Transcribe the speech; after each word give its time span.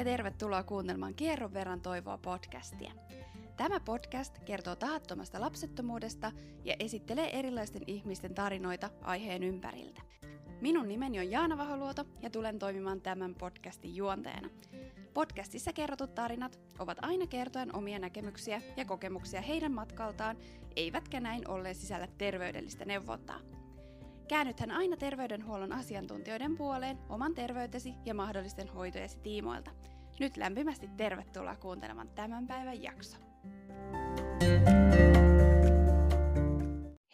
ja 0.00 0.04
tervetuloa 0.04 0.62
kuuntelemaan 0.62 1.14
Kierron 1.14 1.54
verran 1.54 1.80
toivoa 1.80 2.18
podcastia. 2.18 2.92
Tämä 3.56 3.80
podcast 3.80 4.38
kertoo 4.38 4.76
tahattomasta 4.76 5.40
lapsettomuudesta 5.40 6.32
ja 6.64 6.76
esittelee 6.78 7.38
erilaisten 7.38 7.82
ihmisten 7.86 8.34
tarinoita 8.34 8.90
aiheen 9.02 9.42
ympäriltä. 9.42 10.02
Minun 10.60 10.88
nimeni 10.88 11.18
on 11.18 11.30
Jaana 11.30 11.58
Vaholuoto 11.58 12.04
ja 12.22 12.30
tulen 12.30 12.58
toimimaan 12.58 13.00
tämän 13.00 13.34
podcastin 13.34 13.96
juonteena. 13.96 14.48
Podcastissa 15.14 15.72
kerrotut 15.72 16.14
tarinat 16.14 16.60
ovat 16.78 16.98
aina 17.02 17.26
kertoen 17.26 17.76
omia 17.76 17.98
näkemyksiä 17.98 18.62
ja 18.76 18.84
kokemuksia 18.84 19.40
heidän 19.40 19.72
matkaltaan, 19.72 20.36
eivätkä 20.76 21.20
näin 21.20 21.48
ollen 21.48 21.74
sisällä 21.74 22.08
terveydellistä 22.18 22.84
neuvontaa. 22.84 23.40
Käännythän 24.28 24.70
aina 24.70 24.96
terveydenhuollon 24.96 25.72
asiantuntijoiden 25.72 26.56
puoleen 26.56 26.98
oman 27.08 27.34
terveytesi 27.34 27.94
ja 28.04 28.14
mahdollisten 28.14 28.68
hoitojesi 28.68 29.18
tiimoilta. 29.18 29.70
Nyt 30.20 30.36
lämpimästi 30.36 30.88
tervetuloa 30.96 31.56
kuuntelemaan 31.56 32.08
tämän 32.08 32.46
päivän 32.46 32.82
jakso. 32.82 33.16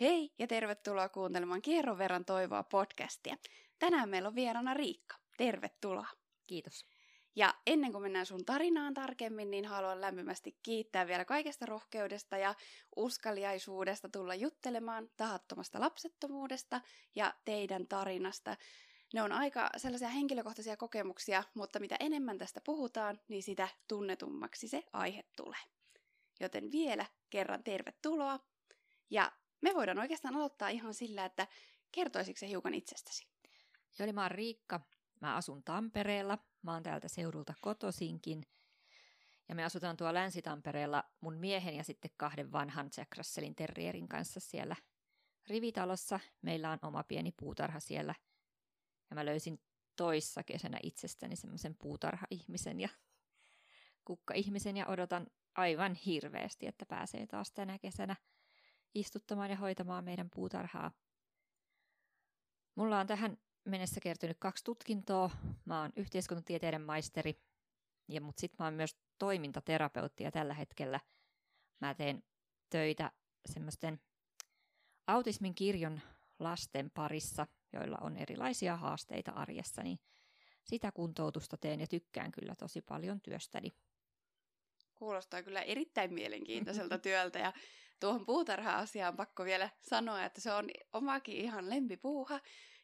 Hei 0.00 0.30
ja 0.38 0.46
tervetuloa 0.46 1.08
kuuntelemaan 1.08 1.62
Kierron 1.62 1.98
verran 1.98 2.24
toivoa 2.24 2.62
podcastia. 2.62 3.36
Tänään 3.78 4.08
meillä 4.08 4.28
on 4.28 4.34
vieraana 4.34 4.74
Riikka. 4.74 5.16
Tervetuloa. 5.38 6.06
Kiitos. 6.46 6.84
Ja 7.36 7.54
ennen 7.66 7.92
kuin 7.92 8.02
mennään 8.02 8.26
sun 8.26 8.44
tarinaan 8.44 8.94
tarkemmin, 8.94 9.50
niin 9.50 9.64
haluan 9.64 10.00
lämpimästi 10.00 10.58
kiittää 10.62 11.06
vielä 11.06 11.24
kaikesta 11.24 11.66
rohkeudesta 11.66 12.36
ja 12.36 12.54
uskaliaisuudesta 12.96 14.08
tulla 14.08 14.34
juttelemaan 14.34 15.08
tahattomasta 15.16 15.80
lapsettomuudesta 15.80 16.80
ja 17.14 17.34
teidän 17.44 17.86
tarinasta. 17.86 18.56
Ne 19.16 19.22
on 19.22 19.32
aika 19.32 19.70
sellaisia 19.76 20.08
henkilökohtaisia 20.08 20.76
kokemuksia, 20.76 21.44
mutta 21.54 21.80
mitä 21.80 21.96
enemmän 22.00 22.38
tästä 22.38 22.60
puhutaan, 22.60 23.20
niin 23.28 23.42
sitä 23.42 23.68
tunnetummaksi 23.88 24.68
se 24.68 24.82
aihe 24.92 25.24
tulee. 25.36 25.58
Joten 26.40 26.72
vielä 26.72 27.06
kerran 27.30 27.62
tervetuloa. 27.62 28.40
Ja 29.10 29.32
me 29.60 29.74
voidaan 29.74 29.98
oikeastaan 29.98 30.36
aloittaa 30.36 30.68
ihan 30.68 30.94
sillä, 30.94 31.24
että 31.24 31.46
kertoisitko 31.92 32.38
se 32.38 32.48
hiukan 32.48 32.74
itsestäsi? 32.74 33.26
Joo, 33.98 34.04
eli 34.04 34.12
mä 34.12 34.22
oon 34.22 34.30
Riikka. 34.30 34.80
Mä 35.20 35.36
asun 35.36 35.62
Tampereella. 35.62 36.38
Mä 36.62 36.72
oon 36.72 36.82
täältä 36.82 37.08
seudulta 37.08 37.54
kotosinkin. 37.60 38.46
Ja 39.48 39.54
me 39.54 39.64
asutaan 39.64 39.96
tuolla 39.96 40.14
Länsi-Tampereella 40.14 41.04
mun 41.20 41.34
miehen 41.34 41.76
ja 41.76 41.84
sitten 41.84 42.10
kahden 42.16 42.52
vanhan 42.52 42.90
Jack 42.96 43.16
Russellin 43.16 43.54
terrierin 43.54 44.08
kanssa 44.08 44.40
siellä 44.40 44.76
rivitalossa. 45.48 46.20
Meillä 46.42 46.70
on 46.70 46.78
oma 46.82 47.02
pieni 47.02 47.32
puutarha 47.32 47.80
siellä. 47.80 48.14
Ja 49.10 49.14
mä 49.14 49.26
löysin 49.26 49.62
toissa 49.96 50.42
kesänä 50.42 50.78
itsestäni 50.82 51.36
semmoisen 51.36 51.76
puutarha-ihmisen 51.78 52.80
ja 52.80 52.88
kukka-ihmisen 54.04 54.76
ja 54.76 54.86
odotan 54.86 55.26
aivan 55.54 55.94
hirveästi, 55.94 56.66
että 56.66 56.86
pääsee 56.86 57.26
taas 57.26 57.52
tänä 57.52 57.78
kesänä 57.78 58.16
istuttamaan 58.94 59.50
ja 59.50 59.56
hoitamaan 59.56 60.04
meidän 60.04 60.30
puutarhaa. 60.34 60.92
Mulla 62.74 63.00
on 63.00 63.06
tähän 63.06 63.38
mennessä 63.64 64.00
kertynyt 64.00 64.36
kaksi 64.40 64.64
tutkintoa. 64.64 65.30
Mä 65.64 65.80
oon 65.80 65.92
yhteiskuntatieteiden 65.96 66.82
maisteri, 66.82 67.42
ja 68.08 68.20
mut 68.20 68.38
sit 68.38 68.52
mä 68.58 68.64
oon 68.64 68.74
myös 68.74 68.96
toimintaterapeutti 69.18 70.24
ja 70.24 70.30
tällä 70.30 70.54
hetkellä 70.54 71.00
mä 71.80 71.94
teen 71.94 72.22
töitä 72.70 73.12
semmoisten 73.46 74.00
autismin 75.06 75.54
kirjon 75.54 76.00
lasten 76.38 76.90
parissa, 76.90 77.46
joilla 77.72 77.98
on 78.00 78.16
erilaisia 78.16 78.76
haasteita 78.76 79.32
arjessa, 79.32 79.82
niin 79.82 79.98
sitä 80.64 80.92
kuntoutusta 80.92 81.56
teen 81.56 81.80
ja 81.80 81.86
tykkään 81.86 82.32
kyllä 82.32 82.54
tosi 82.54 82.80
paljon 82.80 83.20
työstäni. 83.20 83.72
Kuulostaa 84.94 85.42
kyllä 85.42 85.62
erittäin 85.62 86.14
mielenkiintoiselta 86.14 86.98
työltä 87.08 87.38
ja 87.38 87.52
tuohon 88.00 88.26
puutarha-asiaan 88.26 89.16
pakko 89.16 89.44
vielä 89.44 89.70
sanoa, 89.82 90.24
että 90.24 90.40
se 90.40 90.52
on 90.52 90.68
omakin 90.92 91.36
ihan 91.36 91.70
lempipuuha. 91.70 92.40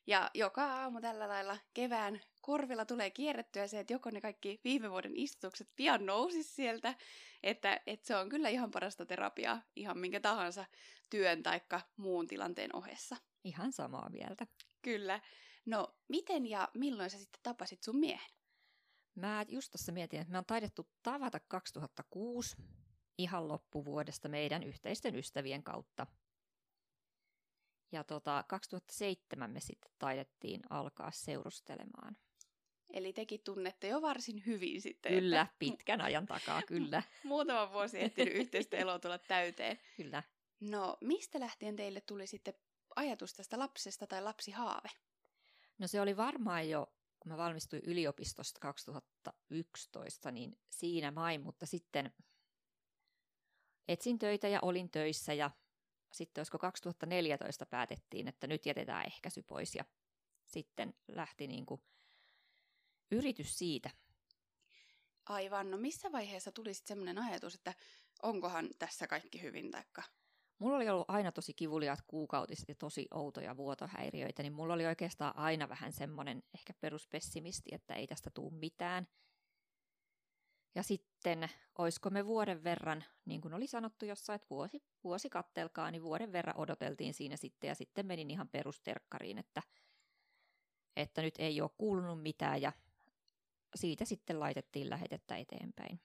Ja 0.07 0.31
joka 0.35 0.65
aamu 0.65 1.01
tällä 1.01 1.29
lailla 1.29 1.59
kevään 1.75 2.21
korvilla 2.41 2.85
tulee 2.85 3.11
kierrettyä 3.11 3.67
se, 3.67 3.81
että 3.81 3.93
joko 3.93 4.11
ne 4.11 4.21
kaikki 4.21 4.61
viime 4.65 4.91
vuoden 4.91 5.17
istutukset 5.17 5.69
pian 5.77 6.07
nousis 6.07 6.57
sieltä, 6.57 6.95
että, 7.43 7.81
että 7.87 8.07
se 8.07 8.17
on 8.17 8.29
kyllä 8.29 8.49
ihan 8.49 8.71
parasta 8.71 9.07
terapiaa 9.07 9.63
ihan 9.77 9.99
minkä 9.99 10.21
tahansa 10.21 10.65
työn 11.11 11.43
tai 11.43 11.61
muun 11.97 12.27
tilanteen 12.27 12.77
ohessa. 12.77 13.17
Ihan 13.45 13.73
samaa 13.73 14.11
mieltä. 14.11 14.47
Kyllä. 14.83 15.21
No, 15.67 15.97
miten 16.09 16.47
ja 16.47 16.69
milloin 16.75 17.11
sä 17.11 17.19
sitten 17.19 17.41
tapasit 17.43 17.83
sun 17.83 17.97
miehen? 17.97 18.31
Mä 19.15 19.45
just 19.49 19.73
tuossa 19.73 19.93
mietin, 19.93 20.21
että 20.21 20.33
me 20.33 20.39
on 20.39 20.45
taidettu 20.45 20.89
tavata 21.03 21.41
2006 21.41 22.57
ihan 23.19 23.49
loppuvuodesta 23.49 24.29
meidän 24.29 24.63
yhteisten 24.63 25.17
ystävien 25.17 25.63
kautta. 25.63 26.07
Ja 27.93 28.05
tota, 28.05 28.45
2007 28.49 29.51
me 29.51 29.61
sitten 29.61 29.93
taidettiin 29.99 30.61
alkaa 30.71 31.11
seurustelemaan. 31.11 32.17
Eli 32.93 33.13
tekin 33.13 33.41
tunnette 33.45 33.89
jo 33.89 34.03
varsin 34.03 34.47
hyvin 34.47 34.81
sitten. 34.81 35.13
Kyllä, 35.13 35.41
että... 35.41 35.55
pitkän 35.59 36.01
ajan 36.01 36.27
takaa, 36.27 36.63
kyllä. 36.69 37.03
Muutama 37.25 37.73
vuosi 37.73 38.01
ehtinyt 38.01 38.35
yhteistä 38.35 38.77
eloa 38.77 38.99
tulla 38.99 39.19
täyteen. 39.19 39.79
Kyllä. 39.97 40.23
No, 40.61 40.97
mistä 41.01 41.41
lähtien 41.41 41.77
teille 41.77 42.01
tuli 42.01 42.27
sitten 42.27 42.55
ajatus 42.97 43.33
tästä 43.33 43.59
lapsesta 43.59 44.07
tai 44.07 44.23
lapsihaave? 44.23 44.89
No 45.79 45.87
se 45.87 46.01
oli 46.01 46.17
varmaan 46.17 46.71
jo, 46.71 46.93
kun 47.21 47.33
mä 47.33 47.39
valmistuin 47.39 47.83
yliopistosta 47.87 48.61
2011, 48.61 50.31
niin 50.31 50.59
siinä 50.71 51.11
main, 51.11 51.43
mutta 51.43 51.67
sitten 51.67 52.13
etsin 53.89 54.19
töitä 54.19 54.49
ja 54.49 54.59
olin 54.63 54.91
töissä 54.91 55.33
ja 55.33 55.51
sitten 56.13 56.41
olisiko 56.41 56.59
2014 56.59 57.67
päätettiin, 57.67 58.29
että 58.29 58.47
nyt 58.47 58.67
jätetään 58.67 59.07
ehkäisy 59.07 59.43
pois 59.43 59.75
ja 59.75 59.85
sitten 60.47 60.95
lähti 61.09 61.47
niin 61.47 61.67
kuin 61.67 61.83
yritys 63.11 63.59
siitä. 63.59 63.91
Aivan, 65.29 65.71
no 65.71 65.77
missä 65.77 66.13
vaiheessa 66.13 66.53
tuli 66.53 66.75
sitten 66.75 66.89
semmoinen 66.89 67.19
ajatus, 67.19 67.55
että 67.55 67.75
onkohan 68.23 68.71
tässä 68.79 69.07
kaikki 69.07 69.43
hyvin 69.43 69.71
taikka? 69.71 70.03
Mulla 70.63 70.77
oli 70.77 70.89
ollut 70.89 71.11
aina 71.11 71.33
tosi 71.33 71.55
kivuliaat 71.55 72.03
kuukautiset 72.07 72.69
ja 72.69 72.75
tosi 72.75 73.09
outoja 73.11 73.57
vuotohäiriöitä, 73.57 74.43
niin 74.43 74.53
mulla 74.53 74.75
oli 74.75 74.87
oikeastaan 74.87 75.37
aina 75.37 75.69
vähän 75.69 75.93
semmoinen 75.93 76.43
ehkä 76.55 76.75
peruspessimisti, 76.81 77.71
että 77.73 77.95
ei 77.95 78.07
tästä 78.07 78.31
tule 78.35 78.53
mitään– 78.53 79.07
ja 80.75 80.83
sitten, 80.83 81.51
oisko 81.79 82.11
me 82.11 82.27
vuoden 82.27 82.65
verran, 82.65 83.05
niin 83.25 83.41
kuin 83.41 83.55
oli 83.55 83.67
sanottu 83.67 84.05
jossain, 84.05 84.35
että 84.35 84.51
vuosi, 84.51 84.83
vuosi 85.05 85.31
kattelkaa, 85.31 85.91
niin 85.91 86.03
vuoden 86.03 86.33
verran 86.33 86.57
odoteltiin 86.57 87.15
siinä 87.15 87.37
sitten 87.37 87.69
ja 87.69 87.75
sitten 87.75 88.07
menin 88.07 88.31
ihan 88.31 88.49
perusterkkariin, 88.49 89.39
että, 89.39 89.63
että 90.97 91.23
nyt 91.23 91.35
ei 91.39 91.61
ole 91.61 91.71
kuulunut 91.79 92.23
mitään 92.23 92.63
ja 92.63 92.73
siitä 93.75 94.05
sitten 94.05 94.41
laitettiin 94.41 94.91
lähetettä 94.91 95.37
eteenpäin. 95.37 96.01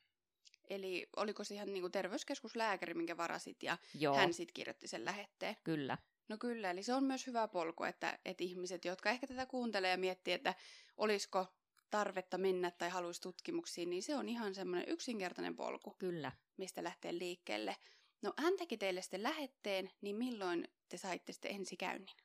Eli 0.70 1.10
oliko 1.16 1.44
se 1.44 1.56
ihan 1.56 1.74
niin 1.74 1.82
kuin 1.82 1.92
terveyskeskuslääkäri, 1.92 2.94
minkä 2.94 3.18
varasit 3.18 3.64
ja 3.64 3.78
Joo. 3.94 4.16
hän 4.16 4.34
sitten 4.34 4.54
kirjoitti 4.54 4.88
sen 4.88 5.06
lähetteen? 5.06 5.56
Kyllä. 5.64 5.98
No 6.30 6.38
kyllä, 6.38 6.72
eli 6.72 6.84
se 6.84 6.94
on 6.94 7.04
myös 7.04 7.28
hyvä 7.28 7.48
polku, 7.48 7.84
että, 7.84 8.20
että 8.26 8.44
ihmiset, 8.44 8.86
jotka 8.86 9.10
ehkä 9.10 9.28
tätä 9.28 9.46
kuuntelee 9.46 9.92
ja 9.92 9.98
miettii, 9.98 10.34
että 10.34 10.56
olisiko 10.98 11.46
tarvetta 11.90 12.38
mennä 12.38 12.72
tai 12.72 12.90
haluaisi 12.90 13.22
tutkimuksiin, 13.22 13.90
niin 13.90 14.04
se 14.04 14.16
on 14.16 14.30
ihan 14.30 14.56
semmoinen 14.56 14.90
yksinkertainen 14.90 15.56
polku. 15.56 15.96
Kyllä. 16.00 16.32
Mistä 16.58 16.84
lähtee 16.84 17.18
liikkeelle. 17.18 17.76
No 18.22 18.34
hän 18.38 18.58
teki 18.58 18.78
teille 18.78 19.02
sitten 19.02 19.24
lähetteen, 19.24 19.92
niin 20.02 20.16
milloin 20.16 20.68
te 20.90 20.98
saitte 20.98 21.34
sitten 21.34 21.52
ensikäynnin? 21.52 22.16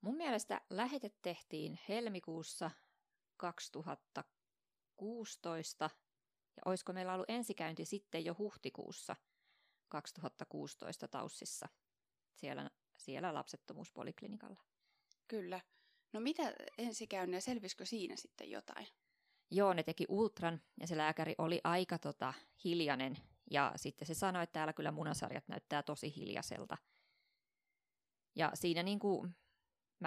Mun 0.00 0.16
mielestä 0.16 0.60
lähete 0.70 1.10
tehtiin 1.22 1.78
helmikuussa 1.88 2.70
2016 3.36 5.90
ja 6.56 6.62
olisiko 6.64 6.92
meillä 6.92 7.14
ollut 7.14 7.30
ensikäynti 7.30 7.84
sitten 7.84 8.24
jo 8.24 8.34
huhtikuussa 8.38 9.16
2016 9.88 11.08
Taussissa 11.08 11.68
siellä, 12.34 12.70
siellä 12.96 13.34
lapsettomuuspoliklinikalla. 13.34 14.60
Kyllä. 15.28 15.60
No 16.12 16.20
mitä 16.20 16.52
ensikäynniä, 16.78 17.40
selvisikö 17.40 17.84
siinä 17.84 18.16
sitten 18.16 18.50
jotain? 18.50 18.86
Joo, 19.50 19.72
ne 19.72 19.82
teki 19.82 20.06
ultran 20.08 20.62
ja 20.80 20.86
se 20.86 20.96
lääkäri 20.96 21.34
oli 21.38 21.60
aika 21.64 21.98
tota, 21.98 22.34
hiljainen 22.64 23.16
ja 23.50 23.72
sitten 23.76 24.06
se 24.06 24.14
sanoi, 24.14 24.42
että 24.42 24.52
täällä 24.52 24.72
kyllä 24.72 24.90
munasarjat 24.90 25.48
näyttää 25.48 25.82
tosi 25.82 26.16
hiljaiselta. 26.16 26.76
Ja 28.34 28.50
siinä 28.54 28.82
niin 28.82 28.98
kuin, 28.98 29.34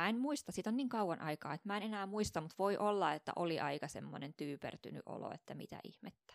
mä 0.02 0.10
en 0.10 0.20
muista, 0.20 0.52
siitä 0.52 0.70
on 0.70 0.78
niin 0.78 0.90
kauan 0.90 1.22
aikaa, 1.22 1.54
että 1.54 1.68
mä 1.68 1.78
en 1.78 1.84
enää 1.84 2.06
muista, 2.06 2.42
mutta 2.42 2.56
voi 2.60 2.78
olla, 2.78 3.14
että 3.14 3.32
oli 3.36 3.60
aika 3.60 3.88
semmoinen 3.88 4.34
tyypertynyt 4.34 5.02
olo, 5.06 5.32
että 5.34 5.54
mitä 5.56 5.80
ihmettä. 5.84 6.34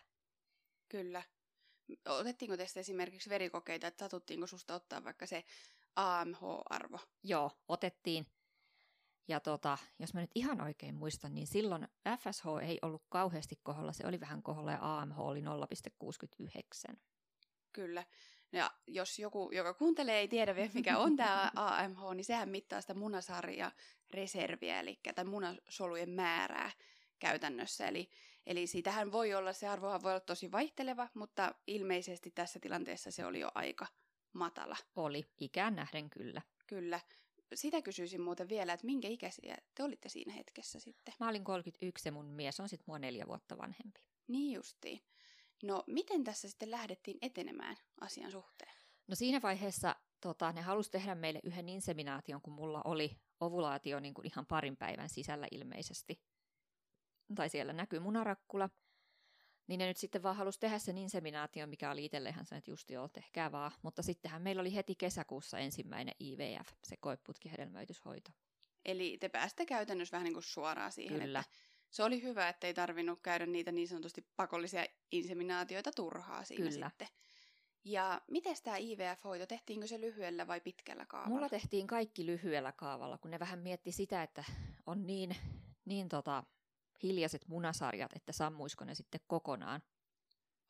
Kyllä. 0.89 1.23
Otettiinko 2.05 2.57
teistä 2.57 2.79
esimerkiksi 2.79 3.29
verikokeita, 3.29 3.87
että 3.87 4.05
satuttiinko 4.05 4.47
susta 4.47 4.75
ottaa 4.75 5.03
vaikka 5.03 5.25
se 5.25 5.43
AMH-arvo? 5.95 6.99
Joo, 7.23 7.51
otettiin. 7.67 8.27
Ja 9.27 9.39
tota, 9.39 9.77
jos 9.99 10.13
mä 10.13 10.21
nyt 10.21 10.31
ihan 10.35 10.61
oikein 10.61 10.95
muistan, 10.95 11.33
niin 11.33 11.47
silloin 11.47 11.87
FSH 12.19 12.45
ei 12.61 12.79
ollut 12.81 13.03
kauheasti 13.09 13.59
koholla, 13.63 13.93
se 13.93 14.07
oli 14.07 14.19
vähän 14.19 14.43
koholla 14.43 14.71
ja 14.71 14.99
AMH 14.99 15.19
oli 15.19 15.41
0,69. 16.91 16.95
Kyllä. 17.73 18.05
Ja 18.53 18.71
jos 18.87 19.19
joku, 19.19 19.49
joka 19.51 19.73
kuuntelee, 19.73 20.19
ei 20.19 20.27
tiedä 20.27 20.55
vielä, 20.55 20.71
mikä 20.73 20.97
on 20.97 21.15
tämä 21.15 21.51
AMH, 21.55 21.99
niin 22.15 22.25
sehän 22.25 22.49
mittaa 22.49 22.81
sitä 22.81 22.93
munasarja 22.93 23.71
reserviä, 24.09 24.79
eli 24.79 24.99
tai 25.15 25.25
munasolujen 25.25 26.09
määrää 26.09 26.71
käytännössä. 27.19 27.87
Eli, 27.87 28.09
eli 28.45 28.67
siitähän 28.67 29.11
voi 29.11 29.33
olla, 29.33 29.53
se 29.53 29.67
arvohan 29.67 30.03
voi 30.03 30.11
olla 30.11 30.19
tosi 30.19 30.51
vaihteleva, 30.51 31.07
mutta 31.13 31.55
ilmeisesti 31.67 32.31
tässä 32.31 32.59
tilanteessa 32.59 33.11
se 33.11 33.25
oli 33.25 33.39
jo 33.39 33.51
aika 33.55 33.87
matala. 34.33 34.77
Oli, 34.95 35.25
ikään 35.39 35.75
nähden 35.75 36.09
kyllä. 36.09 36.41
Kyllä. 36.67 36.99
Sitä 37.53 37.81
kysyisin 37.81 38.21
muuten 38.21 38.49
vielä, 38.49 38.73
että 38.73 38.85
minkä 38.85 39.07
ikäisiä 39.07 39.57
te 39.75 39.83
olitte 39.83 40.09
siinä 40.09 40.33
hetkessä 40.33 40.79
sitten? 40.79 41.13
Mä 41.19 41.29
olin 41.29 41.43
31 41.43 42.07
ja 42.07 42.11
mun 42.11 42.25
mies 42.25 42.59
on 42.59 42.69
sitten 42.69 42.85
mua 42.87 42.99
neljä 42.99 43.27
vuotta 43.27 43.57
vanhempi. 43.57 44.01
Niin 44.27 44.55
justiin. 44.55 45.01
No 45.63 45.83
miten 45.87 46.23
tässä 46.23 46.49
sitten 46.49 46.71
lähdettiin 46.71 47.17
etenemään 47.21 47.75
asian 48.01 48.31
suhteen? 48.31 48.71
No 49.07 49.15
siinä 49.15 49.41
vaiheessa 49.41 49.95
tota, 50.21 50.51
ne 50.51 50.61
halusi 50.61 50.91
tehdä 50.91 51.15
meille 51.15 51.39
yhden 51.43 51.69
inseminaation, 51.69 52.41
kun 52.41 52.53
mulla 52.53 52.81
oli 52.85 53.17
ovulaatio 53.39 53.99
niin 53.99 54.13
kuin 54.13 54.27
ihan 54.27 54.45
parin 54.45 54.77
päivän 54.77 55.09
sisällä 55.09 55.47
ilmeisesti. 55.51 56.21
Tai 57.35 57.49
siellä 57.49 57.73
näkyy 57.73 57.99
munarakkula. 57.99 58.69
Niin 59.67 59.77
ne 59.77 59.87
nyt 59.87 59.97
sitten 59.97 60.23
vaan 60.23 60.35
halusi 60.35 60.59
tehdä 60.59 60.79
sen 60.79 60.97
inseminaation, 60.97 61.69
mikä 61.69 61.91
oli 61.91 62.05
itselleen 62.05 62.45
sanoi, 62.45 62.57
että 62.57 62.71
just 62.71 62.91
joo, 62.91 63.07
tehkää 63.07 63.51
vaan. 63.51 63.71
Mutta 63.81 64.01
sittenhän 64.01 64.41
meillä 64.41 64.59
oli 64.59 64.75
heti 64.75 64.95
kesäkuussa 64.95 65.59
ensimmäinen 65.59 66.15
IVF, 66.19 66.67
se 66.83 66.97
koeputkihedelmöityshoito. 66.97 68.31
Eli 68.85 69.17
te 69.19 69.29
pääsitte 69.29 69.65
käytännössä 69.65 70.11
vähän 70.11 70.25
niin 70.25 70.33
kuin 70.33 70.43
suoraan 70.43 70.91
siihen, 70.91 71.19
Kyllä. 71.19 71.39
että 71.39 71.51
se 71.93 72.03
oli 72.03 72.23
hyvä, 72.23 72.49
että 72.49 72.67
ei 72.67 72.73
tarvinnut 72.73 73.19
käydä 73.21 73.45
niitä 73.45 73.71
niin 73.71 73.87
sanotusti 73.87 74.27
pakollisia 74.35 74.85
inseminaatioita 75.11 75.91
turhaa 75.91 76.43
siinä 76.43 76.69
Kyllä. 76.69 76.89
sitten. 76.89 77.07
Ja 77.83 78.21
miten 78.31 78.55
tämä 78.63 78.77
IVF-hoito, 78.77 79.45
tehtiinkö 79.45 79.87
se 79.87 80.01
lyhyellä 80.01 80.47
vai 80.47 80.61
pitkällä 80.61 81.05
kaavalla? 81.05 81.35
Mulla 81.35 81.49
tehtiin 81.49 81.87
kaikki 81.87 82.25
lyhyellä 82.25 82.71
kaavalla, 82.71 83.17
kun 83.17 83.31
ne 83.31 83.39
vähän 83.39 83.59
mietti 83.59 83.91
sitä, 83.91 84.23
että 84.23 84.43
on 84.85 85.07
niin, 85.07 85.35
niin 85.85 86.09
tota, 86.09 86.43
hiljaiset 87.03 87.47
munasarjat, 87.47 88.13
että 88.15 88.31
sammuisiko 88.31 88.85
ne 88.85 88.95
sitten 88.95 89.21
kokonaan. 89.27 89.81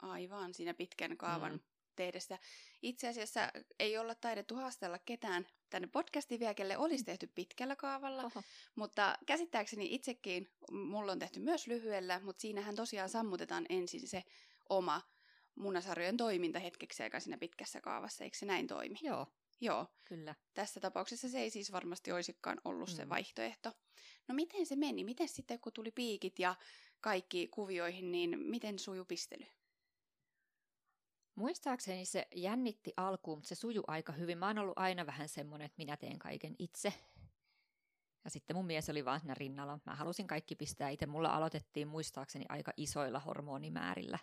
Aivan, 0.02 0.54
siinä 0.54 0.74
pitkän 0.74 1.18
kaavan 1.18 1.52
Mm. 1.52 1.60
Tehdessä. 1.96 2.40
Itse 2.82 3.08
asiassa 3.08 3.50
ei 3.80 3.98
olla 3.98 4.16
taidettu 4.16 4.56
haastella 4.56 5.00
ketään 5.00 5.48
tänne 5.70 5.88
podcastiin 5.88 6.40
vielä, 6.40 6.54
kelle 6.54 6.78
olisi 6.78 7.04
tehty 7.04 7.28
pitkällä 7.36 7.76
kaavalla, 7.76 8.24
Oho. 8.24 8.44
mutta 8.76 9.18
käsittääkseni 9.26 9.94
itsekin 9.96 10.50
mulla 10.72 11.12
on 11.12 11.20
tehty 11.20 11.40
myös 11.40 11.68
lyhyellä, 11.68 12.22
mutta 12.24 12.42
siinähän 12.42 12.76
tosiaan 12.76 13.10
sammutetaan 13.10 13.66
ensin 13.70 14.08
se 14.08 14.24
oma 14.70 15.02
munasarjojen 15.56 16.18
toiminta 16.18 16.60
hetkeksi 16.60 17.04
aikaa 17.04 17.20
siinä 17.20 17.38
pitkässä 17.38 17.82
kaavassa, 17.82 18.24
eikö 18.24 18.38
se 18.38 18.46
näin 18.46 18.68
toimi? 18.68 19.00
Joo, 19.02 19.28
Joo, 19.62 19.88
kyllä. 20.06 20.36
tässä 20.54 20.80
tapauksessa 20.80 21.30
se 21.30 21.40
ei 21.40 21.50
siis 21.50 21.72
varmasti 21.72 22.12
olisikaan 22.12 22.62
ollut 22.66 22.90
mm. 22.90 22.96
se 22.96 23.10
vaihtoehto. 23.10 23.72
No 24.28 24.36
miten 24.36 24.66
se 24.66 24.76
meni? 24.76 25.04
Miten 25.04 25.28
sitten 25.28 25.60
kun 25.60 25.74
tuli 25.74 25.92
piikit 25.92 26.40
ja 26.40 26.56
kaikki 27.02 27.48
kuvioihin, 27.48 28.12
niin 28.12 28.40
miten 28.40 28.80
suju 28.80 29.06
pistely? 29.06 29.46
Muistaakseni 31.36 32.06
se 32.06 32.28
jännitti 32.36 32.94
alkuun, 32.98 33.38
mutta 33.38 33.48
se 33.48 33.56
suju 33.56 33.84
aika 33.88 34.14
hyvin. 34.14 34.38
Mä 34.38 34.48
oon 34.48 34.58
ollut 34.58 34.78
aina 34.78 35.06
vähän 35.06 35.30
semmoinen, 35.30 35.66
että 35.66 35.78
minä 35.78 35.98
teen 35.98 36.20
kaiken 36.20 36.56
itse. 36.60 36.94
Ja 38.24 38.30
sitten 38.30 38.56
mun 38.56 38.66
mies 38.66 38.90
oli 38.90 39.06
vaan 39.06 39.20
siinä 39.20 39.34
rinnalla. 39.34 39.80
Mä 39.86 39.96
halusin 39.96 40.28
kaikki 40.28 40.56
pistää 40.56 40.90
itse. 40.90 41.06
Mulla 41.06 41.30
aloitettiin 41.30 41.88
muistaakseni 41.88 42.46
aika 42.50 42.72
isoilla 42.78 43.20
hormonimäärillä. 43.20 44.20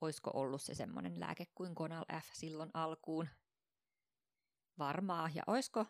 Oisko 0.00 0.30
ollut 0.34 0.62
se 0.62 0.74
semmoinen 0.74 1.20
lääke 1.20 1.46
kuin 1.54 1.74
Conal 1.74 2.04
F 2.20 2.30
silloin 2.32 2.70
alkuun? 2.74 3.28
Varmaa. 4.78 5.30
Ja 5.34 5.42
oisko... 5.46 5.86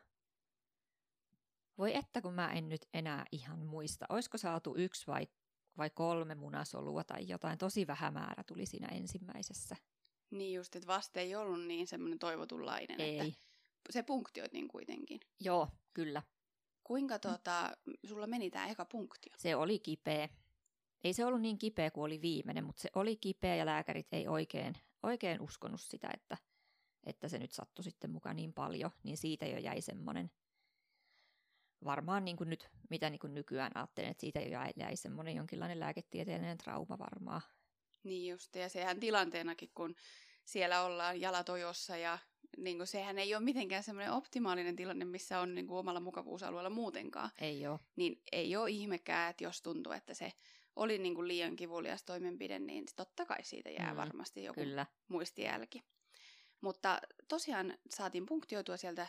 Voi 1.79 1.97
että 1.97 2.23
kun 2.23 2.35
mä 2.35 2.53
en 2.53 2.69
nyt 2.69 2.88
enää 2.94 3.25
ihan 3.32 3.59
muista. 3.59 4.06
Oisko 4.09 4.38
saatu 4.38 4.75
yksi 4.77 5.06
vai, 5.06 5.29
vai 5.77 5.91
kolme 5.91 6.35
munasolua 6.35 7.05
tai 7.05 7.29
jotain. 7.29 7.59
Tosi 7.59 7.87
vähä 7.87 8.11
määrä 8.11 8.44
tuli 8.44 8.67
siinä 8.67 8.88
ensimmäisessä. 8.88 9.77
Niin 10.31 10.55
just, 10.55 10.76
että 10.76 10.87
vaste 10.87 11.21
ei 11.21 11.37
ollut 11.37 11.67
niin 11.67 11.87
semmoinen 11.87 12.19
toivotunlainen, 12.19 13.00
Ei. 13.00 13.19
että 13.19 13.32
se 13.91 14.03
punktioitiin 14.03 14.69
kuitenkin. 14.69 15.21
Joo, 15.41 15.69
kyllä. 15.94 16.23
Kuinka 16.85 17.19
tota, 17.19 17.76
sulla 18.05 18.26
meni 18.26 18.50
tämä 18.50 18.67
eka 18.67 18.85
punktio? 18.85 19.32
Se 19.37 19.56
oli 19.56 19.79
kipeä. 19.79 20.29
Ei 21.05 21.12
se 21.12 21.25
ollut 21.25 21.41
niin 21.41 21.59
kipeä 21.59 21.91
kuin 21.91 22.05
oli 22.05 22.21
viimeinen, 22.21 22.65
mutta 22.65 22.82
se 22.82 22.91
oli 22.94 23.17
kipeä 23.17 23.56
ja 23.56 23.67
lääkärit 23.67 24.12
ei 24.12 24.29
oikein, 24.29 24.75
oikein 25.03 25.41
uskonut 25.41 25.81
sitä, 25.81 26.11
että, 26.15 26.37
että 27.05 27.29
se 27.29 27.38
nyt 27.38 27.53
sattui 27.53 27.85
sitten 27.85 28.11
mukaan 28.11 28.37
niin 28.37 28.53
paljon, 28.53 28.91
niin 29.03 29.17
siitä 29.17 29.47
jo 29.47 29.59
jäi 29.59 29.81
semmoinen, 29.81 30.31
varmaan 31.85 32.25
niin 32.25 32.37
kuin 32.37 32.50
nyt, 32.50 32.70
mitä 32.91 33.11
niin 33.11 33.19
kuin 33.19 33.35
nykyään 33.35 33.73
ajattelen, 33.75 34.11
että 34.11 34.20
siitä 34.20 34.41
jo 34.41 34.49
jäi, 34.49 34.73
jäi 34.77 34.97
semmoinen 34.97 35.37
jonkinlainen 35.37 35.81
lääketieteellinen 35.81 36.59
trauma 36.59 36.99
varmaan. 36.99 37.43
Niin 38.05 38.31
just, 38.31 38.56
ja 38.56 38.69
sehän 38.69 39.01
tilanteenakin, 39.01 39.71
kun 39.75 39.95
siellä 40.45 40.83
ollaan 40.83 41.21
jalatojossa 41.21 41.97
ja 41.97 42.19
niin 42.56 42.77
kuin, 42.77 42.87
sehän 42.87 43.19
ei 43.19 43.35
ole 43.35 43.45
mitenkään 43.45 43.83
semmoinen 43.83 44.12
optimaalinen 44.12 44.77
tilanne, 44.77 45.05
missä 45.05 45.41
on 45.41 45.55
niin 45.55 45.67
kuin, 45.67 45.79
omalla 45.79 46.01
mukavuusalueella 46.01 46.71
muutenkaan. 46.71 47.31
Ei 47.41 47.67
ole. 47.67 47.81
Niin 47.97 48.23
ei 48.33 48.56
ole 48.56 48.71
ihmekään, 48.71 49.31
että 49.31 49.45
jos 49.45 49.62
tuntuu, 49.62 49.93
että 49.93 50.15
se 50.15 50.33
oli 50.77 50.99
niin 50.99 51.15
kuin, 51.15 51.29
liian 51.29 51.56
kivulias 51.56 52.05
toimenpide, 52.05 52.59
niin 52.59 52.85
totta 52.97 53.27
kai 53.27 53.45
siitä 53.45 53.71
jää 53.71 53.91
Mm, 53.91 53.97
varmasti 53.97 54.45
joku 54.45 54.61
Kyllä. 54.61 54.87
muistijälki. 55.09 55.83
Mutta 56.61 57.01
tosiaan 57.29 57.79
saatiin 57.91 58.27
punktioitua 58.27 58.77
sieltä 58.77 59.06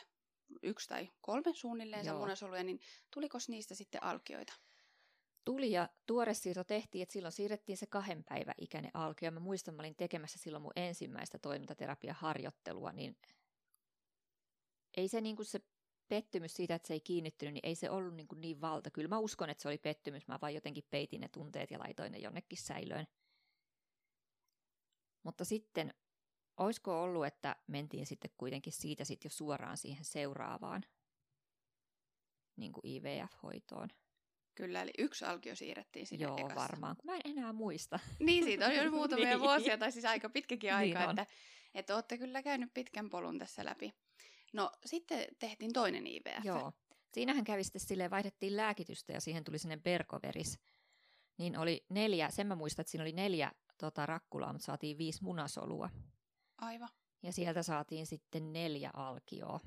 yksi 0.63 0.89
tai 0.89 1.09
kolme 1.21 1.53
suunnilleen 1.53 2.15
munasoluja, 2.15 2.63
niin 2.63 2.79
tuliko 3.13 3.37
niistä 3.47 3.75
sitten 3.75 4.03
alkioita? 4.03 4.53
Tuli 5.45 5.71
ja 5.71 5.89
tuore 6.05 6.33
siirto 6.33 6.63
tehtiin, 6.63 7.03
että 7.03 7.13
silloin 7.13 7.31
siirrettiin 7.31 7.77
se 7.77 7.85
kahden 7.85 8.23
päivän 8.23 8.55
ikäinen 8.57 8.91
alkio. 8.93 9.31
Mä 9.31 9.39
muistan, 9.39 9.75
mä 9.75 9.81
olin 9.81 9.95
tekemässä 9.95 10.39
silloin 10.39 10.61
mun 10.61 10.71
ensimmäistä 10.75 11.39
toimintaterapiaharjoittelua, 11.39 12.91
niin 12.91 13.17
ei 14.97 15.07
se, 15.07 15.21
niin 15.21 15.35
kuin 15.35 15.45
se 15.45 15.59
pettymys 16.07 16.53
siitä, 16.53 16.75
että 16.75 16.87
se 16.87 16.93
ei 16.93 16.99
kiinnittynyt, 16.99 17.53
niin 17.53 17.65
ei 17.65 17.75
se 17.75 17.89
ollut 17.89 18.15
niin, 18.15 18.27
kuin 18.27 18.41
niin 18.41 18.61
valta. 18.61 18.91
Kyllä 18.91 19.07
mä 19.07 19.19
uskon, 19.19 19.49
että 19.49 19.61
se 19.61 19.67
oli 19.67 19.77
pettymys. 19.77 20.27
Mä 20.27 20.39
vaan 20.41 20.53
jotenkin 20.53 20.87
peitin 20.89 21.21
ne 21.21 21.27
tunteet 21.27 21.71
ja 21.71 21.79
laitoin 21.79 22.11
ne 22.11 22.17
jonnekin 22.17 22.57
säilöön. 22.57 23.07
Mutta 25.23 25.45
sitten, 25.45 25.93
olisiko 26.57 27.03
ollut, 27.03 27.25
että 27.25 27.55
mentiin 27.67 28.05
sitten 28.05 28.31
kuitenkin 28.37 28.73
siitä 28.73 29.05
sitten 29.05 29.29
jo 29.29 29.33
suoraan 29.33 29.77
siihen 29.77 30.05
seuraavaan 30.05 30.83
niin 32.55 32.71
kuin 32.73 32.87
IVF-hoitoon. 32.87 33.89
Kyllä, 34.55 34.81
eli 34.81 34.91
yksi 34.97 35.25
alkio 35.25 35.55
siirrettiin 35.55 36.07
sinne 36.07 36.23
Joo, 36.25 36.37
ekassa. 36.37 36.55
varmaan, 36.55 36.95
kun 36.95 37.05
mä 37.05 37.15
en 37.15 37.21
enää 37.37 37.53
muista. 37.53 37.99
Niin, 38.19 38.43
siitä 38.43 38.65
on 38.65 38.75
jo 38.75 38.91
muutamia 38.91 39.25
Niin. 39.29 39.39
vuosia, 39.39 39.77
tai 39.77 39.91
siis 39.91 40.05
aika 40.05 40.29
pitkäkin 40.29 40.67
Niin 40.67 40.75
aika, 40.97 41.03
on. 41.03 41.09
että, 41.19 41.25
että 41.73 41.95
olette 41.95 42.17
kyllä 42.17 42.43
käynyt 42.43 42.73
pitkän 42.73 43.09
polun 43.09 43.39
tässä 43.39 43.65
läpi. 43.65 43.93
No, 44.53 44.71
sitten 44.85 45.27
tehtiin 45.39 45.73
toinen 45.73 46.07
IVF. 46.07 46.45
Joo. 46.45 46.73
Siinähän 47.13 47.43
kävi 47.43 47.63
sitten 47.63 47.81
silleen, 47.81 48.11
vaihdettiin 48.11 48.57
lääkitystä 48.57 49.13
ja 49.13 49.21
siihen 49.21 49.43
tuli 49.43 49.59
sinne 49.59 49.77
berkoveris. 49.77 50.59
Niin 51.37 51.57
oli 51.57 51.85
neljä, 51.89 52.29
sen 52.29 52.47
mä 52.47 52.55
muistan, 52.55 52.83
että 52.83 52.91
siinä 52.91 53.03
oli 53.03 53.11
neljä 53.11 53.51
tota, 53.77 54.05
rakkulaa, 54.05 54.53
mutta 54.53 54.65
saatiin 54.65 54.97
viisi 54.97 55.23
munasolua. 55.23 55.89
Aivan. 56.57 56.89
Ja 57.23 57.31
sieltä 57.33 57.63
saatiin 57.63 58.05
sitten 58.05 58.53
neljä 58.53 58.91
alkioa. 58.93 59.59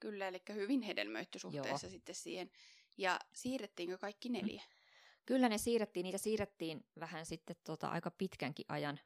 Kyllä, 0.00 0.28
eli 0.28 0.42
hyvin 0.54 0.82
hedelmöitty 0.82 1.38
suhteessa 1.38 1.86
Joo. 1.86 1.90
sitten 1.90 2.14
siihen. 2.14 2.50
Ja 2.98 3.18
siirrettiinkö 3.34 3.98
kaikki 3.98 4.28
neljä? 4.28 4.62
Kyllä 5.26 5.48
ne 5.48 5.58
siirrettiin, 5.58 6.04
niitä 6.04 6.18
siirrettiin 6.18 6.86
vähän 7.00 7.26
sitten 7.26 7.56
tota, 7.64 7.88
aika 7.88 8.10
pitkänkin 8.10 8.64
ajan. 8.68 9.00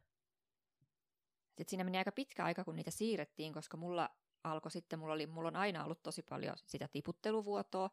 Sitten 1.49 1.67
siinä 1.69 1.85
meni 1.85 1.99
aika 1.99 2.13
pitkä 2.13 2.45
aika, 2.45 2.65
kun 2.65 2.77
niitä 2.77 2.91
siirrettiin, 2.91 3.53
koska 3.53 3.77
mulla 3.77 4.11
alkoi 4.45 4.71
sitten, 4.71 4.99
mulla, 4.99 5.13
oli, 5.13 5.27
mulla 5.27 5.49
on 5.49 5.57
aina 5.57 5.85
ollut 5.85 6.03
tosi 6.03 6.23
paljon 6.23 6.57
sitä 6.67 6.89
tiputteluvuotoa, 6.89 7.91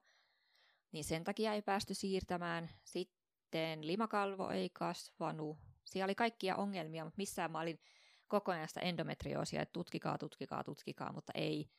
niin 0.91 1.03
sen 1.03 1.23
takia 1.23 1.53
ei 1.53 1.61
päästy 1.61 1.93
siirtämään. 1.93 2.69
Sitten 2.83 3.87
limakalvo 3.87 4.49
ei 4.49 4.69
kasvanut. 4.69 5.57
Siellä 5.85 6.05
oli 6.05 6.15
kaikkia 6.15 6.55
ongelmia, 6.55 7.03
mutta 7.03 7.17
missään 7.17 7.51
mä 7.51 7.59
olin 7.59 7.79
koko 8.27 8.51
ajan 8.51 8.67
sitä 8.67 8.79
endometrioosia, 8.79 9.61
että 9.61 9.73
tutkikaa, 9.73 10.17
tutkikaa, 10.17 10.63
tutkikaa, 10.63 11.13
mutta 11.13 11.31
ei. 11.35 11.69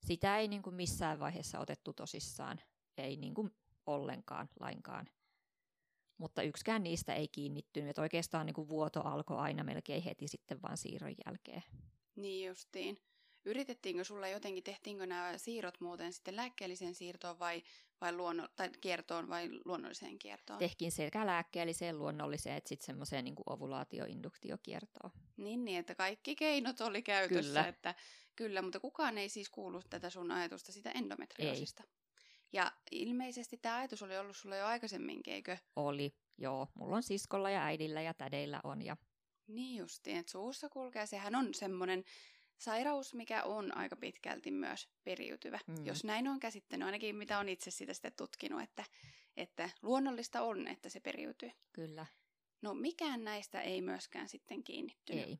Sitä 0.00 0.38
ei 0.38 0.48
niin 0.48 0.62
kuin 0.62 0.76
missään 0.76 1.18
vaiheessa 1.20 1.58
otettu 1.58 1.92
tosissaan, 1.92 2.60
ei 3.02 3.16
niin 3.16 3.34
kuin 3.34 3.50
ollenkaan, 3.86 4.48
lainkaan. 4.60 5.06
Mutta 6.18 6.42
yksikään 6.42 6.82
niistä 6.82 7.14
ei 7.14 7.28
kiinnittynyt, 7.28 7.90
että 7.90 8.02
oikeastaan 8.02 8.46
niin 8.46 8.54
kuin 8.54 8.68
vuoto 8.68 9.00
alkoi 9.00 9.38
aina 9.38 9.64
melkein 9.64 10.02
heti 10.02 10.28
sitten 10.28 10.62
vaan 10.62 10.76
siirron 10.76 11.14
jälkeen. 11.26 11.62
Niin 12.16 12.48
justiin. 12.48 13.00
Yritettiinkö 13.44 14.04
sulla 14.04 14.28
jotenkin, 14.28 14.64
tehtiinkö 14.64 15.06
nämä 15.06 15.38
siirrot 15.38 15.80
muuten 15.80 16.12
sitten 16.12 16.36
lääkkeelliseen 16.36 16.94
siirtoon 16.94 17.38
vai 17.38 17.62
vai 18.00 18.12
luonno- 18.12 18.48
tai 18.56 18.70
kiertoon 18.80 19.28
vai 19.28 19.50
luonnolliseen 19.64 20.18
kiertoon? 20.18 20.58
Tehtiin 20.58 20.92
sekä 20.92 21.26
lääkkeelliseen, 21.26 21.98
luonnolliseen, 21.98 22.56
että 22.56 22.68
sitten 22.68 22.86
semmoiseen 22.86 23.24
niin 23.24 23.34
ovulaatioinduktiokiertoon. 23.46 25.10
Niin, 25.36 25.64
niin, 25.64 25.78
että 25.78 25.94
kaikki 25.94 26.36
keinot 26.36 26.80
oli 26.80 27.02
käytössä. 27.02 27.48
Kyllä. 27.48 27.68
Että, 27.68 27.94
kyllä, 28.36 28.62
mutta 28.62 28.80
kukaan 28.80 29.18
ei 29.18 29.28
siis 29.28 29.50
kuulu 29.50 29.82
tätä 29.90 30.10
sun 30.10 30.30
ajatusta 30.30 30.72
sitä 30.72 30.90
endometrioosista. 30.90 31.82
Ei. 31.82 32.03
Ja 32.54 32.72
ilmeisesti 32.90 33.56
tämä 33.56 33.76
ajatus 33.76 34.02
oli 34.02 34.18
ollut 34.18 34.36
sulla 34.36 34.56
jo 34.56 34.66
aikaisemminkin, 34.66 35.34
eikö? 35.34 35.56
Oli, 35.76 36.14
joo. 36.38 36.68
Mulla 36.74 36.96
on 36.96 37.02
siskolla 37.02 37.50
ja 37.50 37.64
äidillä 37.64 38.02
ja 38.02 38.14
tädeillä 38.14 38.60
on. 38.64 38.82
Ja... 38.82 38.96
Niin 39.46 39.76
justiin, 39.76 40.16
että 40.16 40.32
suussa 40.32 40.68
kulkee. 40.68 41.06
Sehän 41.06 41.34
on 41.34 41.54
semmoinen 41.54 42.04
sairaus, 42.58 43.14
mikä 43.14 43.42
on 43.42 43.76
aika 43.76 43.96
pitkälti 43.96 44.50
myös 44.50 44.88
periytyvä. 45.04 45.58
Mm. 45.66 45.86
Jos 45.86 46.04
näin 46.04 46.28
on 46.28 46.40
käsittänyt, 46.40 46.86
ainakin 46.86 47.16
mitä 47.16 47.38
on 47.38 47.48
itse 47.48 47.70
sitä 47.70 47.94
sitten 47.94 48.12
tutkinut, 48.16 48.62
että, 48.62 48.84
että 49.36 49.70
luonnollista 49.82 50.42
on, 50.42 50.68
että 50.68 50.88
se 50.88 51.00
periytyy. 51.00 51.50
Kyllä. 51.72 52.06
No 52.62 52.74
mikään 52.74 53.24
näistä 53.24 53.60
ei 53.60 53.82
myöskään 53.82 54.28
sitten 54.28 54.64
kiinnittynyt. 54.64 55.28
Ei. 55.28 55.38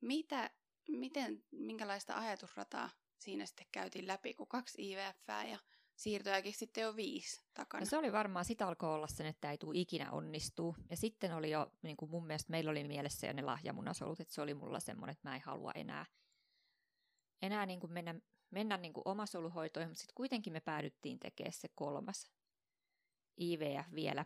Mitä, 0.00 0.50
miten, 0.88 1.44
minkälaista 1.50 2.18
ajatusrataa 2.18 2.90
siinä 3.18 3.46
sitten 3.46 3.66
käytiin 3.72 4.06
läpi, 4.06 4.34
kun 4.34 4.46
kaksi 4.46 4.90
IVF 4.90 5.28
ja 5.50 5.58
siirtojakin 5.96 6.52
sitten 6.52 6.82
jo 6.82 6.96
viisi 6.96 7.40
takana. 7.54 7.80
No 7.80 7.86
se 7.86 7.96
oli 7.96 8.12
varmaan, 8.12 8.44
sitä 8.44 8.66
alkoi 8.66 8.94
olla 8.94 9.06
sen, 9.06 9.26
että 9.26 9.50
ei 9.50 9.58
tule 9.58 9.78
ikinä 9.78 10.10
onnistuu. 10.10 10.76
Ja 10.90 10.96
sitten 10.96 11.34
oli 11.34 11.50
jo, 11.50 11.72
niin 11.82 11.96
kuin 11.96 12.10
mun 12.10 12.26
mielestä 12.26 12.50
meillä 12.50 12.70
oli 12.70 12.84
mielessä 12.84 13.26
jo 13.26 13.32
ne 13.32 13.42
lahjamunasolut, 13.42 14.20
että 14.20 14.34
se 14.34 14.42
oli 14.42 14.54
mulla 14.54 14.80
semmoinen, 14.80 15.12
että 15.12 15.28
mä 15.28 15.34
en 15.34 15.42
halua 15.44 15.72
enää, 15.74 16.06
enää 17.42 17.66
niin 17.66 17.80
kuin 17.80 17.92
mennä, 17.92 18.14
mennä 18.50 18.76
niin 18.76 18.92
kuin 18.92 19.08
omasoluhoitoihin, 19.08 19.90
mutta 19.90 20.00
sitten 20.00 20.14
kuitenkin 20.14 20.52
me 20.52 20.60
päädyttiin 20.60 21.18
tekemään 21.18 21.52
se 21.52 21.68
kolmas 21.74 22.30
IVF 23.40 23.92
vielä. 23.94 24.24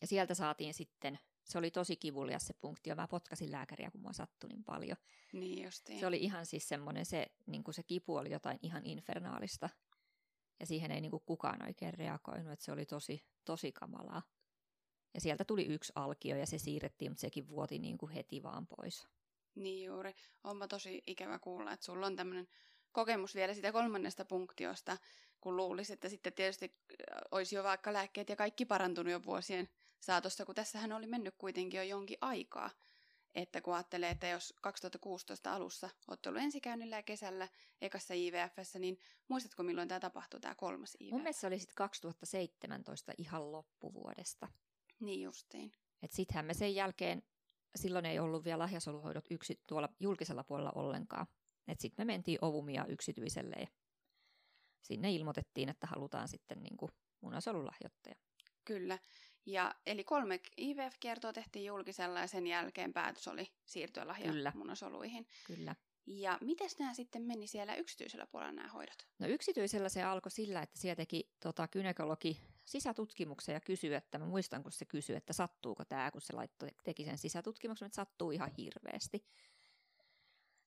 Ja 0.00 0.06
sieltä 0.06 0.34
saatiin 0.34 0.74
sitten, 0.74 1.18
se 1.44 1.58
oli 1.58 1.70
tosi 1.70 1.96
kivulias 1.96 2.46
se 2.46 2.54
punktio, 2.54 2.94
mä 2.94 3.08
potkasin 3.08 3.52
lääkäriä, 3.52 3.90
kun 3.90 4.00
mua 4.00 4.12
sattui 4.12 4.48
niin 4.48 4.64
paljon. 4.64 4.96
Niin 5.32 5.64
justiin. 5.64 6.00
Se 6.00 6.06
oli 6.06 6.16
ihan 6.16 6.46
siis 6.46 6.68
semmoinen, 6.68 7.06
se, 7.06 7.26
niin 7.46 7.64
kuin 7.64 7.74
se 7.74 7.82
kipu 7.82 8.16
oli 8.16 8.30
jotain 8.30 8.58
ihan 8.62 8.86
infernaalista. 8.86 9.70
Ja 10.60 10.66
siihen 10.66 10.90
ei 10.90 11.00
niin 11.00 11.10
kuin 11.10 11.22
kukaan 11.26 11.66
oikein 11.66 11.94
reagoinut, 11.94 12.52
että 12.52 12.64
se 12.64 12.72
oli 12.72 12.86
tosi, 12.86 13.24
tosi 13.44 13.72
kamalaa. 13.72 14.22
Ja 15.14 15.20
sieltä 15.20 15.44
tuli 15.44 15.66
yksi 15.66 15.92
alkio 15.94 16.36
ja 16.36 16.46
se 16.46 16.58
siirrettiin, 16.58 17.10
mutta 17.10 17.20
sekin 17.20 17.48
vuoti 17.48 17.78
niin 17.78 17.98
kuin 17.98 18.12
heti 18.12 18.42
vaan 18.42 18.66
pois. 18.66 19.08
Niin 19.54 19.84
juuri. 19.84 20.14
Onpa 20.44 20.68
tosi 20.68 21.02
ikävä 21.06 21.38
kuulla, 21.38 21.72
että 21.72 21.86
sulla 21.86 22.06
on 22.06 22.16
tämmöinen 22.16 22.48
kokemus 22.92 23.34
vielä 23.34 23.54
sitä 23.54 23.72
kolmannesta 23.72 24.24
punktiosta, 24.24 24.98
kun 25.40 25.56
luulisi, 25.56 25.92
että 25.92 26.08
sitten 26.08 26.32
tietysti 26.32 26.76
äh, 26.90 27.18
olisi 27.30 27.56
jo 27.56 27.64
vaikka 27.64 27.92
lääkkeet 27.92 28.28
ja 28.28 28.36
kaikki 28.36 28.64
parantunut 28.64 29.12
jo 29.12 29.22
vuosien 29.22 29.68
saatossa, 30.00 30.44
kun 30.44 30.54
tässähän 30.54 30.92
oli 30.92 31.06
mennyt 31.06 31.34
kuitenkin 31.38 31.78
jo 31.78 31.84
jonkin 31.84 32.18
aikaa. 32.20 32.70
Että 33.36 33.60
kun 33.60 33.74
ajattelee, 33.74 34.10
että 34.10 34.28
jos 34.28 34.54
2016 34.62 35.52
alussa 35.52 35.90
olet 36.08 36.26
ollut 36.26 36.42
ensikäynnillä 36.42 36.96
ja 36.96 37.02
kesällä 37.02 37.48
ekassa 37.80 38.14
IVFssä, 38.14 38.78
niin 38.78 38.98
muistatko 39.28 39.62
milloin 39.62 39.88
tämä 39.88 40.00
tapahtui, 40.00 40.40
tämä 40.40 40.54
kolmas 40.54 40.96
IVF? 41.00 41.12
Mun 41.12 41.22
mielestä 41.22 41.40
se 41.40 41.46
oli 41.46 41.58
sitten 41.58 41.74
2017 41.74 43.12
ihan 43.18 43.52
loppuvuodesta. 43.52 44.48
Niin 45.00 45.22
justiin. 45.22 45.72
Et 46.02 46.12
sittenhän 46.12 46.44
me 46.44 46.54
sen 46.54 46.74
jälkeen, 46.74 47.22
silloin 47.76 48.06
ei 48.06 48.18
ollut 48.18 48.44
vielä 48.44 48.58
lahjasoluhoidot 48.58 49.24
yksi, 49.30 49.62
tuolla 49.66 49.88
julkisella 50.00 50.44
puolella 50.44 50.72
ollenkaan. 50.74 51.26
Et 51.68 51.80
sitten 51.80 52.06
me 52.06 52.12
mentiin 52.12 52.38
Ovumia 52.42 52.86
yksityiselle 52.86 53.56
ja 53.60 53.66
sinne 54.82 55.12
ilmoitettiin, 55.12 55.68
että 55.68 55.86
halutaan 55.86 56.28
sitten 56.28 56.62
niinku 56.62 56.90
munasolulahjoittaja. 57.20 58.14
Kyllä. 58.64 58.98
Ja, 59.46 59.74
eli 59.86 60.04
kolme 60.04 60.40
IVF-kiertoa 60.56 61.32
tehtiin 61.32 61.64
julkisella 61.64 62.20
ja 62.20 62.26
sen 62.26 62.46
jälkeen 62.46 62.92
päätös 62.92 63.28
oli 63.28 63.52
siirtyä 63.64 64.06
lahjamunasoluihin. 64.06 65.26
Kyllä. 65.46 65.74
Ja 66.06 66.38
miten 66.40 66.68
nämä 66.78 66.94
sitten 66.94 67.22
meni 67.22 67.46
siellä 67.46 67.74
yksityisellä 67.74 68.26
puolella 68.26 68.52
nämä 68.52 68.68
hoidot? 68.68 69.06
No 69.18 69.26
yksityisellä 69.26 69.88
se 69.88 70.02
alkoi 70.02 70.30
sillä, 70.30 70.62
että 70.62 70.78
siellä 70.78 70.96
teki 70.96 71.30
tota, 71.42 71.68
kynekologi 71.68 72.40
sisätutkimuksen 72.64 73.52
ja 73.52 73.60
kysyi, 73.60 73.94
että 73.94 74.18
mä 74.18 74.26
muistan 74.26 74.62
kun 74.62 74.72
se 74.72 74.84
kysyi, 74.84 75.16
että 75.16 75.32
sattuuko 75.32 75.84
tämä, 75.84 76.10
kun 76.10 76.20
se 76.20 76.32
laittoi, 76.32 76.68
teki 76.84 77.04
sen 77.04 77.18
sisätutkimuksen, 77.18 77.86
että 77.86 77.96
sattuu 77.96 78.30
ihan 78.30 78.50
hirveästi. 78.58 79.24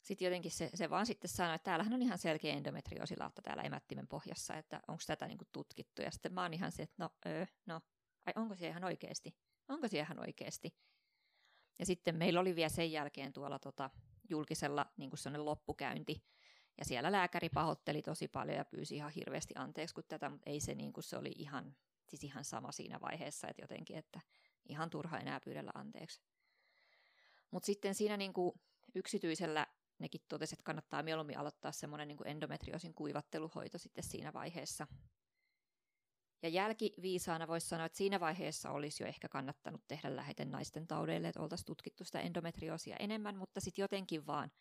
Sitten 0.02 0.26
jotenkin 0.26 0.52
se, 0.52 0.70
se 0.74 0.90
vaan 0.90 1.06
sitten 1.06 1.30
sanoi, 1.30 1.56
että 1.56 1.64
täällähän 1.64 1.94
on 1.94 2.02
ihan 2.02 2.18
selkeä 2.18 2.54
endometrioosilautta 2.54 3.42
täällä 3.42 3.64
emättimen 3.64 4.08
pohjassa, 4.08 4.56
että 4.56 4.82
onko 4.88 5.04
tätä 5.08 5.28
niinku 5.28 5.46
tutkittu. 5.52 6.02
Ja 6.02 6.12
sitten 6.12 6.34
mä 6.34 6.42
oon 6.42 6.54
ihan 6.54 6.72
se, 6.72 6.84
että 6.84 7.04
no, 7.04 7.10
öö, 7.26 7.46
no, 7.66 7.82
ai 8.30 8.42
onko 8.42 8.56
se 8.56 8.68
ihan 8.68 8.84
oikeasti? 8.84 9.36
Onko 9.68 9.88
se 9.88 9.98
ihan 9.98 10.20
oikeasti? 10.20 10.76
Ja 11.80 11.86
sitten 11.86 12.16
meillä 12.16 12.40
oli 12.40 12.56
vielä 12.56 12.70
sen 12.70 12.92
jälkeen 12.92 13.34
tuolla 13.34 13.60
tota, 13.60 13.90
julkisella 14.30 14.86
niin 14.98 15.10
kuin 15.10 15.46
loppukäynti, 15.46 16.24
ja 16.78 16.86
siellä 16.86 17.12
lääkäri 17.12 17.50
pahoitteli 17.50 18.02
tosi 18.02 18.28
paljon 18.28 18.58
ja 18.58 18.66
pyysi 18.66 18.96
ihan 18.96 19.12
hirveästi 19.12 19.54
anteeksi 19.58 19.96
kuin 19.96 20.06
tätä, 20.08 20.30
mutta 20.30 20.50
ei 20.50 20.60
se 20.60 20.76
niin 20.76 20.94
kuin 20.94 21.04
se 21.04 21.18
oli 21.18 21.32
ihan, 21.36 21.76
siis 22.10 22.24
ihan 22.24 22.44
sama 22.44 22.72
siinä 22.72 23.02
vaiheessa, 23.02 23.48
että 23.48 23.62
jotenkin, 23.64 23.98
että 23.98 24.22
ihan 24.70 24.90
turha 24.90 25.20
enää 25.20 25.40
pyydellä 25.40 25.72
anteeksi. 25.74 26.22
Mutta 27.52 27.66
sitten 27.66 27.96
siinä 27.96 28.18
niin 28.18 28.34
kuin 28.34 28.60
yksityisellä 28.96 29.68
nekin 30.00 30.22
totesi, 30.28 30.56
että 30.56 30.64
kannattaa 30.64 31.04
mieluummin 31.04 31.38
aloittaa 31.38 31.72
semmoinen 31.72 32.08
niin 32.08 32.28
endometrioosin 32.28 32.94
kuivatteluhoito 32.94 33.78
sitten 33.78 34.04
siinä 34.04 34.34
vaiheessa. 34.34 34.88
Ja 36.42 36.50
jälkiviisaana 36.50 37.48
voisi 37.48 37.68
sanoa, 37.68 37.86
että 37.86 37.98
siinä 37.98 38.20
vaiheessa 38.20 38.72
olisi 38.72 39.04
jo 39.04 39.08
ehkä 39.08 39.30
kannattanut 39.30 39.82
tehdä 39.88 40.16
lähete 40.16 40.46
naisten 40.46 40.88
taudeille, 40.88 41.28
että 41.28 41.42
oltaisiin 41.42 41.66
tutkittu 41.66 42.04
sitä 42.04 42.20
endometrioosia 42.20 42.96
enemmän, 43.00 43.38
mutta 43.38 43.60
sitten 43.60 43.84
jotenkin 43.84 44.28
vaan, 44.28 44.52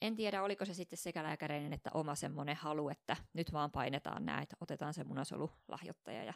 en 0.00 0.16
tiedä 0.16 0.42
oliko 0.42 0.64
se 0.64 0.74
sitten 0.74 0.98
sekä 0.98 1.22
lääkäreinen 1.22 1.72
että 1.72 1.90
oma 1.94 2.14
semmoinen 2.14 2.56
halu, 2.56 2.88
että 2.88 3.16
nyt 3.32 3.52
vaan 3.52 3.70
painetaan 3.70 4.26
nämä, 4.26 4.42
että 4.42 4.56
otetaan 4.60 4.94
se 4.94 5.04
munasolulahjoittaja 5.04 6.24
ja 6.24 6.34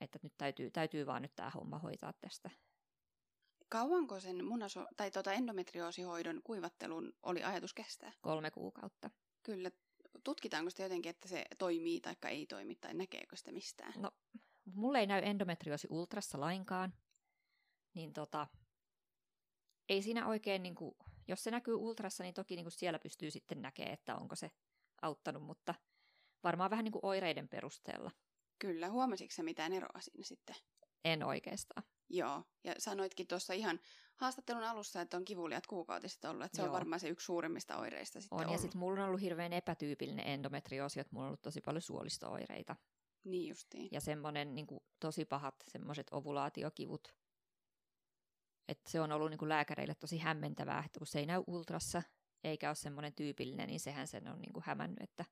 että 0.00 0.18
nyt 0.22 0.32
täytyy, 0.36 0.70
täytyy 0.70 1.06
vaan 1.06 1.22
nyt 1.22 1.34
tämä 1.36 1.50
homma 1.50 1.78
hoitaa 1.78 2.12
tästä. 2.12 2.50
Kauanko 3.68 4.20
sen 4.20 4.44
munaso- 4.44 4.88
tai 4.96 5.10
tuota 5.10 5.32
endometrioosihoidon 5.32 6.40
kuivattelun 6.44 7.12
oli 7.22 7.42
ajatus 7.42 7.74
kestää? 7.74 8.12
Kolme 8.20 8.50
kuukautta. 8.50 9.10
Kyllä. 9.42 9.70
Tutkitaanko 10.26 10.70
sitä 10.70 10.82
jotenkin, 10.82 11.10
että 11.10 11.28
se 11.28 11.44
toimii 11.58 12.00
tai 12.00 12.14
ei 12.24 12.46
toimi, 12.46 12.74
tai 12.74 12.94
näkeekö 12.94 13.36
sitä 13.36 13.52
mistään? 13.52 13.92
No, 13.96 14.10
mulle 14.64 15.00
ei 15.00 15.06
näy 15.06 15.22
endometrioosi 15.24 15.88
ultrassa 15.90 16.40
lainkaan, 16.40 16.94
niin 17.94 18.12
tota, 18.12 18.46
ei 19.88 20.02
siinä 20.02 20.26
oikein, 20.26 20.62
niin 20.62 20.74
kuin, 20.74 20.94
jos 21.28 21.44
se 21.44 21.50
näkyy 21.50 21.74
ultrassa, 21.74 22.24
niin 22.24 22.34
toki 22.34 22.56
niin 22.56 22.64
kuin 22.64 22.72
siellä 22.72 22.98
pystyy 22.98 23.30
sitten 23.30 23.62
näkemään, 23.62 23.94
että 23.94 24.16
onko 24.16 24.36
se 24.36 24.50
auttanut, 25.02 25.42
mutta 25.42 25.74
varmaan 26.44 26.70
vähän 26.70 26.84
niin 26.84 26.92
kuin 26.92 27.04
oireiden 27.04 27.48
perusteella. 27.48 28.10
Kyllä, 28.58 28.88
huomasitko 28.88 29.34
se 29.34 29.42
mitään 29.42 29.72
eroa 29.72 30.00
siinä 30.00 30.24
sitten? 30.24 30.56
En 31.04 31.22
oikeastaan. 31.22 31.82
Joo, 32.08 32.44
ja 32.64 32.74
sanoitkin 32.78 33.26
tuossa 33.26 33.52
ihan 33.52 33.80
haastattelun 34.16 34.64
alussa, 34.64 35.00
että 35.00 35.16
on 35.16 35.24
kivuliat 35.24 35.66
kuukautiset 35.66 36.24
ollut, 36.24 36.44
että 36.44 36.56
se 36.56 36.62
Joo. 36.62 36.66
on 36.66 36.72
varmaan 36.72 37.00
se 37.00 37.08
yksi 37.08 37.24
suurimmista 37.24 37.76
oireista 37.76 38.20
sitten 38.20 38.38
On, 38.38 38.44
ollut. 38.44 38.52
ja 38.52 38.58
sitten 38.58 38.78
mulla 38.78 39.00
on 39.00 39.06
ollut 39.06 39.20
hirveän 39.20 39.52
epätyypillinen 39.52 40.26
endometrioosi, 40.26 41.00
että 41.00 41.12
mulla 41.12 41.24
on 41.24 41.28
ollut 41.28 41.42
tosi 41.42 41.60
paljon 41.60 41.82
suolisto-oireita. 41.82 42.76
Niin 43.24 43.48
justiin. 43.48 43.88
Ja 43.92 44.00
semmoinen 44.00 44.54
niin 44.54 44.66
kuin, 44.66 44.80
tosi 45.00 45.24
pahat 45.24 45.54
semmoiset 45.68 46.06
ovulaatiokivut. 46.10 47.14
Että 48.68 48.90
se 48.90 49.00
on 49.00 49.12
ollut 49.12 49.30
niin 49.30 49.38
kuin 49.38 49.48
lääkäreille 49.48 49.94
tosi 49.94 50.18
hämmentävää, 50.18 50.82
että 50.86 50.98
kun 51.00 51.06
se 51.06 51.18
ei 51.18 51.26
näy 51.26 51.42
ultrassa, 51.46 52.02
eikä 52.44 52.68
ole 52.68 52.74
semmoinen 52.74 53.14
tyypillinen, 53.14 53.68
niin 53.68 53.80
sehän 53.80 54.08
sen 54.08 54.28
on 54.28 54.40
niin 54.40 54.52
kuin 54.52 54.64
hämännyt, 54.66 55.02
että 55.02 55.24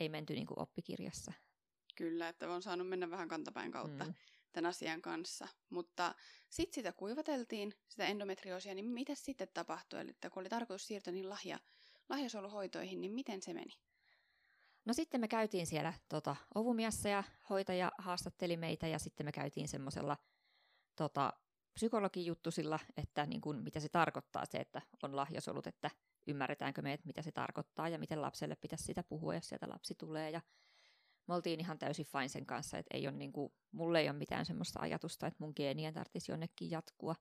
ei 0.00 0.08
menty 0.08 0.34
niin 0.34 0.46
kuin 0.46 0.58
oppikirjassa. 0.58 1.32
Kyllä, 1.96 2.28
että 2.28 2.50
on 2.50 2.62
saanut 2.62 2.88
mennä 2.88 3.10
vähän 3.10 3.28
kantapäin 3.28 3.72
kautta. 3.72 4.04
Mm 4.04 4.14
tämän 4.52 4.68
asian 4.68 5.02
kanssa. 5.02 5.48
Mutta 5.70 6.14
sitten 6.48 6.74
sitä 6.74 6.92
kuivateltiin, 6.92 7.74
sitä 7.88 8.06
endometrioosia, 8.06 8.74
niin 8.74 8.86
mitä 8.86 9.14
sitten 9.14 9.48
tapahtui? 9.54 10.00
Eli 10.00 10.12
kun 10.32 10.40
oli 10.40 10.48
tarkoitus 10.48 10.86
siirtyä 10.86 11.12
niin 11.12 11.28
lahja, 11.28 11.58
lahjasoluhoitoihin, 12.08 13.00
niin 13.00 13.12
miten 13.12 13.42
se 13.42 13.54
meni? 13.54 13.72
No 14.84 14.94
sitten 14.94 15.20
me 15.20 15.28
käytiin 15.28 15.66
siellä 15.66 15.92
tota, 16.08 16.36
ovumiassa 16.54 17.08
ja 17.08 17.24
hoitaja 17.50 17.92
haastatteli 17.98 18.56
meitä 18.56 18.86
ja 18.86 18.98
sitten 18.98 19.26
me 19.26 19.32
käytiin 19.32 19.68
semmoisella 19.68 20.16
tota, 20.96 21.32
psykologijuttusilla, 21.74 22.78
että 22.96 23.26
niin 23.26 23.40
kun, 23.40 23.62
mitä 23.62 23.80
se 23.80 23.88
tarkoittaa 23.88 24.44
se, 24.46 24.58
että 24.58 24.82
on 25.02 25.16
lahjasolut, 25.16 25.66
että 25.66 25.90
ymmärretäänkö 26.26 26.82
me, 26.82 26.92
että 26.92 27.06
mitä 27.06 27.22
se 27.22 27.32
tarkoittaa 27.32 27.88
ja 27.88 27.98
miten 27.98 28.22
lapselle 28.22 28.56
pitäisi 28.56 28.84
sitä 28.84 29.02
puhua, 29.02 29.34
jos 29.34 29.48
sieltä 29.48 29.68
lapsi 29.68 29.94
tulee 29.94 30.30
ja 30.30 30.40
me 31.30 31.34
oltiin 31.34 31.60
ihan 31.60 31.78
täysin 31.78 32.06
fine 32.06 32.28
sen 32.28 32.46
kanssa, 32.46 32.78
että 32.78 32.96
ei 32.96 33.08
ole 33.08 33.16
niinku, 33.16 33.54
mulle 33.72 34.00
ei 34.00 34.08
ole 34.08 34.18
mitään 34.18 34.46
semmoista 34.46 34.80
ajatusta, 34.80 35.26
että 35.26 35.44
mun 35.44 35.52
geenien 35.56 35.94
tarvitsisi 35.94 36.32
jonnekin 36.32 36.70
jatkua. 36.70 37.14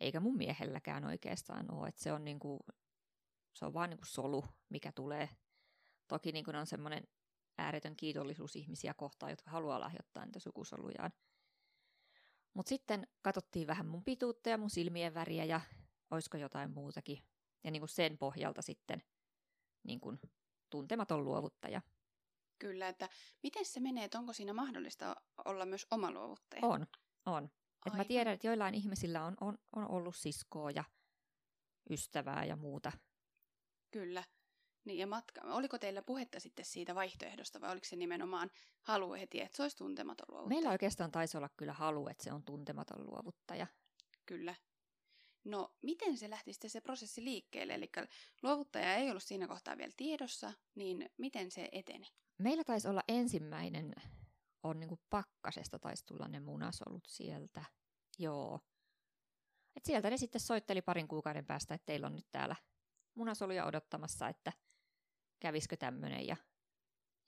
Eikä 0.00 0.20
mun 0.20 0.36
miehelläkään 0.36 1.04
oikeastaan 1.04 1.74
ole, 1.74 1.88
että 1.88 2.02
se 2.02 2.12
on, 2.12 2.24
niinku, 2.24 2.58
se 3.52 3.64
on 3.64 3.74
vaan 3.74 3.90
niinku 3.90 4.04
solu, 4.04 4.44
mikä 4.68 4.92
tulee. 4.92 5.28
Toki 6.08 6.32
niinku 6.32 6.50
on 6.50 6.66
semmoinen 6.66 7.08
ääretön 7.58 7.96
kiitollisuus 7.96 8.56
ihmisiä 8.56 8.94
kohtaan, 8.94 9.32
jotka 9.32 9.50
haluaa 9.50 9.80
lahjoittaa 9.80 10.24
niitä 10.24 10.38
sukusolujaan. 10.38 11.12
Mutta 12.54 12.68
sitten 12.68 13.06
katsottiin 13.22 13.66
vähän 13.66 13.86
mun 13.86 14.04
pituutta 14.04 14.48
ja 14.48 14.58
mun 14.58 14.70
silmien 14.70 15.14
väriä 15.14 15.44
ja 15.44 15.60
olisiko 16.10 16.36
jotain 16.36 16.70
muutakin. 16.70 17.18
Ja 17.64 17.70
niin 17.70 17.80
kuin 17.80 17.88
sen 17.88 18.18
pohjalta 18.18 18.62
sitten 18.62 19.02
niin 19.82 20.00
kuin 20.00 20.20
tuntematon 20.70 21.24
luovuttaja. 21.24 21.82
Kyllä, 22.62 22.88
että 22.88 23.08
miten 23.42 23.64
se 23.64 23.80
menee, 23.80 24.04
että 24.04 24.18
onko 24.18 24.32
siinä 24.32 24.52
mahdollista 24.52 25.16
olla 25.44 25.66
myös 25.66 25.86
oma 25.90 26.10
luovuttaja? 26.10 26.66
On, 26.66 26.86
on. 27.26 27.50
Et 27.86 27.94
mä 27.94 28.04
tiedän, 28.04 28.34
että 28.34 28.46
joillain 28.46 28.74
ihmisillä 28.74 29.24
on, 29.24 29.36
on, 29.40 29.58
on 29.76 29.90
ollut 29.90 30.16
siskoa 30.16 30.70
ja 30.70 30.84
ystävää 31.90 32.44
ja 32.44 32.56
muuta. 32.56 32.92
Kyllä. 33.90 34.24
Niin, 34.84 34.98
ja 34.98 35.06
matka, 35.06 35.40
oliko 35.40 35.78
teillä 35.78 36.02
puhetta 36.02 36.40
sitten 36.40 36.64
siitä 36.64 36.94
vaihtoehdosta 36.94 37.60
vai 37.60 37.72
oliko 37.72 37.84
se 37.84 37.96
nimenomaan 37.96 38.50
halu 38.82 39.12
heti, 39.12 39.40
että 39.40 39.56
se 39.56 39.62
olisi 39.62 39.76
tuntematon 39.76 40.26
luovuttaja? 40.28 40.56
Meillä 40.56 40.70
oikeastaan 40.70 41.10
taisi 41.10 41.36
olla 41.36 41.50
kyllä 41.56 41.72
halu, 41.72 42.08
että 42.08 42.24
se 42.24 42.32
on 42.32 42.44
tuntematon 42.44 43.06
luovuttaja. 43.06 43.66
Kyllä. 44.26 44.54
No, 45.44 45.74
miten 45.82 46.18
se 46.18 46.30
lähti 46.30 46.52
sitten 46.52 46.70
se 46.70 46.80
prosessi 46.80 47.24
liikkeelle? 47.24 47.74
Eli 47.74 47.90
luovuttaja 48.42 48.96
ei 48.96 49.10
ollut 49.10 49.22
siinä 49.22 49.48
kohtaa 49.48 49.76
vielä 49.78 49.92
tiedossa, 49.96 50.52
niin 50.74 51.10
miten 51.16 51.50
se 51.50 51.68
eteni? 51.72 52.06
Meillä 52.42 52.64
taisi 52.64 52.88
olla 52.88 53.02
ensimmäinen, 53.08 53.94
on 54.62 54.80
niin 54.80 54.88
kuin 54.88 55.00
pakkasesta 55.10 55.78
taisi 55.78 56.06
tulla 56.06 56.28
ne 56.28 56.40
munasolut 56.40 57.04
sieltä. 57.06 57.64
Joo. 58.18 58.60
Et 59.76 59.84
sieltä 59.84 60.10
ne 60.10 60.16
sitten 60.16 60.40
soitteli 60.40 60.82
parin 60.82 61.08
kuukauden 61.08 61.46
päästä, 61.46 61.74
että 61.74 61.86
teillä 61.86 62.06
on 62.06 62.16
nyt 62.16 62.26
täällä 62.30 62.56
munasoluja 63.14 63.66
odottamassa, 63.66 64.28
että 64.28 64.52
kävisikö 65.40 65.76
tämmöinen. 65.76 66.26
Ja 66.26 66.36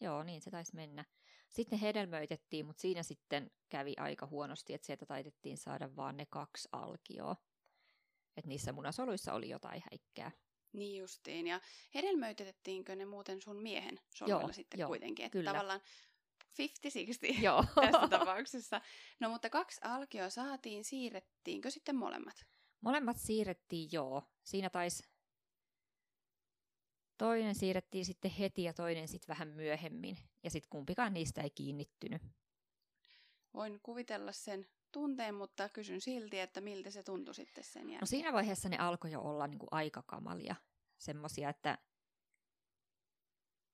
joo, 0.01 0.23
niin 0.23 0.43
se 0.43 0.51
taisi 0.51 0.75
mennä. 0.75 1.05
Sitten 1.49 1.79
ne 1.79 1.87
hedelmöitettiin, 1.87 2.67
mutta 2.67 2.81
siinä 2.81 3.03
sitten 3.03 3.51
kävi 3.69 3.95
aika 3.99 4.27
huonosti, 4.27 4.75
että 4.75 4.87
sieltä 4.87 5.07
taitettiin 5.07 5.59
saada 5.59 5.97
vaan 5.97 6.17
ne 6.17 6.27
kaksi 6.27 6.69
alkioa. 6.73 7.37
Että 8.37 8.49
niissä 8.49 8.73
munasoluissa 8.73 9.33
oli 9.33 9.49
jotain 9.49 9.83
häikkää. 9.91 10.31
Niin 10.75 11.01
justiin. 11.01 11.47
Ja 11.47 11.61
hedelmöitettiinkö 11.95 12.97
ne 12.97 13.05
muuten 13.05 13.43
sun 13.43 13.63
miehen 13.63 14.01
soluilla 14.15 14.43
joo, 14.43 14.53
sitten 14.53 14.81
joo, 14.81 14.89
kuitenkin? 14.89 15.27
Että 15.27 15.39
kyllä. 15.39 15.51
tavallaan 15.51 15.81
50-60 17.39 17.43
Joo. 17.43 17.65
tässä 17.93 18.09
tapauksessa. 18.09 18.81
No 19.21 19.29
mutta 19.29 19.51
kaksi 19.51 19.81
alkioa 19.85 20.31
saatiin, 20.31 20.85
siirrettiinkö 20.85 21.71
sitten 21.71 21.97
molemmat? 21.97 22.47
Molemmat 22.81 23.17
siirrettiin, 23.19 23.89
joo. 23.93 24.23
Siinä 24.45 24.71
taisi 24.71 25.03
toinen 27.19 27.55
siirrettiin 27.55 28.05
sitten 28.05 28.31
heti 28.31 28.63
ja 28.63 28.73
toinen 28.73 29.09
sitten 29.09 29.29
vähän 29.29 29.49
myöhemmin. 29.49 30.19
Ja 30.43 30.51
sitten 30.51 30.71
kumpikaan 30.71 31.13
niistä 31.13 31.43
ei 31.43 31.51
kiinnittynyt. 31.51 32.23
Voin 33.55 33.81
kuvitella 33.83 34.33
sen 34.33 34.67
tunteen, 34.95 35.35
mutta 35.35 35.69
kysyn 35.69 36.01
silti, 36.01 36.41
että 36.41 36.61
miltä 36.61 36.91
se 36.91 37.03
tuntui 37.03 37.35
sitten 37.35 37.65
sen 37.65 37.81
jälkeen. 37.83 38.01
No 38.01 38.07
siinä 38.07 38.33
vaiheessa 38.33 38.69
ne 38.69 38.79
alkoi 38.79 39.13
jo 39.13 39.21
olla 39.21 39.47
niin 39.47 39.59
kuin 39.59 39.69
aika 39.71 40.03
kamalia. 40.03 40.55
Semmoisia, 40.99 41.49
että, 41.49 41.79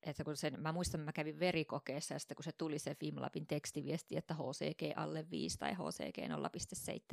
että 0.03 0.23
kun 0.23 0.37
sen, 0.37 0.61
mä 0.61 0.71
muistan, 0.71 1.01
mä 1.01 1.13
kävin 1.13 1.39
verikokeessa 1.39 2.13
ja 2.13 2.19
sitten 2.19 2.35
kun 2.35 2.43
se 2.43 2.51
tuli 2.51 2.79
se 2.79 2.95
Fimlabin 2.95 3.47
tekstiviesti, 3.47 4.17
että 4.17 4.33
HCG 4.33 4.81
alle 4.95 5.29
5 5.29 5.57
tai 5.57 5.73
HCG 5.73 6.17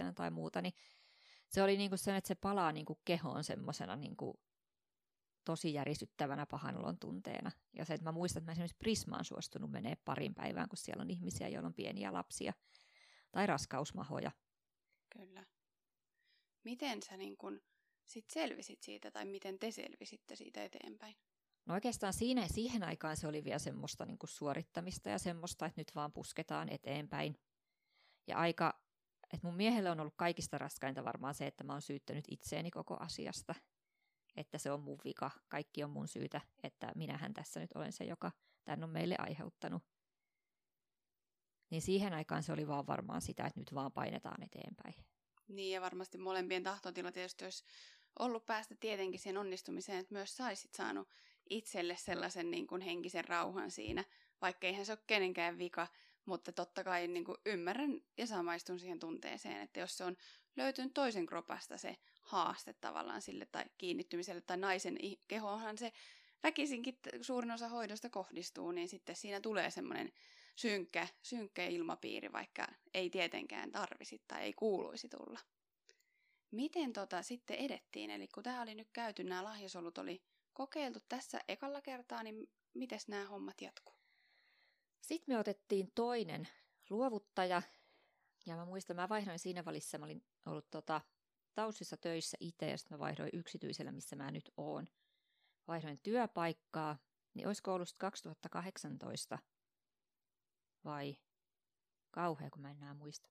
0,7 0.09 0.15
tai 0.15 0.31
muuta, 0.31 0.63
niin 0.63 0.73
se 1.49 1.63
oli 1.63 1.77
niin 1.77 1.91
kuin 1.91 1.99
sen, 1.99 2.15
että 2.15 2.29
se 2.29 2.35
palaa 2.35 2.73
niin 2.73 2.87
kuin 2.87 2.99
kehoon 3.05 3.45
semmoisena 3.45 3.97
niin 3.97 4.17
kuin 4.17 4.39
tosi 5.45 5.73
järisyttävänä 5.73 6.47
pahanolon 6.47 6.99
tunteena. 6.99 7.51
Ja 7.77 7.85
se, 7.85 7.95
että 7.95 8.05
mä 8.05 8.13
muistan, 8.13 8.41
että 8.41 8.49
mä 8.49 8.53
esimerkiksi 8.53 8.79
Prismaan 8.79 9.25
suostunut 9.25 9.71
menee 9.71 9.97
parin 10.05 10.35
päivään, 10.35 10.69
kun 10.69 10.77
siellä 10.77 11.01
on 11.01 11.11
ihmisiä, 11.11 11.49
joilla 11.49 11.67
on 11.67 11.75
pieniä 11.75 12.13
lapsia 12.13 12.53
tai 13.31 13.47
raskausmahoja. 13.47 14.33
Kyllä. 15.17 15.45
Miten 16.65 17.03
sä 17.03 17.17
niin 17.17 17.37
kun 17.37 17.61
sit 18.05 18.31
selvisit 18.31 18.83
siitä, 18.83 19.11
tai 19.11 19.25
miten 19.25 19.59
te 19.59 19.71
selvisitte 19.71 20.37
siitä 20.37 20.65
eteenpäin? 20.65 21.17
No 21.67 21.75
oikeastaan 21.75 22.13
siinä, 22.13 22.49
siihen 22.49 22.83
aikaan 22.83 23.17
se 23.17 23.29
oli 23.29 23.45
vielä 23.45 23.59
semmoista 23.59 24.07
niin 24.07 24.19
kuin 24.19 24.31
suorittamista 24.31 25.09
ja 25.09 25.19
semmoista, 25.19 25.67
että 25.67 25.81
nyt 25.81 25.95
vaan 25.95 26.13
pusketaan 26.13 26.69
eteenpäin. 26.69 27.39
Ja 28.27 28.39
aika, 28.39 28.83
että 29.33 29.47
mun 29.47 29.57
miehelle 29.57 29.91
on 29.91 30.01
ollut 30.01 30.17
kaikista 30.17 30.59
raskainta 30.59 31.05
varmaan 31.05 31.35
se, 31.35 31.47
että 31.47 31.65
mä 31.65 31.73
oon 31.73 31.83
syyttänyt 31.83 32.25
itseeni 32.29 32.71
koko 32.71 32.97
asiasta– 33.01 33.55
että 34.39 34.59
se 34.59 34.71
on 34.71 34.81
mun 34.81 34.99
vika, 35.05 35.31
kaikki 35.49 35.85
on 35.85 35.91
mun 35.91 36.09
syytä, 36.09 36.41
että 36.63 36.93
minähän 36.95 37.35
tässä 37.35 37.61
nyt 37.61 37.73
olen 37.75 37.93
se, 37.93 38.05
joka 38.05 38.33
tämän 38.65 38.85
on 38.85 38.91
meille 38.91 39.17
aiheuttanut. 39.19 39.83
Niin 41.71 41.83
siihen 41.83 42.13
aikaan 42.13 42.43
se 42.43 42.53
oli 42.53 42.67
vaan 42.67 42.87
varmaan 42.87 43.23
sitä, 43.23 43.47
että 43.47 43.61
nyt 43.61 43.75
vaan 43.75 43.93
painetaan 43.93 44.43
eteenpäin. 44.43 44.95
Niin 45.49 45.73
ja 45.73 45.81
varmasti 45.81 46.19
molempien 46.19 46.63
tahtotila 46.63 47.13
tietysti 47.13 47.45
olisi 47.45 47.65
ollut 48.19 48.47
päästä 48.47 48.75
tietenkin 48.81 49.21
siihen 49.21 49.39
onnistumiseen, 49.39 49.99
että 49.99 50.15
myös 50.15 50.37
saisit 50.37 50.75
saanut 50.75 51.09
itselle 51.51 51.97
sellaisen 51.97 52.51
niin 52.51 52.67
kuin 52.67 52.81
henkisen 52.81 53.25
rauhan 53.25 53.71
siinä, 53.71 54.05
vaikka 54.41 54.67
eihän 54.67 54.87
se 54.87 54.93
ole 54.93 54.99
kenenkään 55.07 55.59
vika, 55.59 55.87
mutta 56.25 56.53
totta 56.53 56.85
kai 56.85 57.09
niin 57.09 57.25
kuin 57.25 57.39
ymmärrän 57.47 58.01
ja 58.19 58.27
samaistun 58.27 58.79
siihen 58.79 58.99
tunteeseen, 58.99 59.61
että 59.61 59.81
jos 59.81 59.97
se 59.97 60.05
on 60.05 60.17
löytynyt 60.57 60.95
toisen 60.95 61.27
kropasta 61.27 61.79
se 61.79 61.97
haaste 62.23 62.73
tavallaan 62.73 63.23
sille 63.23 63.47
tai 63.47 63.65
kiinnittymiselle 63.79 64.41
tai 64.41 64.57
naisen 64.57 64.99
kehoonhan 65.29 65.79
se 65.79 65.93
väkisinkin 66.43 66.99
suurin 67.21 67.51
osa 67.51 67.69
hoidosta 67.69 68.11
kohdistuu, 68.11 68.73
niin 68.73 68.89
sitten 68.89 69.17
siinä 69.17 69.41
tulee 69.41 69.71
semmoinen 69.71 70.13
synkkä, 70.59 71.09
synkkä 71.23 71.67
ilmapiiri, 71.67 72.33
vaikka 72.33 72.67
ei 72.95 73.11
tietenkään 73.11 73.73
tarvisi 73.73 74.23
tai 74.29 74.43
ei 74.43 74.53
kuuluisi 74.53 75.09
tulla. 75.09 75.41
Miten 76.51 76.93
tota 76.93 77.23
sitten 77.23 77.57
edettiin? 77.57 78.11
Eli 78.11 78.29
kun 78.29 78.43
tämä 78.43 78.63
oli 78.63 78.75
nyt 78.75 78.89
käyty, 78.93 79.25
nämä 79.25 79.45
lahjasolut 79.45 79.99
oli 79.99 80.23
kokeiltu 80.53 81.01
tässä 81.09 81.41
ekalla 81.49 81.83
kertaa, 81.83 82.23
niin 82.23 82.51
miten 82.75 82.99
nämä 83.09 83.27
hommat 83.27 83.61
jatkuu? 83.61 83.95
Sitten 85.01 85.35
me 85.35 85.39
otettiin 85.39 85.93
toinen 85.95 86.49
luovuttaja, 86.91 87.63
ja 88.47 88.57
mä 88.57 88.65
muistan, 88.65 88.97
mä 88.97 89.09
vaihdoin 89.09 89.39
siinä 89.39 89.65
välissä, 89.65 89.99
mä 89.99 90.05
olin 90.05 90.25
ollut 90.47 90.71
tota, 90.71 91.01
Taussissa 91.55 91.97
töissä 91.97 92.37
itse, 92.41 92.71
ja 92.71 92.79
sitten 92.79 92.99
mä 92.99 92.99
vaihdoin 92.99 93.31
yksityisellä, 93.33 93.93
missä 93.93 94.17
mä 94.17 94.31
nyt 94.31 94.51
oon. 94.57 94.89
Vaihdoin 95.69 96.01
työpaikkaa, 96.03 96.99
niin 97.35 97.47
olisiko 97.47 97.75
ollut 97.75 97.95
2018 97.99 99.39
vai 100.89 101.17
kauhea, 102.11 102.51
kun 102.51 102.63
mä 102.63 102.71
en 102.71 102.77
enää 102.77 102.95
muista. 102.95 103.29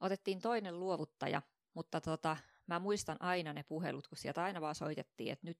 Otettiin 0.00 0.40
toinen 0.40 0.80
luovuttaja, 0.80 1.42
mutta 1.74 2.00
tota, 2.00 2.36
mä 2.66 2.78
muistan 2.78 3.16
aina 3.20 3.52
ne 3.52 3.62
puhelut, 3.62 4.08
kun 4.08 4.18
sieltä 4.18 4.44
aina 4.44 4.60
vaan 4.60 4.74
soitettiin, 4.74 5.32
että 5.32 5.46
nyt, 5.46 5.58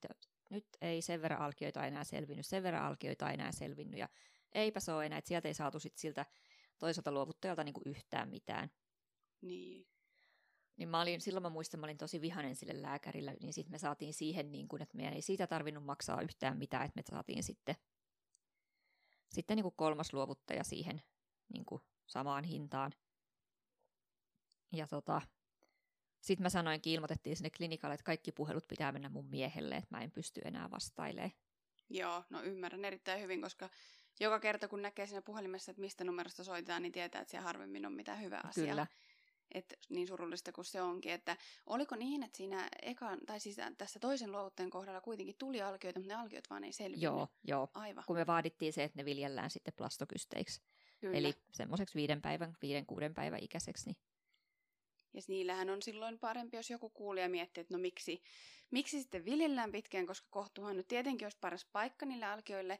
nyt 0.51 0.67
ei 0.81 1.03
sen 1.03 1.23
verran 1.23 1.41
alkioita 1.41 1.87
enää 1.87 2.05
selvinnyt, 2.05 2.47
sen 2.47 2.63
verran 2.63 2.85
alkioita 2.85 3.31
enää 3.31 3.53
selvinnyt, 3.53 4.01
ja 4.01 4.09
eipä 4.53 4.81
se 4.81 4.93
ole 4.93 5.07
enää, 5.07 5.19
että 5.19 5.29
sieltä 5.29 5.49
ei 5.49 5.55
saatu 5.55 5.81
sit 5.81 5.97
siltä 5.97 6.27
toiselta 6.79 7.13
luovuttajalta 7.13 7.65
niinku 7.65 7.83
yhtään 7.85 8.29
mitään. 8.29 8.71
Niin. 9.41 9.87
Niin 10.77 10.89
mä 10.89 11.01
olin, 11.01 11.21
silloin 11.21 11.43
mä 11.43 11.51
muistan, 11.51 11.81
mä 11.81 11.87
olin 11.87 11.99
tosi 11.99 12.21
vihanen 12.21 12.57
sille 12.57 12.83
lääkärille, 12.83 13.37
niin 13.41 13.53
sitten 13.53 13.73
me 13.73 13.79
saatiin 13.79 14.15
siihen, 14.15 14.53
niin 14.53 14.69
kuin, 14.69 14.83
että 14.83 14.97
meidän 14.97 15.15
ei 15.15 15.23
siitä 15.23 15.47
tarvinnut 15.47 15.85
maksaa 15.85 16.23
yhtään 16.23 16.59
mitään, 16.59 16.85
että 16.85 16.97
me 16.97 17.03
saatiin 17.17 17.43
sitten, 17.43 17.75
sitten 19.33 19.57
niin 19.57 19.63
kuin 19.63 19.75
kolmas 19.77 20.13
luovuttaja 20.13 20.65
siihen 20.65 21.03
niin 21.53 21.65
kuin 21.65 21.83
samaan 22.07 22.45
hintaan. 22.45 22.93
Ja 24.73 24.87
tota, 24.87 25.23
sitten 26.21 26.43
mä 26.43 26.51
sanoin, 26.51 26.81
ilmoitettiin 26.85 27.37
sinne 27.37 27.51
klinikalle, 27.51 27.95
että 27.95 28.05
kaikki 28.05 28.33
puhelut 28.33 28.69
pitää 28.69 28.93
mennä 28.93 29.09
mun 29.09 29.27
miehelle, 29.27 29.77
että 29.77 29.97
mä 29.97 30.03
en 30.03 30.11
pysty 30.11 30.41
enää 30.45 30.71
vastailemaan. 30.71 31.33
Joo, 31.91 32.25
no 32.31 32.43
ymmärrän 32.43 32.85
erittäin 32.85 33.21
hyvin, 33.21 33.43
koska 33.43 33.71
joka 34.21 34.41
kerta 34.41 34.69
kun 34.69 34.83
näkee 34.83 35.07
siinä 35.07 35.23
puhelimessa, 35.23 35.71
että 35.71 35.81
mistä 35.81 36.05
numerosta 36.05 36.45
soitetaan, 36.45 36.83
niin 36.83 36.93
tietää, 36.93 37.21
että 37.21 37.31
siellä 37.31 37.47
harvemmin 37.47 37.87
on 37.87 37.93
mitään 37.93 38.21
hyvää 38.21 38.41
asiaa. 38.45 38.69
Kyllä. 38.69 38.87
Et 39.55 39.79
niin 39.89 40.09
surullista 40.09 40.53
kuin 40.53 40.65
se 40.65 40.83
onkin. 40.83 41.13
Että 41.13 41.37
oliko 41.67 41.97
niin, 41.97 42.23
että 42.23 42.37
siinä 42.37 42.69
ekan, 42.83 43.19
tai 43.27 43.41
siis 43.41 43.57
tässä 43.79 43.99
toisen 43.99 44.33
luovuttajan 44.33 44.71
kohdalla 44.71 45.01
kuitenkin 45.01 45.35
tuli 45.39 45.63
alkioita, 45.63 46.01
mutta 46.01 46.15
ne 46.15 46.21
alkiot 46.21 46.51
vaan 46.51 46.65
ei 46.65 46.73
selvinnyt? 46.73 47.03
Joo, 47.03 47.29
joo. 47.45 47.69
Aivan. 47.75 48.05
Kun 48.07 48.17
me 48.17 48.27
vaadittiin 48.27 48.73
se, 48.73 48.85
että 48.85 48.99
ne 48.99 49.05
viljellään 49.05 49.51
sitten 49.51 49.75
plastokysteiksi. 49.77 50.63
Kyllä. 51.01 51.19
Eli 51.19 51.35
semmoiseksi 51.53 51.95
viiden 51.95 52.23
päivän, 52.23 52.57
viiden, 52.63 52.87
kuuden 52.87 53.15
päivän 53.15 53.43
ikäiseksi. 53.43 53.87
Niin 53.87 53.97
ja 55.15 55.23
niillähän 55.29 55.71
on 55.71 55.83
silloin 55.83 56.19
parempi, 56.19 56.57
jos 56.57 56.71
joku 56.71 56.91
kuulija 56.91 57.29
miettii, 57.29 57.61
että 57.61 57.75
no 57.75 57.79
miksi, 57.79 58.23
miksi 58.71 59.01
sitten 59.01 59.25
viljellään 59.25 59.73
pitkään, 59.73 60.07
koska 60.07 60.29
kohtuuhan 60.31 60.77
nyt 60.77 60.89
tietenkin 60.89 61.27
olisi 61.27 61.39
paras 61.41 61.65
paikka 61.73 62.07
niille 62.07 62.27
alkioille, 62.27 62.79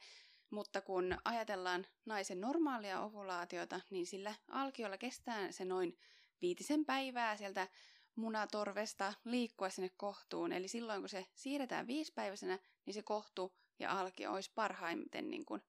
mutta 0.51 0.81
kun 0.81 1.19
ajatellaan 1.25 1.87
naisen 2.07 2.41
normaalia 2.41 3.01
ovulaatiota, 3.01 3.81
niin 3.91 4.07
sillä 4.07 4.35
alkiolla 4.49 4.99
kestää 4.99 5.53
se 5.53 5.65
noin 5.65 5.99
viitisen 6.43 6.85
päivää 6.85 7.37
sieltä 7.37 7.69
munatorvesta 8.15 9.15
liikkua 9.25 9.71
sinne 9.71 9.91
kohtuun. 9.97 10.53
Eli 10.53 10.69
silloin 10.69 11.03
kun 11.03 11.09
se 11.09 11.27
siirretään 11.35 11.87
viisipäiväisenä, 11.87 12.59
niin 12.87 12.95
se 12.95 13.03
kohtu 13.03 13.57
ja 13.79 14.01
alkio 14.01 14.33
olisi 14.33 14.53
parhaimmiten 14.55 15.31
niin 15.31 15.45
kuin 15.45 15.63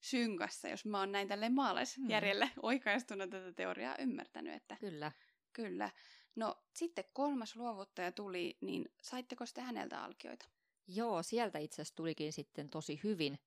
synkassa, 0.00 0.68
jos 0.68 0.84
mä 0.84 0.98
oon 0.98 1.12
näin 1.12 1.28
tälle 1.28 1.48
maalaisjärjelle 1.48 2.46
hmm. 2.46 2.60
oikaistuna 2.62 3.26
tätä 3.26 3.52
teoriaa 3.52 3.96
ymmärtänyt. 3.98 4.54
Että 4.54 4.76
Kyllä. 4.80 5.12
Kyllä. 5.52 5.90
No 6.36 6.64
sitten 6.74 7.04
kolmas 7.12 7.56
luovuttaja 7.56 8.12
tuli, 8.12 8.58
niin 8.60 8.88
saitteko 9.02 9.46
sitten 9.46 9.64
häneltä 9.64 10.04
alkioita? 10.04 10.46
Joo, 10.86 11.22
sieltä 11.22 11.58
itse 11.58 11.74
asiassa 11.74 11.94
tulikin 11.94 12.32
sitten 12.32 12.70
tosi 12.70 13.00
hyvin. 13.04 13.38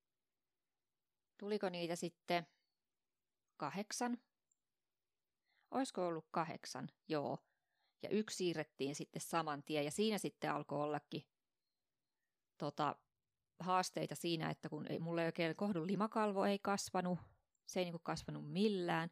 Tuliko 1.37 1.69
niitä 1.69 1.95
sitten 1.95 2.47
kahdeksan? 3.57 4.17
Olisiko 5.71 6.07
ollut 6.07 6.27
kahdeksan? 6.31 6.89
Joo. 7.07 7.37
Ja 8.03 8.09
yksi 8.09 8.37
siirrettiin 8.37 8.95
sitten 8.95 9.21
saman 9.21 9.63
tien 9.63 9.85
ja 9.85 9.91
siinä 9.91 10.17
sitten 10.17 10.51
alkoi 10.51 10.83
ollakin 10.83 11.23
tota, 12.57 12.95
haasteita 13.59 14.15
siinä, 14.15 14.49
että 14.49 14.69
kun 14.69 14.91
ei, 14.91 14.99
mulla 14.99 15.21
ei 15.21 15.25
oikein 15.25 15.55
kohdun 15.55 15.87
limakalvo 15.87 16.45
ei 16.45 16.59
kasvanut, 16.59 17.19
se 17.65 17.79
ei 17.79 17.85
niinku 17.85 17.99
kasvanut 17.99 18.51
millään. 18.51 19.09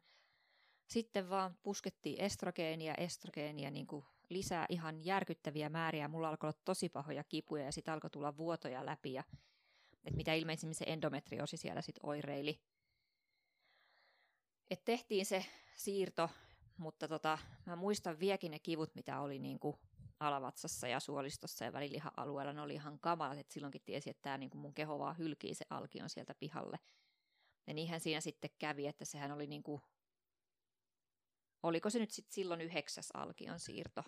Sitten 0.88 1.30
vaan 1.30 1.58
puskettiin 1.62 2.20
estrogeenia, 2.20 2.94
estrogeenia 2.94 3.70
niinku 3.70 4.06
lisää 4.28 4.66
ihan 4.68 5.04
järkyttäviä 5.04 5.68
määriä. 5.68 6.08
Mulla 6.08 6.28
alkoi 6.28 6.48
olla 6.48 6.60
tosi 6.64 6.88
pahoja 6.88 7.24
kipuja 7.24 7.64
ja 7.64 7.72
sitten 7.72 7.94
alkoi 7.94 8.10
tulla 8.10 8.36
vuotoja 8.36 8.86
läpi 8.86 9.12
ja 9.12 9.24
et 10.04 10.16
mitä 10.16 10.34
ilmeisimmin 10.34 10.74
se 10.74 10.84
endometriosi 10.88 11.56
siellä 11.56 11.82
sitten 11.82 12.06
oireili. 12.06 12.60
Et 14.70 14.84
tehtiin 14.84 15.26
se 15.26 15.44
siirto, 15.76 16.30
mutta 16.78 17.08
tota, 17.08 17.38
mä 17.66 17.76
muistan 17.76 18.20
viekin 18.20 18.50
ne 18.50 18.58
kivut, 18.58 18.94
mitä 18.94 19.20
oli 19.20 19.38
niinku 19.38 19.78
alavatsassa 20.20 20.88
ja 20.88 21.00
suolistossa 21.00 21.64
ja 21.64 21.72
väliliha-alueella. 21.72 22.52
Ne 22.52 22.60
oli 22.60 22.74
ihan 22.74 22.98
kamalat, 23.00 23.38
että 23.38 23.54
silloinkin 23.54 23.82
tiesi, 23.84 24.10
että 24.10 24.22
tämä 24.22 24.38
niinku 24.38 24.58
mun 24.58 24.74
keho 24.74 24.98
vaan 24.98 25.18
hylkii 25.18 25.54
se 25.54 25.64
alkion 25.70 26.10
sieltä 26.10 26.34
pihalle. 26.34 26.78
Ja 27.66 27.74
niinhän 27.74 28.00
siinä 28.00 28.20
sitten 28.20 28.50
kävi, 28.58 28.86
että 28.86 29.04
sehän 29.04 29.32
oli 29.32 29.46
niinku, 29.46 29.80
oliko 31.62 31.90
se 31.90 31.98
nyt 31.98 32.10
sitten 32.10 32.34
silloin 32.34 32.60
yhdeksäs 32.60 33.10
alkion 33.14 33.60
siirto 33.60 34.04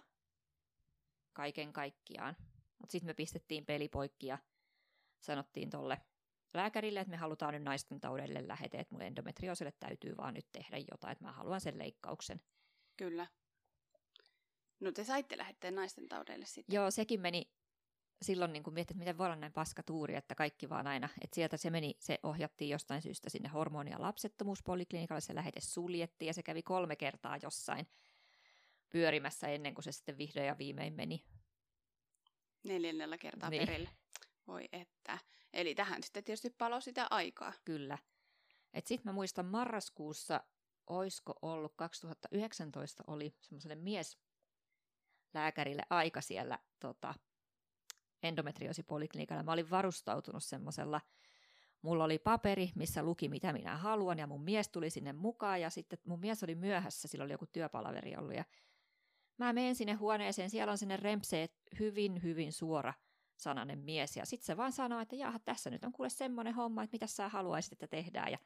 kaiken 1.33 1.72
kaikkiaan. 1.72 2.37
Mutta 2.78 2.92
sitten 2.92 3.11
me 3.11 3.14
pistettiin 3.14 3.66
peli 3.66 3.88
poikki 3.88 4.26
ja 4.26 4.38
sanottiin 5.20 5.70
tolle 5.70 6.00
lääkärille, 6.54 7.00
että 7.00 7.11
me 7.11 7.16
halutaan 7.16 7.54
nyt 7.54 7.62
naisten 7.62 8.00
taudelle 8.00 8.48
lähete, 8.48 8.78
että 8.78 8.94
mun 8.94 9.02
endometriosille 9.02 9.72
täytyy 9.72 10.16
vaan 10.16 10.35
nyt 10.35 10.46
tehdä 10.52 10.78
jotain, 10.78 11.12
että 11.12 11.24
mä 11.24 11.33
haluan 11.33 11.61
sen 11.61 11.78
leikkauksen. 11.78 12.40
Kyllä. 13.00 13.26
No 14.80 14.92
te 14.92 15.04
saitte 15.04 15.38
lähetteen 15.38 15.74
naisten 15.74 16.08
taudeille 16.08 16.46
sitten. 16.46 16.74
Joo, 16.74 16.90
sekin 16.90 17.20
meni 17.20 17.50
silloin 18.22 18.52
niin 18.52 18.62
miettii, 18.66 18.94
että 18.94 18.98
miten 18.98 19.18
voi 19.18 19.26
olla 19.26 19.36
näin 19.36 19.52
paska 19.52 19.82
tuuri, 19.82 20.14
että 20.14 20.34
kaikki 20.34 20.68
vaan 20.68 20.86
aina, 20.86 21.08
että 21.20 21.34
sieltä 21.34 21.56
se 21.56 21.70
meni, 21.70 21.96
se 21.98 22.18
ohjattiin 22.22 22.70
jostain 22.70 23.02
syystä 23.02 23.30
sinne 23.30 23.48
hormoni- 23.48 23.90
ja 23.90 24.00
lapsettomuuspoliklinikalle, 24.00 25.20
se 25.20 25.34
lähete 25.34 25.60
suljettiin 25.60 26.26
ja 26.26 26.34
se 26.34 26.42
kävi 26.42 26.62
kolme 26.62 26.96
kertaa 26.96 27.36
jossain 27.42 27.86
pyörimässä 28.90 29.48
ennen 29.48 29.74
kuin 29.74 29.84
se 29.84 29.92
sitten 29.92 30.18
vihdoin 30.18 30.46
ja 30.46 30.58
viimein 30.58 30.92
meni. 30.92 31.24
Neljännellä 32.62 33.18
kertaa 33.18 33.50
niin. 33.50 33.66
perille. 33.66 33.90
Voi 34.46 34.68
että. 34.72 35.18
Eli 35.52 35.74
tähän 35.74 36.02
sitten 36.02 36.24
tietysti 36.24 36.50
palo 36.50 36.80
sitä 36.80 37.06
aikaa. 37.10 37.52
Kyllä. 37.64 37.98
Sitten 38.74 39.00
mä 39.04 39.12
muistan 39.12 39.46
marraskuussa, 39.46 40.40
oisko 40.90 41.35
ollut 41.42 41.72
2019, 41.76 43.05
oli 43.07 43.35
semmoiselle 43.40 43.74
mies 43.74 44.18
lääkärille 45.35 45.83
aika 45.90 46.20
siellä 46.20 46.59
tota, 46.81 47.14
endometriosipoliklinikalla. 48.22 49.42
Mä 49.42 49.53
olin 49.53 49.70
varustautunut 49.70 50.44
semmoisella, 50.44 51.00
mulla 51.83 52.05
oli 52.05 52.18
paperi, 52.18 52.70
missä 52.74 53.03
luki 53.03 53.29
mitä 53.29 53.53
minä 53.53 53.76
haluan 53.76 54.18
ja 54.18 54.26
mun 54.26 54.44
mies 54.44 54.68
tuli 54.68 54.90
sinne 54.90 55.12
mukaan 55.12 55.61
ja 55.61 55.70
sitten 55.70 55.98
mun 56.05 56.20
mies 56.20 56.42
oli 56.42 56.55
myöhässä, 56.55 57.09
sillä 57.09 57.24
oli 57.24 57.33
joku 57.33 57.46
työpalaveri 57.46 58.16
ollut 58.16 58.35
ja 58.35 58.44
mä 59.38 59.53
menen 59.53 59.74
sinne 59.74 59.92
huoneeseen, 59.92 60.50
siellä 60.50 60.70
on 60.70 60.79
sinne 60.79 60.96
rempseet 60.96 61.53
hyvin, 61.79 62.22
hyvin 62.22 62.53
suora 62.53 62.94
sananen 63.37 63.79
mies 63.79 64.16
ja 64.16 64.26
sitten 64.26 64.46
se 64.46 64.57
vaan 64.57 64.72
sanoo, 64.72 65.00
että 65.00 65.16
jaha, 65.16 65.38
tässä 65.38 65.70
nyt 65.70 65.85
on 65.85 65.92
kuule 65.92 66.11
semmoinen 66.11 66.55
homma, 66.55 66.83
että 66.83 66.94
mitä 66.94 67.07
sä 67.07 67.29
haluaisit, 67.29 67.72
että 67.72 67.87
tehdään 67.87 68.33
ja 68.33 68.38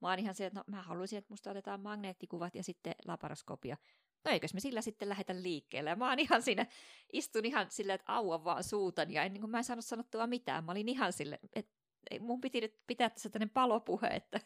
Mä 0.00 0.08
oon 0.08 0.18
ihan 0.18 0.34
se, 0.34 0.46
että 0.46 0.58
no, 0.58 0.64
mä 0.66 0.82
haluaisin, 0.82 1.18
että 1.18 1.32
musta 1.32 1.50
otetaan 1.50 1.80
magneettikuvat 1.80 2.54
ja 2.54 2.62
sitten 2.62 2.94
laparoskopia 3.06 3.76
no 4.24 4.30
eikös 4.30 4.54
me 4.54 4.60
sillä 4.60 4.82
sitten 4.82 5.08
lähetä 5.08 5.42
liikkeelle. 5.42 5.90
Ja 5.90 5.96
mä 5.96 6.08
oon 6.08 6.18
ihan 6.18 6.42
siinä, 6.42 6.66
istun 7.12 7.44
ihan 7.44 7.66
silleen, 7.70 7.94
että 7.94 8.12
auan 8.12 8.44
vaan 8.44 8.64
suutani 8.64 9.14
ja 9.14 9.28
niin 9.28 9.40
kuin 9.40 9.50
mä 9.50 9.58
en 9.58 9.64
saanut 9.64 9.84
sanottua 9.84 10.26
mitään. 10.26 10.64
Mä 10.64 10.72
olin 10.72 10.88
ihan 10.88 11.12
sille, 11.12 11.38
että 11.52 11.72
mun 12.20 12.40
piti 12.40 12.60
nyt 12.60 12.78
pitää 12.86 13.10
tässä 13.10 13.30
tämmöinen 13.30 13.50
palopuhe, 13.50 14.06
että... 14.06 14.40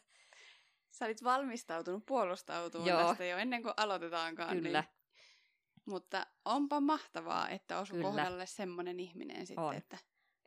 Sä 0.91 1.05
olit 1.05 1.25
valmistautunut 1.25 2.07
puolustautumaan 2.07 2.89
Joo. 2.89 3.09
tästä 3.09 3.25
jo 3.25 3.39
ennen 3.39 3.63
kuin 3.63 3.75
aloitetaankaan. 3.77 4.57
Kyllä. 4.57 4.81
Niin. 4.81 4.91
Mutta 5.87 6.27
onpa 6.45 6.81
mahtavaa, 6.81 7.49
että 7.49 7.79
osui 7.79 7.97
Kyllä. 7.97 8.09
kohdalle 8.09 8.47
semmoinen 8.47 9.01
ihminen 9.01 9.47
sitten, 9.47 9.65
on. 9.65 9.75
että... 9.75 9.99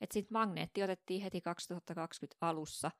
Et 0.02 0.12
sitten 0.12 0.34
magneetti 0.34 0.84
otettiin 0.84 1.22
heti 1.22 1.42
2020 1.42 2.38
alussa. 2.42 2.92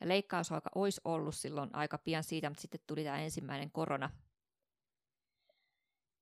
Ja 0.00 0.08
leikkausaika 0.08 0.70
olisi 0.74 1.00
ollut 1.04 1.34
silloin 1.34 1.74
aika 1.74 1.98
pian 1.98 2.24
siitä, 2.24 2.50
mutta 2.50 2.62
sitten 2.62 2.80
tuli 2.86 3.04
tämä 3.04 3.18
ensimmäinen 3.18 3.70
korona, 3.70 4.10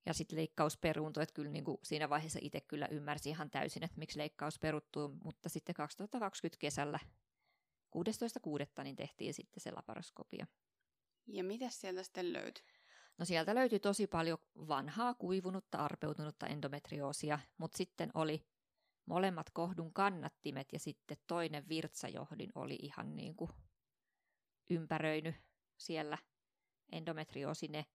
ja 0.06 0.14
sitten 0.14 0.38
leikkaus 0.38 0.76
peruuntui, 0.76 1.22
että 1.22 1.34
kyllä 1.34 1.50
niin 1.50 1.64
kuin 1.64 1.78
siinä 1.82 2.08
vaiheessa 2.08 2.38
itse 2.42 2.60
kyllä 2.60 2.88
ymmärsi 2.90 3.30
ihan 3.30 3.50
täysin, 3.50 3.84
että 3.84 3.98
miksi 3.98 4.18
leikkaus 4.18 4.58
peruttuu, 4.58 5.08
mutta 5.24 5.48
sitten 5.48 5.74
2020 5.74 6.60
kesällä 6.60 6.98
16.6. 7.96 8.82
niin 8.84 8.96
tehtiin 8.96 9.34
sitten 9.34 9.60
se 9.60 9.70
laparoskopia. 9.70 10.46
Ja 11.26 11.44
mitä 11.44 11.68
sieltä 11.68 12.02
sitten 12.02 12.32
löytyi? 12.32 12.64
No 13.18 13.24
sieltä 13.24 13.54
löytyi 13.54 13.80
tosi 13.80 14.06
paljon 14.06 14.38
vanhaa, 14.54 15.14
kuivunutta, 15.14 15.78
arpeutunutta 15.78 16.46
endometrioosia, 16.46 17.38
mutta 17.58 17.76
sitten 17.76 18.10
oli 18.14 18.46
molemmat 19.06 19.50
kohdun 19.50 19.92
kannattimet 19.92 20.72
ja 20.72 20.78
sitten 20.78 21.16
toinen 21.26 21.68
virtsajohdin 21.68 22.50
oli 22.54 22.78
ihan 22.82 23.16
niin 23.16 23.36
kuin 23.36 23.50
ympäröinyt 24.70 25.34
siellä 25.78 26.18
endometrioosine. 26.92 27.86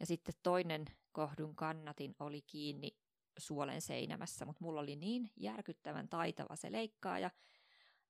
Ja 0.00 0.06
sitten 0.06 0.34
toinen 0.42 0.84
kohdun 1.12 1.56
kannatin 1.56 2.14
oli 2.18 2.42
kiinni 2.42 2.98
suolen 3.38 3.80
seinämässä, 3.80 4.44
mutta 4.44 4.64
mulla 4.64 4.80
oli 4.80 4.96
niin 4.96 5.30
järkyttävän 5.36 6.08
taitava 6.08 6.56
se 6.56 6.72
leikkaaja, 6.72 7.30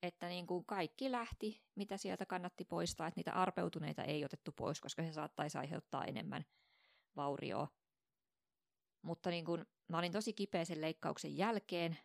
että 0.03 0.29
niin 0.29 0.47
kuin 0.47 0.65
kaikki 0.65 1.11
lähti, 1.11 1.63
mitä 1.75 1.97
sieltä 1.97 2.27
kannatti 2.27 2.65
poistaa, 2.65 3.07
että 3.07 3.19
niitä 3.19 3.33
arpeutuneita 3.33 4.05
ei 4.05 4.25
otettu 4.25 4.53
pois, 4.53 4.81
koska 4.81 5.03
se 5.03 5.13
saattaisi 5.13 5.59
aiheuttaa 5.59 6.05
enemmän 6.05 6.45
vaurioa. 7.17 7.69
Mutta 9.03 9.31
niin 9.31 9.45
kuin, 9.45 9.67
mä 9.89 9.99
olin 9.99 10.13
tosi 10.13 10.33
kipeä 10.33 10.65
sen 10.65 10.81
leikkauksen 10.81 11.37
jälkeen, 11.37 11.99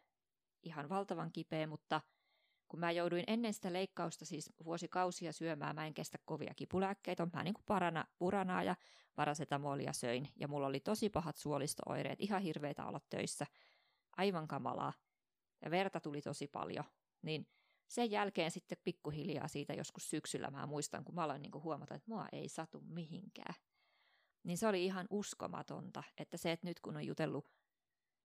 ihan 0.64 0.90
valtavan 0.90 1.32
kipeä, 1.32 1.68
mutta– 1.68 2.02
kun 2.68 2.80
mä 2.80 2.92
jouduin 2.92 3.24
ennen 3.28 3.54
sitä 3.54 3.74
leikkausta 3.74 4.26
siis 4.26 4.54
vuosikausia 4.66 5.34
syömään, 5.34 5.76
mä 5.76 5.88
en 5.88 5.94
kestä 5.94 6.18
kovia 6.26 6.54
kipulääkkeitä, 6.56 7.28
mä 7.34 7.44
niin 7.44 7.54
kuin 7.54 7.64
parana, 7.66 8.06
puranaa 8.18 8.64
ja 8.64 8.76
parasetamolia 9.16 9.94
söin, 9.94 10.30
ja 10.36 10.48
mulla 10.48 10.68
oli 10.68 10.80
tosi 10.80 11.10
pahat 11.10 11.36
suolistooireet, 11.36 12.22
ihan 12.22 12.42
hirveitä 12.42 12.86
olla 12.86 13.02
töissä, 13.10 13.46
aivan 14.18 14.48
kamalaa, 14.48 14.94
ja 15.62 15.72
verta 15.72 16.00
tuli 16.00 16.22
tosi 16.22 16.48
paljon, 16.48 16.86
niin 17.22 17.48
sen 17.88 18.12
jälkeen 18.12 18.52
sitten 18.52 18.78
pikkuhiljaa 18.84 19.48
siitä 19.48 19.74
joskus 19.74 20.10
syksyllä 20.10 20.52
mä 20.52 20.66
muistan, 20.66 21.06
kun 21.06 21.16
mä 21.16 21.24
aloin 21.24 21.42
niin 21.42 21.52
kuin 21.52 21.64
huomata, 21.64 21.96
että 21.96 22.12
mua 22.12 22.28
ei 22.32 22.50
satu 22.50 22.82
mihinkään. 22.82 23.56
Niin 24.46 24.58
se 24.58 24.68
oli 24.68 24.86
ihan 24.86 25.08
uskomatonta, 25.10 26.04
että 26.18 26.38
se, 26.38 26.52
että 26.52 26.68
nyt 26.68 26.80
kun 26.80 26.96
on 26.96 27.06
jutellut 27.06 27.52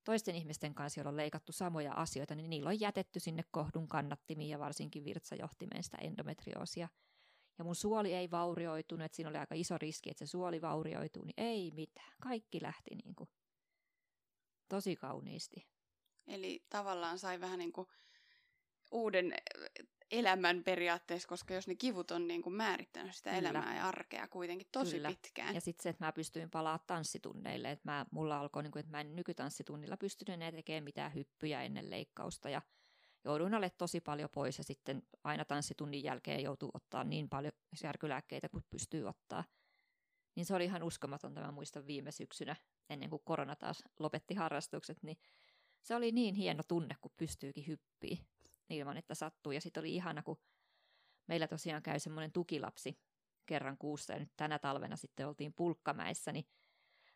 toisten 0.05 0.35
ihmisten 0.35 0.75
kanssa, 0.75 1.01
joilla 1.01 1.11
on 1.11 1.17
leikattu 1.17 1.53
samoja 1.53 1.93
asioita, 1.93 2.35
niin 2.35 2.51
niillä 2.51 2.69
on 2.69 2.81
jätetty 2.81 3.21
sinne 3.21 3.45
kohdun 3.51 3.89
kannattimiin 3.89 4.51
ja 4.51 4.59
varsinkin 4.59 5.05
virtsajohtimeen 5.05 5.83
sitä 5.83 5.97
endometrioosia. 5.97 6.89
Ja 7.59 7.65
mun 7.65 7.75
suoli 7.75 8.15
ei 8.15 8.31
vaurioitunut, 8.31 9.05
että 9.05 9.17
siinä 9.17 9.31
oli 9.31 9.39
aika 9.39 9.55
iso 9.55 9.79
riski, 9.79 10.11
että 10.11 10.27
se 10.27 10.31
suoli 10.31 10.61
vaurioituu, 10.61 11.25
niin 11.25 11.35
ei 11.37 11.71
mitään. 11.75 12.13
Kaikki 12.21 12.63
lähti 12.63 12.95
niin 12.95 13.15
kuin 13.15 13.31
tosi 14.69 14.97
kauniisti. 14.97 15.67
Eli 16.27 16.65
tavallaan 16.69 17.19
sai 17.19 17.41
vähän 17.41 17.59
niin 17.59 17.73
kuin 17.73 17.89
uuden 18.91 19.35
elämän 20.11 20.65
periaatteessa, 20.65 21.29
koska 21.29 21.55
jos 21.55 21.69
ne 21.69 21.75
kivut 21.75 22.11
on 22.11 22.29
niin 22.29 22.43
kuin 22.43 22.55
määrittänyt 22.55 23.15
sitä 23.15 23.31
Kyllä. 23.31 23.51
elämää 23.51 23.77
ja 23.77 23.89
arkea 23.89 24.29
kuitenkin 24.29 24.69
tosi 24.73 24.97
Kyllä. 24.97 25.09
pitkään. 25.09 25.55
Ja 25.55 25.61
sitten 25.61 25.83
se, 25.83 25.89
että 25.89 26.05
mä 26.05 26.13
pystyin 26.13 26.51
palaa 26.51 26.79
tanssitunneille, 26.79 27.71
että 27.71 27.91
mä, 27.91 28.07
mulla 28.11 28.41
alkoi, 28.41 28.63
niin 28.63 28.71
kuin, 28.71 28.81
että 28.81 28.91
mä 28.91 29.01
en 29.01 29.17
nykytanssitunnilla 29.17 29.97
pystynyt 29.97 30.35
enää 30.35 30.53
tekemään 30.53 30.85
mitään 30.85 31.15
hyppyjä 31.15 31.63
ennen 31.63 31.91
leikkausta 31.91 32.51
ja 32.51 32.63
jouduin 33.25 33.55
olemaan 33.55 33.71
tosi 33.79 34.01
paljon 34.01 34.31
pois 34.35 34.59
ja 34.59 34.65
sitten 34.65 35.03
aina 35.25 35.45
tanssitunnin 35.45 36.05
jälkeen 36.05 36.43
joutuu 36.43 36.71
ottaa 36.75 37.05
niin 37.05 37.29
paljon 37.29 37.53
särkylääkkeitä 37.75 38.49
kuin 38.49 38.65
pystyy 38.71 39.09
ottaa. 39.09 39.45
Niin 40.35 40.47
se 40.47 40.55
oli 40.55 40.65
ihan 40.65 40.83
uskomatonta, 40.83 41.41
mä 41.41 41.53
muistan 41.53 41.87
viime 41.87 42.11
syksynä, 42.11 42.57
ennen 42.91 43.11
kuin 43.11 43.23
korona 43.25 43.57
taas 43.57 43.85
lopetti 43.99 44.35
harrastukset, 44.35 45.03
niin 45.03 45.19
se 45.83 45.95
oli 45.95 46.13
niin 46.13 46.35
hieno 46.35 46.63
tunne, 46.69 46.97
kun 47.01 47.13
pystyykin 47.17 47.67
hyppiä 47.67 48.17
ilman, 48.73 48.97
että 48.97 49.15
sattuu. 49.15 49.53
Ja 49.53 49.61
sitten 49.61 49.81
oli 49.81 49.95
ihana, 49.95 50.23
kun 50.23 50.41
meillä 51.27 51.49
tosiaan 51.49 51.83
käy 51.83 51.99
semmoinen 51.99 52.33
tukilapsi 52.33 53.01
kerran 53.47 53.79
kuussa, 53.79 54.13
ja 54.13 54.19
nyt 54.19 54.33
tänä 54.37 54.59
talvena 54.59 54.97
sitten 54.97 55.29
oltiin 55.29 55.53
Pulkkamäessä, 55.53 56.33
niin 56.33 56.45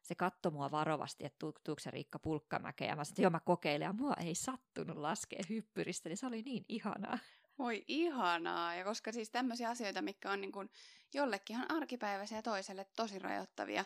se 0.02 0.14
katsoi 0.14 0.52
mua 0.52 0.70
varovasti, 0.70 1.24
että 1.24 1.38
tuutko 1.38 1.74
se 1.78 1.90
Riikka 1.90 2.18
Pulkkamäkeä, 2.18 2.88
ja 2.88 2.96
mä 2.96 3.04
sanoin, 3.04 3.12
että 3.12 3.22
joo 3.22 3.30
mä 3.30 3.40
kokeilen, 3.40 3.86
ja 3.86 3.92
mua 3.92 4.14
ei 4.14 4.34
sattunut 4.34 4.96
laskea 4.96 5.42
hyppyristä, 5.48 6.08
niin 6.08 6.16
se 6.16 6.26
oli 6.26 6.42
niin 6.42 6.64
ihanaa. 6.68 7.18
Voi 7.58 7.84
ihanaa, 7.88 8.74
ja 8.74 8.84
koska 8.84 9.12
siis 9.12 9.30
tämmöisiä 9.30 9.68
asioita, 9.68 10.02
mikä 10.02 10.30
on 10.30 10.40
niin 10.40 10.52
kuin 10.52 10.70
jollekin 11.14 11.56
ihan 11.56 11.70
arkipäiväisiä 11.70 12.38
ja 12.38 12.42
toiselle 12.42 12.86
tosi 12.96 13.18
rajoittavia 13.18 13.84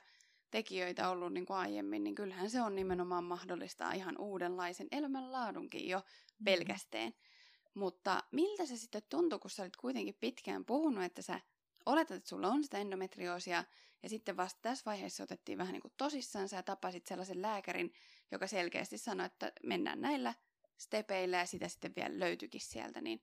tekijöitä 0.50 1.10
ollut 1.10 1.32
niin 1.32 1.46
kuin 1.46 1.56
aiemmin, 1.56 2.04
niin 2.04 2.14
kyllähän 2.14 2.50
se 2.50 2.62
on 2.62 2.74
nimenomaan 2.74 3.24
mahdollistaa 3.24 3.92
ihan 3.92 4.18
uudenlaisen 4.18 4.88
elämänlaadunkin 4.92 5.88
jo 5.88 5.98
mm. 5.98 6.44
pelkästään. 6.44 7.08
Mm. 7.08 7.37
Mutta 7.74 8.24
miltä 8.32 8.66
se 8.66 8.76
sitten 8.76 9.02
tuntui, 9.08 9.38
kun 9.38 9.50
sä 9.50 9.62
olit 9.62 9.76
kuitenkin 9.76 10.16
pitkään 10.20 10.64
puhunut, 10.64 11.04
että 11.04 11.22
sä 11.22 11.40
oletat, 11.86 12.16
että 12.16 12.28
sulla 12.28 12.48
on 12.48 12.62
sitä 12.62 12.78
endometrioosia, 12.78 13.64
ja 14.02 14.08
sitten 14.08 14.36
vasta 14.36 14.60
tässä 14.62 14.82
vaiheessa 14.86 15.22
otettiin 15.22 15.58
vähän 15.58 15.72
niin 15.72 15.82
kuin 15.82 15.94
tosissaan, 15.96 16.48
sä 16.48 16.62
tapasit 16.62 17.06
sellaisen 17.06 17.42
lääkärin, 17.42 17.92
joka 18.32 18.46
selkeästi 18.46 18.98
sanoi, 18.98 19.26
että 19.26 19.52
mennään 19.62 20.00
näillä 20.00 20.34
stepeillä, 20.76 21.36
ja 21.36 21.46
sitä 21.46 21.68
sitten 21.68 21.92
vielä 21.96 22.18
löytyikin 22.18 22.60
sieltä, 22.60 23.00
niin 23.00 23.22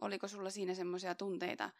oliko 0.00 0.28
sulla 0.28 0.50
siinä 0.50 0.74
semmoisia 0.74 1.14
tunteita, 1.14 1.70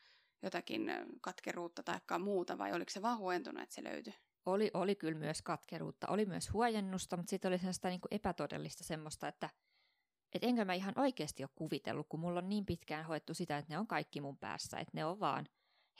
jotakin 0.43 0.91
katkeruutta 1.21 1.83
tai 1.83 2.19
muuta, 2.19 2.59
vai 2.59 2.73
oliko 2.73 2.91
se 2.91 3.03
vaan 3.03 3.19
huentunut, 3.19 3.63
että 3.63 3.75
se 3.75 3.85
löytyi? 3.85 4.15
Oli, 4.47 4.71
oli 4.75 4.95
kyllä 4.95 5.19
myös 5.19 5.43
katkeruutta, 5.43 6.07
oli 6.11 6.27
myös 6.27 6.53
huojennusta, 6.53 7.17
mutta 7.17 7.31
sitten 7.31 7.49
oli 7.49 7.59
sellaista 7.59 7.89
niin 7.89 8.01
kuin 8.01 8.15
epätodellista 8.15 8.85
semmoista, 8.85 9.29
että 9.29 9.51
et 10.37 10.45
enkö 10.45 10.65
mä 10.65 10.75
ihan 10.75 10.99
oikeasti 10.99 11.43
ole 11.43 11.51
kuvitellut, 11.55 12.07
kun 12.09 12.21
mulla 12.21 12.39
on 12.39 12.49
niin 12.49 12.67
pitkään 12.67 13.05
hoettu 13.05 13.35
sitä, 13.35 13.59
että 13.59 13.75
ne 13.75 13.79
on 13.79 13.87
kaikki 13.87 14.21
mun 14.21 14.39
päässä, 14.39 14.79
että 14.79 14.91
ne 14.95 15.05
on 15.05 15.21
vaan 15.21 15.49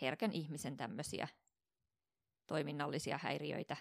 herkän 0.01 0.33
ihmisen 0.33 0.77
tämmöisiä 0.77 1.29
toiminnallisia 2.47 3.19
häiriöitä, 3.23 3.77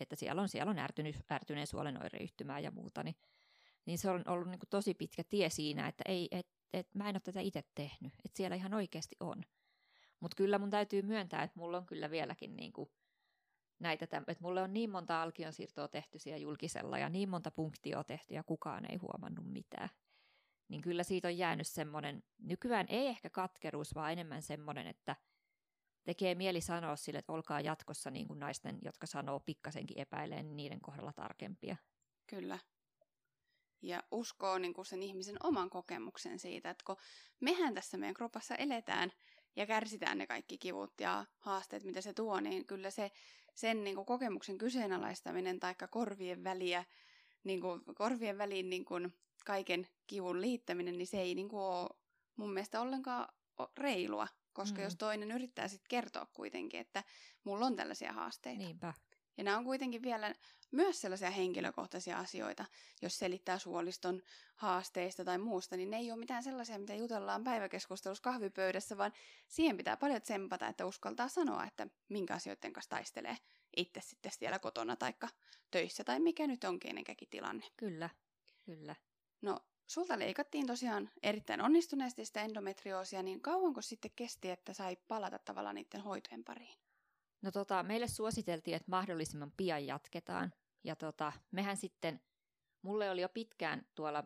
että 0.00 0.16
siellä 0.16 0.42
on, 0.42 0.48
siellä 0.48 0.70
on 0.70 0.78
ärtynyt, 0.78 1.16
ärtyneen 1.32 1.66
suolen 1.66 2.02
oireyhtymää 2.02 2.58
ja 2.58 2.70
muuta, 2.70 3.02
niin, 3.02 3.16
niin 3.86 3.98
se 3.98 4.10
on 4.10 4.22
ollut 4.26 4.48
niin 4.48 4.58
kuin 4.58 4.70
tosi 4.70 4.94
pitkä 4.94 5.24
tie 5.24 5.50
siinä, 5.50 5.88
että 5.88 6.04
ei, 6.06 6.28
et, 6.30 6.48
et 6.72 6.94
mä 6.94 7.08
en 7.08 7.14
ole 7.14 7.20
tätä 7.20 7.40
itse 7.40 7.64
tehnyt, 7.74 8.12
että 8.24 8.36
siellä 8.36 8.56
ihan 8.56 8.74
oikeasti 8.74 9.16
on. 9.20 9.42
Mutta 10.20 10.34
kyllä 10.36 10.58
mun 10.58 10.70
täytyy 10.70 11.02
myöntää, 11.02 11.42
että 11.42 11.58
mulla 11.58 11.76
on 11.78 11.86
kyllä 11.86 12.10
vieläkin 12.10 12.56
niin 12.56 12.72
kuin 12.72 12.90
näitä, 13.78 14.04
että 14.04 14.34
mulle 14.40 14.62
on 14.62 14.74
niin 14.74 14.90
monta 14.90 15.22
alkion 15.22 15.52
siirtoa 15.52 15.88
tehty 15.88 16.18
siellä 16.18 16.38
julkisella 16.38 16.98
ja 16.98 17.08
niin 17.08 17.28
monta 17.28 17.50
punktioa 17.50 18.04
tehty 18.04 18.34
ja 18.34 18.42
kukaan 18.42 18.90
ei 18.90 18.96
huomannut 18.96 19.52
mitään. 19.52 19.88
Niin 20.68 20.82
kyllä 20.82 21.02
siitä 21.02 21.28
on 21.28 21.38
jäänyt 21.38 21.66
semmoinen, 21.66 22.22
nykyään 22.38 22.86
ei 22.88 23.06
ehkä 23.06 23.30
katkeruus, 23.30 23.94
vaan 23.94 24.12
enemmän 24.12 24.42
semmoinen, 24.42 24.86
että 24.86 25.16
tekee 26.04 26.34
mieli 26.34 26.60
sanoa 26.60 26.96
sille, 26.96 27.18
että 27.18 27.32
olkaa 27.32 27.60
jatkossa 27.60 28.10
niin 28.10 28.26
kuin 28.26 28.38
naisten, 28.38 28.78
jotka 28.82 29.06
sanoo 29.06 29.40
pikkasenkin 29.40 29.98
epäileen, 29.98 30.46
niin 30.46 30.56
niiden 30.56 30.80
kohdalla 30.80 31.12
tarkempia. 31.12 31.76
Kyllä. 32.26 32.58
Ja 33.82 34.02
uskoo 34.10 34.58
niin 34.58 34.74
kuin 34.74 34.86
sen 34.86 35.02
ihmisen 35.02 35.36
oman 35.42 35.70
kokemuksen 35.70 36.38
siitä, 36.38 36.70
että 36.70 36.84
kun 36.86 36.96
mehän 37.40 37.74
tässä 37.74 37.96
meidän 37.96 38.14
kropassa 38.14 38.54
eletään 38.54 39.12
ja 39.58 39.66
kärsitään 39.66 40.18
ne 40.18 40.26
kaikki 40.26 40.58
kivut 40.58 40.92
ja 41.00 41.26
haasteet, 41.38 41.84
mitä 41.84 42.00
se 42.00 42.12
tuo, 42.12 42.40
niin 42.40 42.66
kyllä 42.66 42.90
se 42.90 43.10
sen 43.54 43.84
niin 43.84 43.96
kuin 43.96 44.06
kokemuksen 44.06 44.58
kyseenalaistaminen 44.58 45.60
tai 45.60 45.74
korvien 45.90 46.44
väliä, 46.44 46.84
niin 47.44 47.60
kuin, 47.60 47.80
korvien 47.94 48.38
väliin 48.38 48.70
niin 48.70 48.84
kuin 48.84 49.14
kaiken 49.44 49.88
kivun 50.06 50.40
liittäminen, 50.40 50.98
niin 50.98 51.06
se 51.06 51.20
ei 51.20 51.34
niin 51.34 51.48
kuin 51.48 51.62
ole 51.62 51.88
mun 52.36 52.52
mielestä 52.52 52.80
ollenkaan 52.80 53.28
reilua, 53.78 54.28
koska 54.52 54.78
mm. 54.78 54.84
jos 54.84 54.96
toinen 54.96 55.30
yrittää 55.30 55.68
sitten 55.68 55.88
kertoa 55.88 56.26
kuitenkin, 56.32 56.80
että 56.80 57.04
mulla 57.44 57.66
on 57.66 57.76
tällaisia 57.76 58.12
haasteita. 58.12 58.62
Niinpä. 58.62 58.94
Ja 59.38 59.44
nämä 59.44 59.58
on 59.58 59.64
kuitenkin 59.64 60.02
vielä 60.02 60.34
myös 60.70 61.00
sellaisia 61.00 61.30
henkilökohtaisia 61.30 62.18
asioita, 62.18 62.64
jos 63.02 63.18
selittää 63.18 63.58
suoliston 63.58 64.22
haasteista 64.54 65.24
tai 65.24 65.38
muusta, 65.38 65.76
niin 65.76 65.90
ne 65.90 65.96
ei 65.96 66.10
ole 66.10 66.18
mitään 66.20 66.42
sellaisia, 66.42 66.78
mitä 66.78 66.94
jutellaan 66.94 67.44
päiväkeskustelussa 67.44 68.22
kahvipöydässä, 68.22 68.98
vaan 68.98 69.12
siihen 69.48 69.76
pitää 69.76 69.96
paljon 69.96 70.22
tsempata, 70.22 70.68
että 70.68 70.86
uskaltaa 70.86 71.28
sanoa, 71.28 71.64
että 71.64 71.86
minkä 72.08 72.34
asioiden 72.34 72.72
kanssa 72.72 72.90
taistelee 72.90 73.36
itse 73.76 74.00
sitten 74.00 74.32
siellä 74.32 74.58
kotona 74.58 74.96
tai 74.96 75.14
töissä 75.70 76.04
tai 76.04 76.20
mikä 76.20 76.46
nyt 76.46 76.64
on 76.64 76.80
kenenkäkin 76.80 77.28
tilanne. 77.28 77.66
Kyllä, 77.76 78.10
kyllä. 78.64 78.96
No, 79.42 79.60
sulta 79.86 80.18
leikattiin 80.18 80.66
tosiaan 80.66 81.10
erittäin 81.22 81.60
onnistuneesti 81.60 82.24
sitä 82.24 82.42
endometrioosia, 82.42 83.22
niin 83.22 83.40
kauanko 83.40 83.82
sitten 83.82 84.10
kesti, 84.16 84.50
että 84.50 84.72
sai 84.72 84.96
palata 85.08 85.38
tavallaan 85.38 85.74
niiden 85.74 86.00
hoitojen 86.00 86.44
pariin? 86.44 86.87
No 87.42 87.50
tota, 87.50 87.82
meille 87.82 88.08
suositeltiin, 88.08 88.76
että 88.76 88.90
mahdollisimman 88.90 89.52
pian 89.56 89.86
jatketaan. 89.86 90.52
Ja 90.84 90.96
tota, 90.96 91.32
mehän 91.50 91.76
sitten, 91.76 92.20
mulle 92.82 93.10
oli 93.10 93.20
jo 93.20 93.28
pitkään 93.28 93.86
tuolla, 93.94 94.24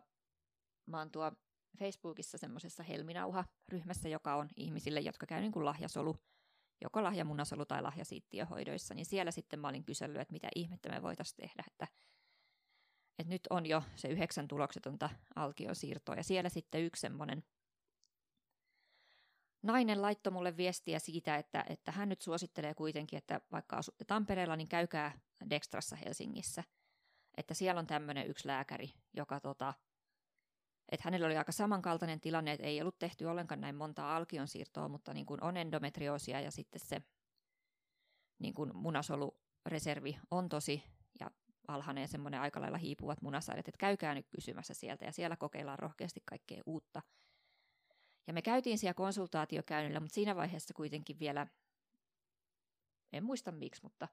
mä 0.85 0.97
oon 0.97 1.11
tuo 1.11 1.31
Facebookissa 1.79 2.37
semmoisessa 2.37 2.83
Helminauha-ryhmässä, 2.83 4.09
joka 4.09 4.35
on 4.35 4.49
ihmisille, 4.57 4.99
jotka 4.99 5.25
käy 5.25 5.41
niin 5.41 5.51
kuin 5.51 5.65
lahjasolu, 5.65 6.17
joko 6.81 7.03
lahjamunasolu 7.03 7.65
tai 7.65 7.81
lahjasiittiöhoidoissa, 7.81 8.93
niin 8.93 9.05
siellä 9.05 9.31
sitten 9.31 9.59
mä 9.59 9.67
olin 9.67 9.83
kysellyt, 9.83 10.21
että 10.21 10.31
mitä 10.31 10.49
ihmettä 10.55 10.89
me 10.89 11.01
voitaisiin 11.01 11.37
tehdä, 11.37 11.63
että, 11.67 11.87
että 13.19 13.33
nyt 13.33 13.41
on 13.49 13.65
jo 13.65 13.83
se 13.95 14.07
yhdeksän 14.07 14.47
tuloksetonta 14.47 15.09
alkiosiirtoa, 15.35 16.15
ja 16.15 16.23
siellä 16.23 16.49
sitten 16.49 16.83
yksi 16.83 17.01
semmoinen 17.01 17.43
nainen 19.63 20.01
laittoi 20.01 20.33
mulle 20.33 20.57
viestiä 20.57 20.99
siitä, 20.99 21.35
että, 21.35 21.65
että 21.69 21.91
hän 21.91 22.09
nyt 22.09 22.21
suosittelee 22.21 22.73
kuitenkin, 22.73 23.17
että 23.17 23.41
vaikka 23.51 23.75
asutte 23.75 24.05
Tampereella, 24.05 24.55
niin 24.55 24.67
käykää 24.67 25.19
Dextrassa 25.49 25.95
Helsingissä. 25.95 26.63
Että 27.37 27.53
siellä 27.53 27.79
on 27.79 27.87
tämmöinen 27.87 28.27
yksi 28.27 28.47
lääkäri, 28.47 28.93
joka 29.13 29.39
tota, 29.39 29.73
että 30.91 31.03
hänellä 31.03 31.25
oli 31.25 31.37
aika 31.37 31.51
samankaltainen 31.51 32.21
tilanne, 32.21 32.51
että 32.51 32.67
ei 32.67 32.81
ollut 32.81 32.99
tehty 32.99 33.25
ollenkaan 33.25 33.61
näin 33.61 33.75
montaa 33.75 34.15
alkion 34.15 34.47
siirtoa, 34.47 34.87
mutta 34.87 35.13
niin 35.13 35.25
kuin 35.25 35.43
on 35.43 35.57
endometrioosia 35.57 36.41
ja 36.41 36.51
sitten 36.51 36.81
se 36.85 37.01
niin 38.39 38.53
kuin 38.53 38.75
munasolureservi 38.75 40.19
on 40.31 40.49
tosi 40.49 40.83
ja 41.19 41.31
alhainen 41.67 42.01
ja 42.01 42.07
semmoinen 42.07 42.41
aika 42.41 42.61
lailla 42.61 42.77
hiipuvat 42.77 43.21
munasaidet, 43.21 43.67
että 43.67 43.77
käykää 43.77 44.15
nyt 44.15 44.29
kysymässä 44.29 44.73
sieltä 44.73 45.05
ja 45.05 45.11
siellä 45.11 45.35
kokeillaan 45.35 45.79
rohkeasti 45.79 46.21
kaikkea 46.25 46.63
uutta– 46.65 47.01
ja 48.27 48.33
me 48.33 48.41
käytiin 48.41 48.77
siellä 48.77 48.93
konsultaatiokäynnillä, 48.93 49.99
mutta 49.99 50.15
siinä 50.15 50.35
vaiheessa 50.35 50.73
kuitenkin 50.73 51.19
vielä, 51.19 51.47
en 53.13 53.23
muista 53.23 53.51
miksi, 53.51 53.83
mutta 53.83 54.07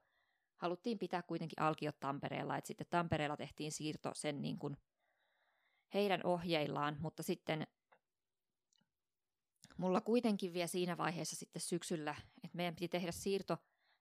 haluttiin 0.55 0.99
pitää 0.99 1.21
kuitenkin 1.21 1.61
alkiot 1.61 1.99
Tampereella, 1.99 2.57
että 2.57 2.67
sitten 2.67 2.87
Tampereella 2.89 3.37
tehtiin 3.37 3.71
siirto 3.71 4.11
sen 4.13 4.41
niin 4.41 4.59
kuin 4.59 4.77
heidän 5.93 6.21
ohjeillaan, 6.23 6.97
mutta 6.99 7.23
sitten 7.23 7.67
mulla 9.77 10.01
kuitenkin 10.01 10.53
vielä 10.53 10.67
siinä 10.67 10.97
vaiheessa 10.97 11.35
sitten 11.35 11.61
syksyllä, 11.61 12.15
että 12.43 12.57
meidän 12.57 12.75
piti 12.75 12.87
tehdä 12.87 13.11
siirto 13.11 13.57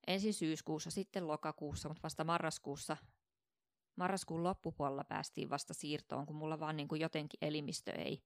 ensin 0.07 0.35
syyskuussa, 0.35 0.91
sitten 0.91 1.29
lokakuussa, 1.29 1.89
mutta 1.89 2.03
vasta 2.03 2.25
marraskuussa, 2.25 2.97
marraskuun 3.97 4.45
loppupuolella 4.45 5.05
päästiin 5.05 5.51
vasta 5.51 5.75
siirtoon, 5.75 6.27
kun 6.27 6.37
mulla 6.37 6.61
vaan 6.61 6.77
niin 6.77 6.89
kuin 6.89 7.01
jotenkin 7.01 7.39
elimistö 7.43 7.93
ei 7.93 8.23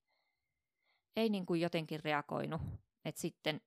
ei 1.17 1.29
niin 1.29 1.47
kuin 1.47 1.61
jotenkin 1.61 2.05
reagoinut. 2.05 2.61
Että 3.05 3.21
sitten 3.21 3.61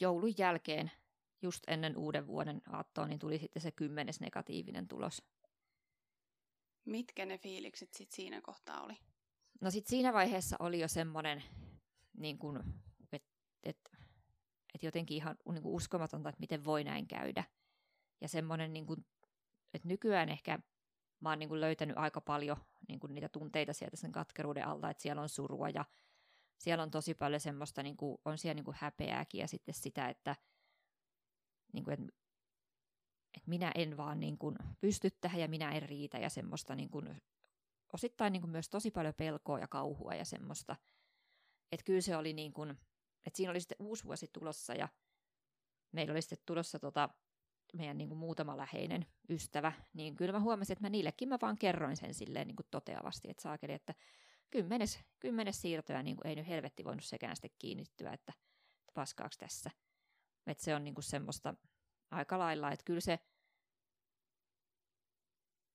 joulun 0.00 0.34
jälkeen, 0.38 0.90
just 1.42 1.62
ennen 1.66 1.96
uuden 1.96 2.26
vuoden 2.26 2.62
aattoa, 2.68 3.06
niin 3.06 3.18
tuli 3.18 3.38
sitten 3.38 3.62
se 3.62 3.72
kymmenes 3.72 4.20
negatiivinen 4.20 4.88
tulos. 4.88 5.22
Mitkä 6.84 7.26
ne 7.26 7.38
fiilikset 7.38 7.94
sitten 7.94 8.16
siinä 8.16 8.40
kohtaa 8.40 8.82
oli? 8.82 8.98
No 9.60 9.70
sitten 9.70 9.90
siinä 9.90 10.12
vaiheessa 10.12 10.56
oli 10.58 10.80
jo 10.80 10.88
semmoinen, 10.88 11.42
niin 12.16 12.38
että 13.12 13.28
et, 13.62 13.90
et 14.74 14.82
jotenkin 14.82 15.16
ihan 15.16 15.36
niin 15.52 15.62
kuin 15.62 15.74
uskomatonta, 15.74 16.28
että 16.28 16.40
miten 16.40 16.64
voi 16.64 16.84
näin 16.84 17.06
käydä. 17.06 17.44
Ja 18.20 18.28
semmoinen, 18.28 18.72
niin 18.72 18.86
kuin, 18.86 19.06
että 19.74 19.88
nykyään 19.88 20.28
ehkä 20.28 20.58
mä 21.20 21.28
oon 21.28 21.38
niin 21.38 21.48
kuin 21.48 21.60
löytänyt 21.60 21.98
aika 21.98 22.20
paljon 22.20 22.56
niin 22.88 23.00
kuin 23.00 23.14
niitä 23.14 23.28
tunteita 23.28 23.72
sieltä 23.72 23.96
sen 23.96 24.12
katkeruuden 24.12 24.66
alta, 24.66 24.90
että 24.90 25.02
siellä 25.02 25.22
on 25.22 25.28
surua 25.28 25.68
ja 25.68 25.84
siellä 26.58 26.82
on 26.82 26.90
tosi 26.90 27.14
paljon 27.14 27.40
semmoista, 27.40 27.82
niin 27.82 27.96
kuin, 27.96 28.18
on 28.24 28.38
siellä 28.38 28.54
niin 28.54 28.64
kuin 28.64 28.76
häpeääkin 28.80 29.40
ja 29.40 29.48
sitten 29.48 29.74
sitä, 29.74 30.08
että, 30.08 30.36
niin 31.72 31.84
kuin, 31.84 31.94
että, 31.94 32.06
että 33.34 33.50
minä 33.50 33.72
en 33.74 33.96
vaan 33.96 34.20
niin 34.20 34.38
kuin 34.38 34.56
pysty 34.80 35.10
tähän 35.10 35.40
ja 35.40 35.48
minä 35.48 35.72
en 35.72 35.82
riitä 35.82 36.18
ja 36.18 36.30
semmoista 36.30 36.74
niin 36.74 36.90
kuin, 36.90 37.22
osittain 37.92 38.32
niin 38.32 38.40
kuin 38.40 38.50
myös 38.50 38.68
tosi 38.68 38.90
paljon 38.90 39.14
pelkoa 39.14 39.58
ja 39.58 39.68
kauhua 39.68 40.14
ja 40.14 40.24
semmoista. 40.24 40.76
Että 41.72 41.84
kyllä 41.84 42.00
se 42.00 42.16
oli 42.16 42.32
niin 42.32 42.52
kuin, 42.52 42.70
että 43.26 43.36
siinä 43.36 43.50
oli 43.50 43.60
sitten 43.60 43.86
uusi 43.86 44.04
vuosi 44.04 44.28
tulossa 44.32 44.74
ja 44.74 44.88
meillä 45.92 46.12
oli 46.12 46.22
sitten 46.22 46.38
tulossa 46.46 46.78
tota, 46.78 47.08
meidän 47.74 47.98
niin 47.98 48.08
kuin 48.08 48.18
muutama 48.18 48.56
läheinen 48.56 49.06
ystävä, 49.28 49.72
niin 49.94 50.16
kyllä 50.16 50.32
mä 50.32 50.40
huomasin, 50.40 50.72
että 50.72 50.84
mä 50.84 50.90
niillekin 50.90 51.28
mä 51.28 51.38
vaan 51.42 51.58
kerroin 51.58 51.96
sen 51.96 52.14
silleen 52.14 52.46
niin 52.46 52.56
kuin 52.56 52.66
toteavasti, 52.70 53.30
että 53.30 53.42
saakeli, 53.42 53.72
että 53.72 53.94
kymmenes, 54.50 54.98
kymmenes 55.20 55.62
siirtoja 55.62 56.02
niin 56.02 56.16
kuin 56.16 56.26
ei 56.26 56.36
nyt 56.36 56.48
helvetti 56.48 56.84
voinut 56.84 57.04
sekään 57.04 57.36
sitten 57.36 57.50
kiinnittyä, 57.58 58.12
että 58.12 58.32
paskaaks 58.94 59.38
tässä. 59.38 59.70
Että 60.46 60.64
se 60.64 60.74
on 60.74 60.84
niin 60.84 60.94
kuin 60.94 61.04
semmoista 61.04 61.54
aika 62.10 62.38
lailla, 62.38 62.72
että 62.72 62.84
kyllä 62.84 63.00
se, 63.00 63.18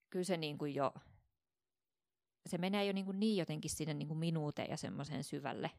kyllä 0.10 0.26
se 0.26 0.38
niin 0.38 0.58
kuin 0.58 0.76
jo, 0.76 0.94
se 2.50 2.58
menee 2.58 2.86
jo 2.86 2.94
niin, 2.94 3.06
kuin 3.06 3.20
niin 3.20 3.38
jotenkin 3.38 3.72
sinne 3.72 3.94
niin 3.94 4.08
kuin 4.08 4.20
minuuteen 4.20 4.70
ja 4.70 4.78
semmoiseen 4.78 5.24
syvälle. 5.24 5.72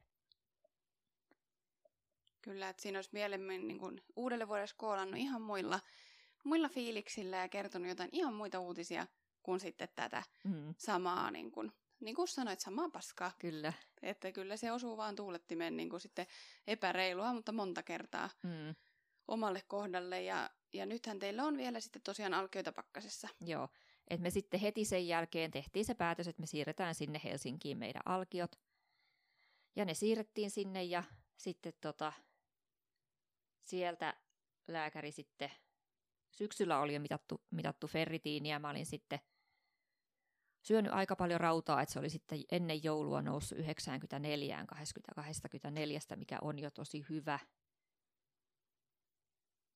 Kyllä, 2.42 2.68
että 2.68 2.82
siinä 2.82 2.98
olisi 2.98 3.10
mielemmin 3.12 3.68
niin 3.68 3.78
kuin 3.78 4.02
uudelle 4.16 4.48
vuodelle 4.48 4.66
skoolannut 4.66 5.20
ihan 5.20 5.42
muilla, 5.42 5.80
muilla 6.44 6.68
fiiliksillä 6.68 7.36
ja 7.36 7.48
kertonut 7.48 7.88
jotain 7.88 8.10
ihan 8.12 8.34
muita 8.34 8.60
uutisia 8.60 9.06
kuin 9.42 9.60
sitten 9.60 9.88
tätä 9.94 10.22
mm. 10.44 10.74
samaa, 10.78 11.30
niin 11.30 11.50
kuin, 11.52 11.72
niin 12.00 12.14
kuin 12.16 12.28
sanoit, 12.28 12.60
samaa 12.60 12.90
paskaa. 12.90 13.32
Kyllä. 13.38 13.72
Että 14.02 14.32
kyllä 14.32 14.56
se 14.56 14.72
osuu 14.72 14.96
vaan 14.96 15.16
tuulettimeen 15.16 15.76
niin 15.76 15.90
kuin 15.90 16.00
sitten 16.00 16.26
epäreilua, 16.66 17.32
mutta 17.32 17.52
monta 17.52 17.82
kertaa 17.82 18.30
mm. 18.42 18.74
omalle 19.28 19.62
kohdalle. 19.68 20.22
Ja, 20.22 20.50
ja 20.72 20.86
nythän 20.86 21.18
teillä 21.18 21.44
on 21.44 21.56
vielä 21.56 21.80
sitten 21.80 22.02
tosiaan 22.02 22.34
alkioita 22.34 22.72
pakkasessa. 22.72 23.28
Joo, 23.40 23.68
että 24.08 24.22
me 24.22 24.30
sitten 24.30 24.60
heti 24.60 24.84
sen 24.84 25.08
jälkeen 25.08 25.50
tehtiin 25.50 25.84
se 25.84 25.94
päätös, 25.94 26.28
että 26.28 26.40
me 26.40 26.46
siirretään 26.46 26.94
sinne 26.94 27.20
Helsinkiin 27.24 27.78
meidän 27.78 28.02
alkiot. 28.04 28.60
Ja 29.76 29.84
ne 29.84 29.94
siirrettiin 29.94 30.50
sinne 30.50 30.84
ja 30.84 31.02
sitten 31.36 31.72
tota, 31.80 32.12
sieltä 33.62 34.14
lääkäri 34.68 35.12
sitten, 35.12 35.50
syksyllä 36.30 36.78
oli 36.78 36.94
jo 36.94 37.00
mitattu, 37.00 37.44
mitattu 37.50 37.86
ferritiiniä, 37.86 38.58
mä 38.58 38.70
olin 38.70 38.86
sitten 38.86 39.20
syönyt 40.62 40.92
aika 40.92 41.16
paljon 41.16 41.40
rautaa, 41.40 41.82
että 41.82 41.92
se 41.92 41.98
oli 41.98 42.10
sitten 42.10 42.44
ennen 42.52 42.84
joulua 42.84 43.22
noussut 43.22 43.58
94 43.58 44.64
24, 44.66 46.00
mikä 46.16 46.38
on 46.42 46.58
jo 46.58 46.70
tosi 46.70 47.06
hyvä. 47.08 47.38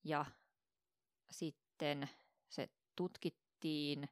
Ja 0.03 0.25
sitten 1.31 2.09
se 2.49 2.69
tutkittiin, 2.95 4.09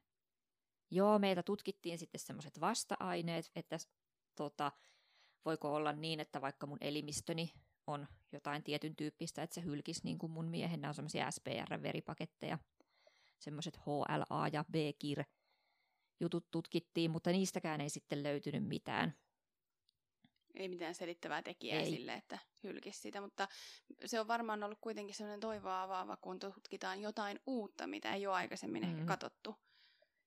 joo, 0.90 1.18
meitä 1.18 1.42
tutkittiin 1.42 1.98
sitten 1.98 2.20
semmoiset 2.20 2.60
vasta-aineet, 2.60 3.50
että 3.56 3.78
tota, 4.34 4.72
voiko 5.44 5.74
olla 5.74 5.92
niin, 5.92 6.20
että 6.20 6.40
vaikka 6.40 6.66
mun 6.66 6.78
elimistöni 6.80 7.52
on 7.86 8.06
jotain 8.32 8.62
tietyn 8.62 8.96
tyyppistä, 8.96 9.42
että 9.42 9.54
se 9.54 9.64
hylkisi 9.64 10.00
niin 10.04 10.18
kuin 10.18 10.32
mun 10.32 10.48
miehen, 10.48 10.80
nämä 10.80 10.90
on 10.90 10.94
semmoisia 10.94 11.30
SPR-veripaketteja, 11.30 12.58
semmoiset 13.38 13.78
HLA 13.86 14.48
ja 14.52 14.64
B-kir 14.72 15.24
jutut 16.20 16.50
tutkittiin, 16.50 17.10
mutta 17.10 17.30
niistäkään 17.30 17.80
ei 17.80 17.90
sitten 17.90 18.22
löytynyt 18.22 18.64
mitään. 18.64 19.14
Ei 20.54 20.68
mitään 20.68 20.94
selittävää 20.94 21.42
tekijää 21.42 21.80
ei. 21.80 21.90
sille, 21.90 22.14
että 22.14 22.38
hylkisi 22.62 23.00
sitä, 23.00 23.20
mutta 23.20 23.48
se 24.06 24.20
on 24.20 24.28
varmaan 24.28 24.62
ollut 24.62 24.78
kuitenkin 24.80 25.14
sellainen 25.14 25.40
toivoa 25.40 25.82
avaava, 25.82 26.16
kun 26.16 26.38
tutkitaan 26.38 27.00
jotain 27.00 27.40
uutta, 27.46 27.86
mitä 27.86 28.14
ei 28.14 28.26
ole 28.26 28.34
aikaisemmin 28.34 28.82
mm. 28.82 28.90
ehkä 28.90 29.04
katsottu. 29.04 29.56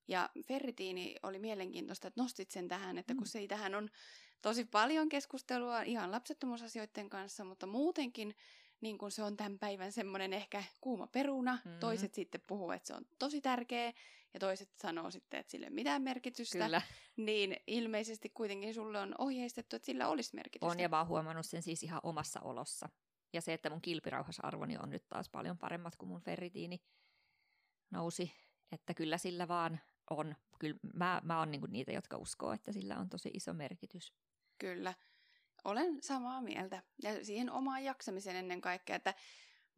Ja 0.10 0.30
ferritiini 0.44 1.16
oli 1.24 1.40
mielenkiintoista, 1.40 2.08
että 2.08 2.22
nostit 2.22 2.52
sen 2.52 2.68
tähän, 2.68 2.98
että 2.98 3.14
kun 3.16 3.28
mm. 3.42 3.48
tähän 3.48 3.76
on 3.76 3.90
tosi 4.42 4.66
paljon 4.66 5.10
keskustelua 5.10 5.82
ihan 5.82 6.12
lapsettomuusasioiden 6.12 7.10
kanssa, 7.10 7.44
mutta 7.44 7.68
muutenkin 7.68 8.36
niin 8.82 8.98
kun 8.98 9.12
se 9.12 9.24
on 9.24 9.38
tämän 9.38 9.60
päivän 9.60 9.92
semmoinen 9.92 10.34
ehkä 10.34 10.64
kuuma 10.82 11.08
peruna. 11.08 11.54
Mm-hmm. 11.54 11.80
Toiset 11.80 12.14
sitten 12.14 12.42
puhuu, 12.48 12.72
että 12.72 12.88
se 12.88 12.94
on 12.94 13.06
tosi 13.20 13.42
tärkeä, 13.42 13.94
ja 14.34 14.40
toiset 14.40 14.70
sanoo 14.76 15.12
sitten, 15.12 15.40
että 15.40 15.52
sille 15.52 15.66
ei 15.66 15.72
mitään 15.72 16.02
merkitystä. 16.02 16.66
Kyllä. 16.66 16.82
Niin 17.18 17.58
ilmeisesti 17.68 18.30
kuitenkin 18.30 18.74
sulle 18.74 19.00
on 19.00 19.16
ohjeistettu, 19.18 19.76
että 19.76 19.86
sillä 19.86 20.08
olisi 20.08 20.36
merkitystä. 20.36 20.72
On, 20.72 20.80
ja 20.80 20.90
mä 20.90 20.98
oon 20.98 21.08
huomannut 21.08 21.46
sen 21.46 21.64
siis 21.64 21.84
ihan 21.84 22.02
omassa 22.04 22.40
olossa. 22.40 22.90
Ja 23.34 23.42
se, 23.42 23.54
että 23.54 23.70
mun 23.70 23.82
kilpirauhasarvoni 23.82 24.78
on 24.78 24.90
nyt 24.90 25.08
taas 25.08 25.30
paljon 25.30 25.58
paremmat 25.58 25.96
kuin 25.96 26.10
mun 26.10 26.22
ferritiini 26.22 26.82
nousi. 27.92 28.32
Että 28.72 28.94
kyllä 28.94 29.18
sillä 29.18 29.48
vaan 29.48 29.80
on. 30.10 30.36
Kyllä 30.60 30.80
mä, 30.94 31.22
mä 31.24 31.40
oon 31.40 31.52
niinku 31.52 31.68
niitä, 31.68 31.92
jotka 31.92 32.18
uskoo, 32.18 32.52
että 32.52 32.72
sillä 32.72 32.98
on 32.98 33.10
tosi 33.10 33.30
iso 33.34 33.54
merkitys. 33.54 34.14
Kyllä. 34.58 34.94
Olen 35.64 36.04
samaa 36.04 36.42
mieltä. 36.42 36.84
Ja 37.04 37.26
siihen 37.26 37.52
omaan 37.52 37.84
jaksamiseen 37.84 38.36
ennen 38.36 38.62
kaikkea, 38.62 38.96
että 38.96 39.14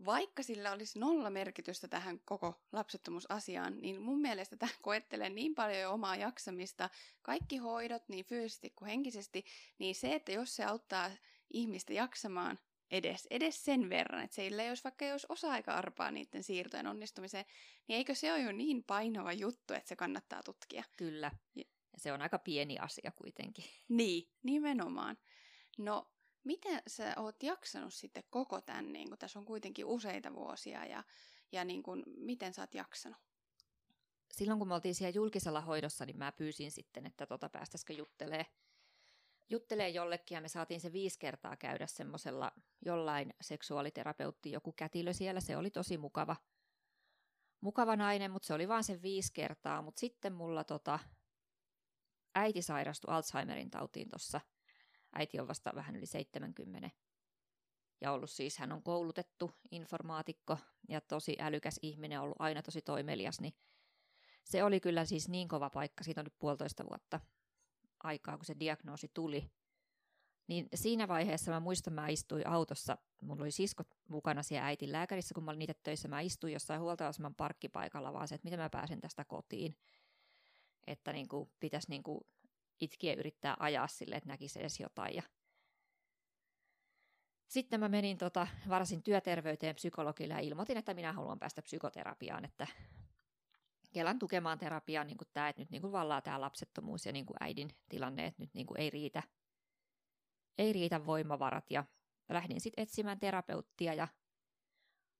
vaikka 0.06 0.44
sillä 0.44 0.72
olisi 0.72 1.00
nolla 1.00 1.30
merkitystä 1.30 1.88
tähän 1.88 2.20
koko 2.26 2.62
lapsettomuusasiaan, 2.72 3.82
niin 3.82 4.02
mun 4.02 4.22
mielestä 4.22 4.58
tämä 4.58 4.72
koettelee 4.82 5.30
niin 5.30 5.56
paljon 5.56 5.80
jo 5.80 5.94
omaa 5.94 6.15
jaksamista, 6.15 6.89
kaikki 7.22 7.58
hoidot 7.58 8.10
niin 8.10 8.26
fyysisesti 8.26 8.70
kuin 8.70 8.89
henkisesti, 8.89 9.46
niin 9.80 9.96
se, 9.96 10.15
että 10.15 10.32
jos 10.32 10.56
se 10.56 10.65
auttaa 10.65 11.12
ihmistä 11.50 11.94
jaksamaan 11.94 12.60
edes, 12.91 13.27
edes 13.30 13.65
sen 13.65 13.89
verran, 13.89 14.23
että 14.23 14.36
sillä 14.36 14.63
jos 14.63 14.84
vaikka 14.84 15.06
jos 15.06 15.25
osa-aika-arpaa 15.30 16.12
niiden 16.12 16.43
siirtojen 16.43 16.88
onnistumiseen, 16.88 17.45
niin 17.88 17.97
eikö 17.97 18.15
se 18.15 18.34
ole 18.34 18.41
jo 18.41 18.51
niin 18.51 18.84
painava 18.84 19.34
juttu, 19.34 19.73
että 19.73 19.89
se 19.89 19.95
kannattaa 19.95 20.43
tutkia? 20.43 20.84
Kyllä. 20.97 21.32
Ja 21.56 21.63
se 21.97 22.13
on 22.13 22.21
aika 22.21 22.39
pieni 22.39 22.80
asia 22.80 23.12
kuitenkin. 23.15 23.65
Niin, 23.89 24.30
nimenomaan. 24.43 25.17
No, 25.77 26.12
miten 26.43 26.82
sä 26.88 27.13
oot 27.17 27.43
jaksanut 27.43 27.93
sitten 27.93 28.23
koko 28.30 28.62
tämän, 28.62 28.93
niin 28.93 29.10
kun 29.10 29.17
tässä 29.17 29.39
on 29.39 29.45
kuitenkin 29.45 29.86
useita 29.86 30.34
vuosia, 30.34 30.86
ja, 30.86 31.04
ja 31.51 31.65
niin 31.65 31.84
kun, 31.84 32.04
miten 32.06 32.54
sä 32.54 32.62
oot 32.62 32.73
jaksanut? 32.73 33.17
Silloin 34.32 34.60
kun 34.60 34.67
me 34.67 34.73
oltiin 34.73 34.95
siellä 34.95 35.15
julkisella 35.15 35.62
hoidossa, 35.62 36.06
niin 36.06 36.17
mä 36.17 36.32
pyysin 36.32 36.71
sitten, 36.71 37.06
että 37.06 37.25
tota 37.25 37.49
päästäisikö 37.49 37.93
juttelee, 37.93 38.45
juttelee 39.51 39.89
jollekin, 39.89 40.35
ja 40.35 40.41
me 40.41 40.47
saatiin 40.47 40.81
se 40.81 40.91
viisi 40.91 41.19
kertaa 41.19 41.55
käydä 41.55 41.87
semmoisella 41.87 42.51
jollain 42.85 43.33
seksuaaliterapeutti, 43.41 44.51
joku 44.51 44.71
kätilö 44.71 45.13
siellä, 45.13 45.39
se 45.39 45.57
oli 45.57 45.71
tosi 45.71 45.97
mukava, 45.97 46.35
mukava 47.61 47.95
nainen, 47.95 48.31
mutta 48.31 48.45
se 48.45 48.53
oli 48.53 48.67
vaan 48.67 48.83
se 48.83 49.01
viisi 49.01 49.33
kertaa, 49.33 49.81
mutta 49.81 49.99
sitten 49.99 50.33
mulla 50.33 50.63
tota, 50.63 50.99
äiti 52.35 52.61
sairastui 52.61 53.13
Alzheimerin 53.13 53.71
tautiin 53.71 54.09
tuossa 54.09 54.41
Äiti 55.13 55.39
on 55.39 55.47
vasta 55.47 55.71
vähän 55.75 55.95
yli 55.95 56.05
70. 56.05 56.89
Ja 58.01 58.11
ollut 58.11 58.29
siis, 58.29 58.57
hän 58.57 58.71
on 58.71 58.83
koulutettu 58.83 59.51
informaatikko 59.71 60.57
ja 60.89 61.01
tosi 61.01 61.37
älykäs 61.39 61.79
ihminen, 61.81 62.21
ollut 62.21 62.35
aina 62.39 62.61
tosi 62.61 62.81
toimelias, 62.81 63.41
niin 63.41 63.53
se 64.43 64.63
oli 64.63 64.79
kyllä 64.79 65.05
siis 65.05 65.29
niin 65.29 65.47
kova 65.47 65.69
paikka, 65.69 66.03
siitä 66.03 66.21
on 66.21 66.25
nyt 66.25 66.39
puolitoista 66.39 66.85
vuotta 66.89 67.19
aikaa, 68.03 68.37
kun 68.37 68.45
se 68.45 68.55
diagnoosi 68.59 69.11
tuli. 69.13 69.51
Niin 70.47 70.67
siinä 70.75 71.07
vaiheessa 71.07 71.51
mä 71.51 71.59
muistan, 71.59 71.93
mä 71.93 72.07
istuin 72.07 72.47
autossa, 72.47 72.97
mulla 73.21 73.43
oli 73.43 73.51
siskot 73.51 73.87
mukana 74.09 74.43
siellä 74.43 74.65
äitin 74.65 74.91
lääkärissä, 74.91 75.33
kun 75.33 75.43
mä 75.43 75.51
olin 75.51 75.59
niitä 75.59 75.73
töissä, 75.83 76.07
mä 76.07 76.21
istuin 76.21 76.53
jossain 76.53 76.81
huoltoaseman 76.81 77.35
parkkipaikalla 77.35 78.13
vaan 78.13 78.27
se, 78.27 78.35
että 78.35 78.45
miten 78.45 78.59
mä 78.59 78.69
pääsen 78.69 79.01
tästä 79.01 79.25
kotiin. 79.25 79.75
Että 80.87 81.13
niin 81.13 81.27
kuin, 81.27 81.51
pitäisi 81.59 81.89
niin 81.89 82.03
kuin 82.03 82.21
itkiä 82.81 83.13
yrittää 83.13 83.57
ajaa 83.59 83.87
sille, 83.87 84.15
että 84.15 84.29
näkisi 84.29 84.59
edes 84.59 84.79
jotain. 84.79 85.15
Ja 85.15 85.23
sitten 87.47 87.79
mä 87.79 87.89
menin 87.89 88.17
tota, 88.17 88.47
varsin 88.69 89.03
työterveyteen 89.03 89.75
psykologille 89.75 90.33
ja 90.33 90.39
ilmoitin, 90.39 90.77
että 90.77 90.93
minä 90.93 91.13
haluan 91.13 91.39
päästä 91.39 91.61
psykoterapiaan, 91.61 92.45
että 92.45 92.67
Kelan 93.93 94.19
tukemaan 94.19 94.60
terapiaan 94.60 95.08
niin 95.08 95.17
tämä, 95.34 95.49
että 95.49 95.62
nyt 95.62 95.69
niin 95.69 95.82
kuin 95.82 95.91
vallaa 95.91 96.21
tämä 96.21 96.41
lapsettomuus 96.41 97.06
ja 97.06 97.12
niin 97.12 97.25
kuin 97.25 97.38
äidin 97.39 97.69
tilanne, 97.89 98.25
että 98.25 98.43
nyt 98.43 98.54
niin 98.54 98.67
kuin 98.67 98.80
ei, 98.80 98.89
riitä, 98.89 99.23
ei 100.58 100.73
riitä 100.73 101.06
voimavarat. 101.06 101.71
Ja 101.71 101.86
lähdin 102.30 102.62
sitten 102.62 102.84
etsimään 102.84 103.19
terapeuttia 103.19 103.93
ja 103.93 104.08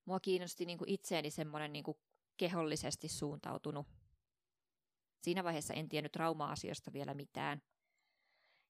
mua 0.06 0.20
kiinnosti 0.20 0.66
niin 0.66 0.78
kuin 0.78 0.90
itseeni 0.90 1.32
semmoinen 1.32 1.74
niin 1.74 1.84
kuin 1.84 1.98
kehollisesti 2.38 3.08
suuntautunut 3.08 3.88
Siinä 5.22 5.44
vaiheessa 5.44 5.74
en 5.74 5.90
tiennyt 5.90 6.12
trauma-asioista 6.12 6.94
vielä 6.94 7.14
mitään. 7.14 7.62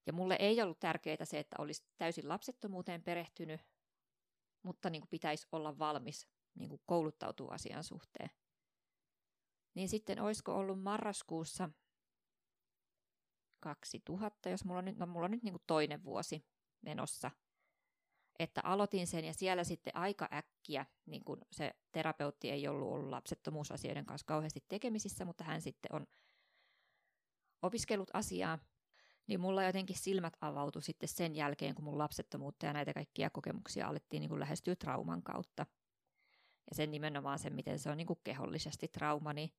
Ja 0.06 0.14
mulle 0.14 0.36
ei 0.40 0.62
ollut 0.62 0.80
tärkeää 0.80 1.26
se, 1.26 1.40
että 1.40 1.56
olisi 1.60 1.84
täysin 1.98 2.30
lapsettomuuteen 2.30 3.04
perehtynyt, 3.04 3.62
mutta 4.64 4.90
niin 4.90 5.02
kuin 5.02 5.10
pitäisi 5.10 5.48
olla 5.52 5.80
valmis 5.80 6.28
niin 6.56 6.70
kuin 6.70 6.82
kouluttautua 6.86 7.54
asian 7.54 7.84
suhteen. 7.84 8.30
Niin 9.74 9.90
sitten 9.90 10.22
olisiko 10.22 10.56
ollut 10.56 10.84
marraskuussa 10.84 11.70
2000, 13.60 14.50
jos 14.50 14.66
mulla 14.66 14.80
on 14.80 14.86
nyt, 14.86 14.98
no 14.98 15.06
mulla 15.06 15.26
on 15.26 15.32
nyt 15.32 15.44
niin 15.44 15.54
kuin 15.54 15.64
toinen 15.68 16.04
vuosi 16.04 16.46
menossa, 16.82 17.32
että 18.40 18.62
aloitin 18.64 19.08
sen 19.08 19.26
ja 19.26 19.34
siellä 19.34 19.64
sitten 19.64 19.96
aika 19.96 20.30
äkkiä, 20.34 20.86
niin 21.06 21.24
kuin 21.24 21.42
se 21.52 21.74
terapeutti 21.92 22.50
ei 22.52 22.68
ollut 22.68 22.94
ollut 22.94 23.10
lapsettomuusasioiden 23.10 24.06
kanssa 24.06 24.26
kauheasti 24.26 24.64
tekemisissä, 24.68 25.26
mutta 25.26 25.44
hän 25.44 25.62
sitten 25.62 25.96
on 25.96 26.08
opiskellut 27.62 28.10
asiaa, 28.14 28.60
niin 29.28 29.40
mulla 29.40 29.64
jotenkin 29.64 29.98
silmät 29.98 30.38
avautui 30.42 30.82
sitten 30.82 31.10
sen 31.10 31.36
jälkeen, 31.36 31.76
kun 31.76 31.86
mun 31.86 31.98
lapsettomuutta 31.98 32.66
ja 32.66 32.74
näitä 32.74 32.94
kaikkia 32.94 33.30
kokemuksia 33.30 33.88
alettiin 33.88 34.22
niin 34.22 34.30
kuin 34.30 34.40
lähestyä 34.40 34.76
trauman 34.76 35.24
kautta. 35.24 35.66
Ja 36.70 36.76
sen 36.76 36.92
nimenomaan 36.92 37.40
sen, 37.40 37.56
miten 37.56 37.80
se 37.80 37.90
on 37.90 37.98
niin 37.98 38.08
kuin 38.08 38.20
kehollisesti 38.24 38.88
trauma, 38.88 39.34
niin 39.34 39.52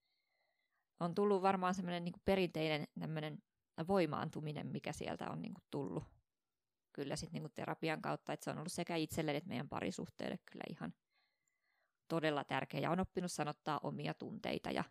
on 1.01 1.15
tullut 1.15 1.43
varmaan 1.43 1.75
semmoinen 1.75 2.05
niin 2.05 2.15
perinteinen 2.25 2.89
tämmöinen 3.01 3.43
voimaantuminen, 3.89 4.67
mikä 4.67 4.93
sieltä 4.93 5.31
on 5.31 5.43
niin 5.43 5.55
kuin 5.55 5.65
tullut. 5.71 6.05
Kyllä 6.93 7.17
sitten 7.17 7.43
niin 7.43 7.53
terapian 7.55 8.03
kautta, 8.03 8.33
että 8.33 8.45
se 8.45 8.51
on 8.51 8.59
ollut 8.59 8.73
sekä 8.73 8.97
itselle 8.97 9.37
että 9.37 9.49
meidän 9.49 9.69
parisuhteelle 9.69 10.39
kyllä 10.51 10.65
ihan 10.71 10.95
todella 12.09 12.45
tärkeä. 12.45 12.81
Ja 12.81 12.91
on 12.91 13.01
oppinut 13.01 13.33
sanottaa 13.33 13.81
omia 13.83 14.15
tunteita 14.15 14.71
ja 14.71 14.85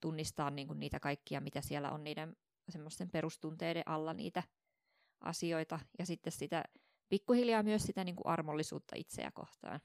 tunnistaa 0.00 0.50
niin 0.50 0.66
kuin 0.66 0.80
niitä 0.80 1.00
kaikkia, 1.00 1.40
mitä 1.40 1.60
siellä 1.60 1.90
on 1.90 2.04
niiden 2.04 2.36
semmoisten 2.68 3.10
perustunteiden 3.10 3.82
alla 3.86 4.14
niitä 4.14 4.42
asioita. 5.20 5.78
Ja 5.98 6.06
sitten 6.06 6.32
sitä 6.32 6.64
pikkuhiljaa 7.08 7.62
myös 7.62 7.82
sitä 7.82 8.04
niin 8.04 8.16
kuin 8.16 8.26
armollisuutta 8.26 8.96
itseä 8.96 9.30
kohtaan. 9.34 9.80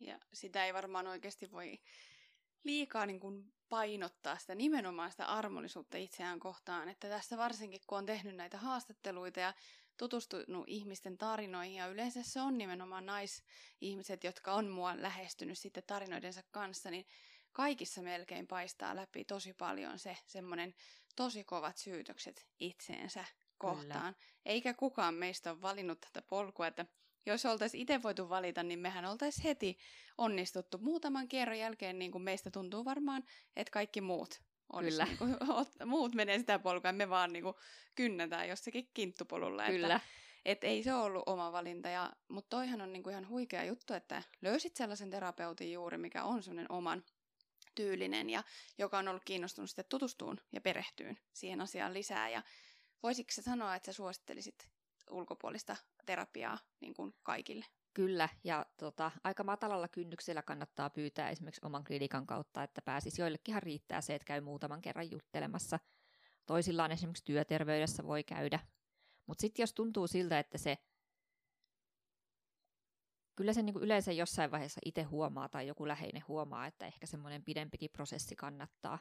Ja 0.00 0.18
sitä 0.32 0.66
ei 0.66 0.74
varmaan 0.74 1.06
oikeasti 1.06 1.52
voi 1.52 1.78
liikaa 2.64 3.06
niin 3.06 3.20
kuin 3.20 3.52
painottaa 3.68 4.38
sitä 4.38 4.54
nimenomaan 4.54 5.10
sitä 5.10 5.26
armollisuutta 5.26 5.96
itseään 5.96 6.40
kohtaan, 6.40 6.88
että 6.88 7.08
tässä 7.08 7.36
varsinkin 7.36 7.80
kun 7.86 7.98
on 7.98 8.06
tehnyt 8.06 8.36
näitä 8.36 8.58
haastatteluita 8.58 9.40
ja 9.40 9.54
tutustunut 9.96 10.64
ihmisten 10.66 11.18
tarinoihin 11.18 11.74
ja 11.74 11.86
yleensä 11.86 12.22
se 12.22 12.40
on 12.40 12.58
nimenomaan 12.58 13.06
naisihmiset, 13.06 14.24
jotka 14.24 14.52
on 14.52 14.68
mua 14.68 15.02
lähestynyt 15.02 15.58
sitten 15.58 15.82
tarinoidensa 15.86 16.42
kanssa, 16.50 16.90
niin 16.90 17.06
kaikissa 17.52 18.02
melkein 18.02 18.46
paistaa 18.46 18.96
läpi 18.96 19.24
tosi 19.24 19.52
paljon 19.52 19.98
se 19.98 20.16
semmoinen 20.26 20.74
tosi 21.16 21.44
kovat 21.44 21.76
syytökset 21.76 22.46
itseensä 22.60 23.24
kohtaan. 23.58 24.14
Kyllä. 24.14 24.26
Eikä 24.44 24.74
kukaan 24.74 25.14
meistä 25.14 25.50
ole 25.50 25.62
valinnut 25.62 26.00
tätä 26.00 26.22
polkua, 26.22 26.66
että 26.66 26.86
jos 27.32 27.46
oltaisiin 27.46 27.82
itse 27.82 28.02
voitu 28.02 28.28
valita, 28.28 28.62
niin 28.62 28.78
mehän 28.78 29.04
oltaisiin 29.04 29.44
heti 29.44 29.78
onnistuttu 30.18 30.78
muutaman 30.78 31.28
kierron 31.28 31.58
jälkeen, 31.58 31.98
niin 31.98 32.12
kuin 32.12 32.22
meistä 32.22 32.50
tuntuu 32.50 32.84
varmaan, 32.84 33.24
että 33.56 33.70
kaikki 33.70 34.00
muut 34.00 34.40
olisi, 34.72 34.90
Kyllä. 34.90 35.04
Niin 35.06 35.18
kuin, 35.18 35.88
muut 35.88 36.14
menee 36.14 36.38
sitä 36.38 36.58
polkua, 36.58 36.92
me 36.92 37.08
vaan 37.08 37.32
niin 37.32 37.42
kuin, 37.42 37.54
kynnätään 37.94 38.48
jossakin 38.48 38.90
kinttupolulla. 38.94 39.66
Kyllä. 39.66 39.94
Että, 39.94 40.00
et 40.44 40.64
ei 40.64 40.82
se 40.82 40.94
ollut 40.94 41.22
oma 41.26 41.52
valinta, 41.52 41.88
ja, 41.88 42.12
mutta 42.28 42.56
toihan 42.56 42.80
on 42.80 42.92
niin 42.92 43.02
kuin 43.02 43.12
ihan 43.12 43.28
huikea 43.28 43.64
juttu, 43.64 43.94
että 43.94 44.22
löysit 44.42 44.76
sellaisen 44.76 45.10
terapeutin 45.10 45.72
juuri, 45.72 45.98
mikä 45.98 46.24
on 46.24 46.42
sellainen 46.42 46.72
oman 46.72 47.04
tyylinen 47.74 48.30
ja 48.30 48.42
joka 48.78 48.98
on 48.98 49.08
ollut 49.08 49.24
kiinnostunut 49.24 49.70
sitten 49.70 49.84
tutustuun 49.88 50.40
ja 50.52 50.60
perehtyyn 50.60 51.18
siihen 51.32 51.60
asiaan 51.60 51.94
lisää. 51.94 52.28
Ja 52.28 52.42
voisitko 53.02 53.32
sä 53.32 53.42
sanoa, 53.42 53.74
että 53.74 53.92
sä 53.92 53.96
suosittelisit 53.96 54.68
ulkopuolista 55.10 55.76
terapiaa 56.08 56.58
niin 56.80 56.94
kuin 56.94 57.14
kaikille? 57.22 57.64
Kyllä, 57.94 58.28
ja 58.44 58.66
tota, 58.76 59.10
aika 59.24 59.44
matalalla 59.44 59.88
kynnyksellä 59.88 60.42
kannattaa 60.42 60.90
pyytää 60.90 61.30
esimerkiksi 61.30 61.66
oman 61.66 61.84
klinikan 61.84 62.26
kautta, 62.26 62.62
että 62.62 62.82
pääsisi 62.82 63.22
joillekinhan 63.22 63.62
riittää 63.62 64.00
se, 64.00 64.14
että 64.14 64.26
käy 64.26 64.40
muutaman 64.40 64.80
kerran 64.80 65.10
juttelemassa. 65.10 65.78
Toisillaan 66.46 66.92
esimerkiksi 66.92 67.24
työterveydessä 67.24 68.04
voi 68.04 68.24
käydä. 68.24 68.60
Mutta 69.26 69.40
sitten 69.40 69.62
jos 69.62 69.72
tuntuu 69.72 70.06
siltä, 70.06 70.38
että 70.38 70.58
se 70.58 70.78
kyllä 73.36 73.52
se 73.52 73.62
niinku 73.62 73.80
yleensä 73.80 74.12
jossain 74.12 74.50
vaiheessa 74.50 74.80
itse 74.84 75.02
huomaa 75.02 75.48
tai 75.48 75.66
joku 75.66 75.88
läheinen 75.88 76.22
huomaa, 76.28 76.66
että 76.66 76.86
ehkä 76.86 77.06
semmoinen 77.06 77.44
pidempikin 77.44 77.90
prosessi 77.90 78.36
kannattaa. 78.36 78.98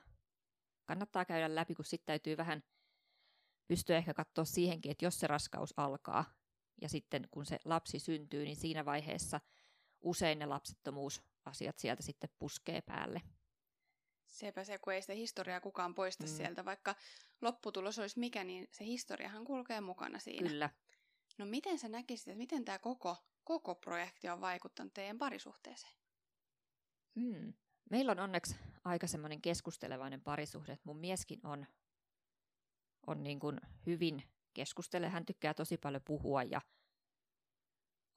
Kannattaa 0.86 1.26
käydä 1.26 1.56
läpi, 1.56 1.76
kun 1.76 1.86
sitten 1.86 2.06
täytyy 2.06 2.38
vähän 2.38 2.64
pystyä 3.68 3.98
ehkä 3.98 4.14
katsoa 4.14 4.46
siihenkin, 4.46 4.92
että 4.92 5.06
jos 5.06 5.20
se 5.20 5.28
raskaus 5.28 5.74
alkaa, 5.78 6.26
ja 6.82 6.90
sitten 6.90 7.28
kun 7.32 7.46
se 7.46 7.60
lapsi 7.66 8.00
syntyy, 8.00 8.44
niin 8.44 8.56
siinä 8.56 8.86
vaiheessa 8.86 9.40
usein 10.02 10.40
ne 10.40 10.46
lapsettomuusasiat 10.46 11.80
sieltä 11.80 12.04
sitten 12.04 12.30
puskee 12.40 12.82
päälle. 12.82 13.22
Sepä 14.26 14.64
se, 14.64 14.78
kun 14.78 14.94
ei 14.94 15.02
sitä 15.02 15.14
historiaa 15.14 15.62
kukaan 15.62 15.96
poista 15.96 16.24
mm. 16.24 16.30
sieltä, 16.30 16.66
vaikka 16.66 16.96
lopputulos 17.42 18.00
olisi 18.00 18.20
mikä, 18.20 18.44
niin 18.44 18.68
se 18.72 18.86
historiahan 18.86 19.46
kulkee 19.46 19.82
mukana 19.82 20.20
siinä. 20.20 20.50
Kyllä. 20.50 20.70
No 21.38 21.46
miten 21.46 21.80
sä 21.80 21.90
näkisit, 21.90 22.28
että 22.28 22.38
miten 22.38 22.66
tämä 22.66 22.80
koko, 22.80 23.18
koko 23.44 23.76
projekti 23.76 24.30
on 24.30 24.42
vaikuttanut 24.42 24.94
teidän 24.94 25.18
parisuhteeseen? 25.18 25.94
Hmm. 27.20 27.54
Meillä 27.90 28.12
on 28.12 28.20
onneksi 28.20 28.56
aika 28.86 29.08
semmoinen 29.08 29.42
keskustelevainen 29.42 30.22
parisuhde, 30.22 30.74
että 30.74 30.86
mun 30.86 30.98
mieskin 30.98 31.46
on, 31.46 31.66
on 33.08 33.24
niin 33.24 33.40
kuin 33.40 33.62
hyvin 33.86 34.24
keskustele. 34.58 35.10
Hän 35.10 35.26
tykkää 35.26 35.54
tosi 35.54 35.78
paljon 35.78 36.02
puhua 36.06 36.44
ja 36.44 36.62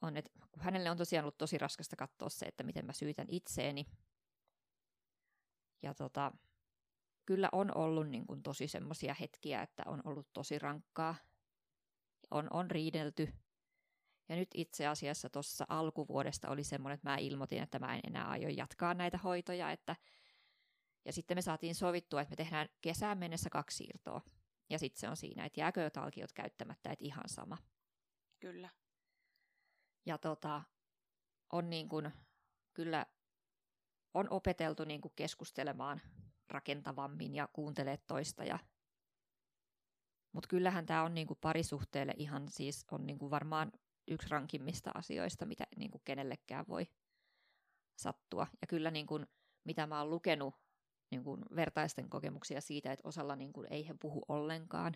on, 0.01 0.17
että 0.17 0.31
hänelle 0.57 0.89
on 0.89 0.97
tosiaan 0.97 1.23
ollut 1.23 1.37
tosi 1.37 1.57
raskasta 1.57 1.95
katsoa 1.95 2.29
se, 2.29 2.45
että 2.45 2.63
miten 2.63 2.85
mä 2.85 2.93
syytän 2.93 3.27
itseeni. 3.29 3.85
Ja 5.81 5.93
tota, 5.93 6.31
kyllä 7.25 7.49
on 7.51 7.77
ollut 7.77 8.09
niin 8.09 8.27
kuin 8.27 8.43
tosi 8.43 8.67
semmoisia 8.67 9.13
hetkiä, 9.13 9.61
että 9.61 9.83
on 9.85 10.01
ollut 10.05 10.27
tosi 10.33 10.59
rankkaa. 10.59 11.15
On, 12.31 12.47
on 12.51 12.71
riidelty. 12.71 13.33
Ja 14.29 14.35
nyt 14.35 14.49
itse 14.53 14.87
asiassa 14.87 15.29
tuossa 15.29 15.65
alkuvuodesta 15.69 16.49
oli 16.49 16.63
semmoinen, 16.63 16.93
että 16.95 17.09
mä 17.09 17.17
ilmoitin, 17.17 17.63
että 17.63 17.79
mä 17.79 17.95
en 17.95 18.01
enää 18.07 18.29
aio 18.29 18.49
jatkaa 18.49 18.93
näitä 18.93 19.17
hoitoja. 19.17 19.71
Että... 19.71 19.95
Ja 21.05 21.13
sitten 21.13 21.37
me 21.37 21.41
saatiin 21.41 21.75
sovittua, 21.75 22.21
että 22.21 22.31
me 22.31 22.35
tehdään 22.35 22.69
kesään 22.81 23.17
mennessä 23.17 23.49
kaksi 23.49 23.77
siirtoa. 23.77 24.21
Ja 24.71 24.79
sitten 24.79 24.99
se 24.99 25.09
on 25.09 25.17
siinä, 25.17 25.45
että 25.45 25.59
jääkö 25.59 25.89
talkiot 25.89 26.31
käyttämättä, 26.33 26.91
että 26.91 27.05
ihan 27.05 27.29
sama. 27.29 27.57
Kyllä. 28.39 28.69
Ja 30.05 30.17
tota, 30.17 30.61
on 31.51 31.69
niin 31.69 31.89
kuin, 31.89 32.11
kyllä 32.73 33.05
on 34.13 34.29
opeteltu 34.29 34.83
niin 34.83 35.01
kuin 35.01 35.13
keskustelemaan 35.15 36.01
rakentavammin 36.49 37.35
ja 37.35 37.49
kuuntelee 37.53 37.97
toista. 37.97 38.43
Ja... 38.43 38.59
Mutta 40.31 40.47
kyllähän 40.47 40.85
tämä 40.85 41.03
on 41.03 41.13
niin 41.13 41.27
kuin 41.27 41.39
parisuhteelle 41.41 42.13
ihan 42.17 42.49
siis 42.49 42.85
on 42.91 43.05
niin 43.05 43.19
kuin 43.19 43.31
varmaan 43.31 43.71
yksi 44.07 44.29
rankimmista 44.29 44.91
asioista, 44.93 45.45
mitä 45.45 45.63
niin 45.75 45.91
kuin 45.91 46.01
kenellekään 46.05 46.65
voi 46.67 46.87
sattua. 47.95 48.47
Ja 48.61 48.67
kyllä 48.67 48.91
niin 48.91 49.07
kuin, 49.07 49.27
mitä 49.63 49.87
mä 49.87 49.99
oon 49.99 50.09
lukenut 50.09 50.55
niin 51.11 51.23
kuin 51.23 51.41
vertaisten 51.55 52.09
kokemuksia 52.09 52.61
siitä, 52.61 52.91
että 52.91 53.07
osalla 53.07 53.35
niin 53.35 53.53
kuin 53.53 53.67
ei 53.73 53.87
he 53.87 53.93
puhu 53.99 54.21
ollenkaan 54.27 54.93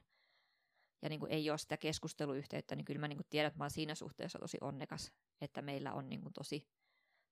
ja 1.01 1.09
niin 1.09 1.19
kuin 1.19 1.31
ei 1.31 1.49
ole 1.49 1.57
sitä 1.57 1.77
keskusteluyhteyttä, 1.77 2.75
niin 2.75 2.85
kyllä 2.85 2.99
mä 2.99 3.07
niin 3.07 3.17
kuin 3.17 3.27
tiedän, 3.29 3.47
että 3.47 3.63
mä 3.63 3.69
siinä 3.69 3.95
suhteessa 3.95 4.39
tosi 4.39 4.57
onnekas, 4.61 5.11
että 5.41 5.61
meillä 5.61 5.93
on 5.93 6.09
niin 6.09 6.21
kuin 6.21 6.33
tosi, 6.33 6.67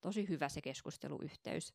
tosi 0.02 0.28
hyvä 0.30 0.50
se 0.50 0.62
keskusteluyhteys. 0.62 1.74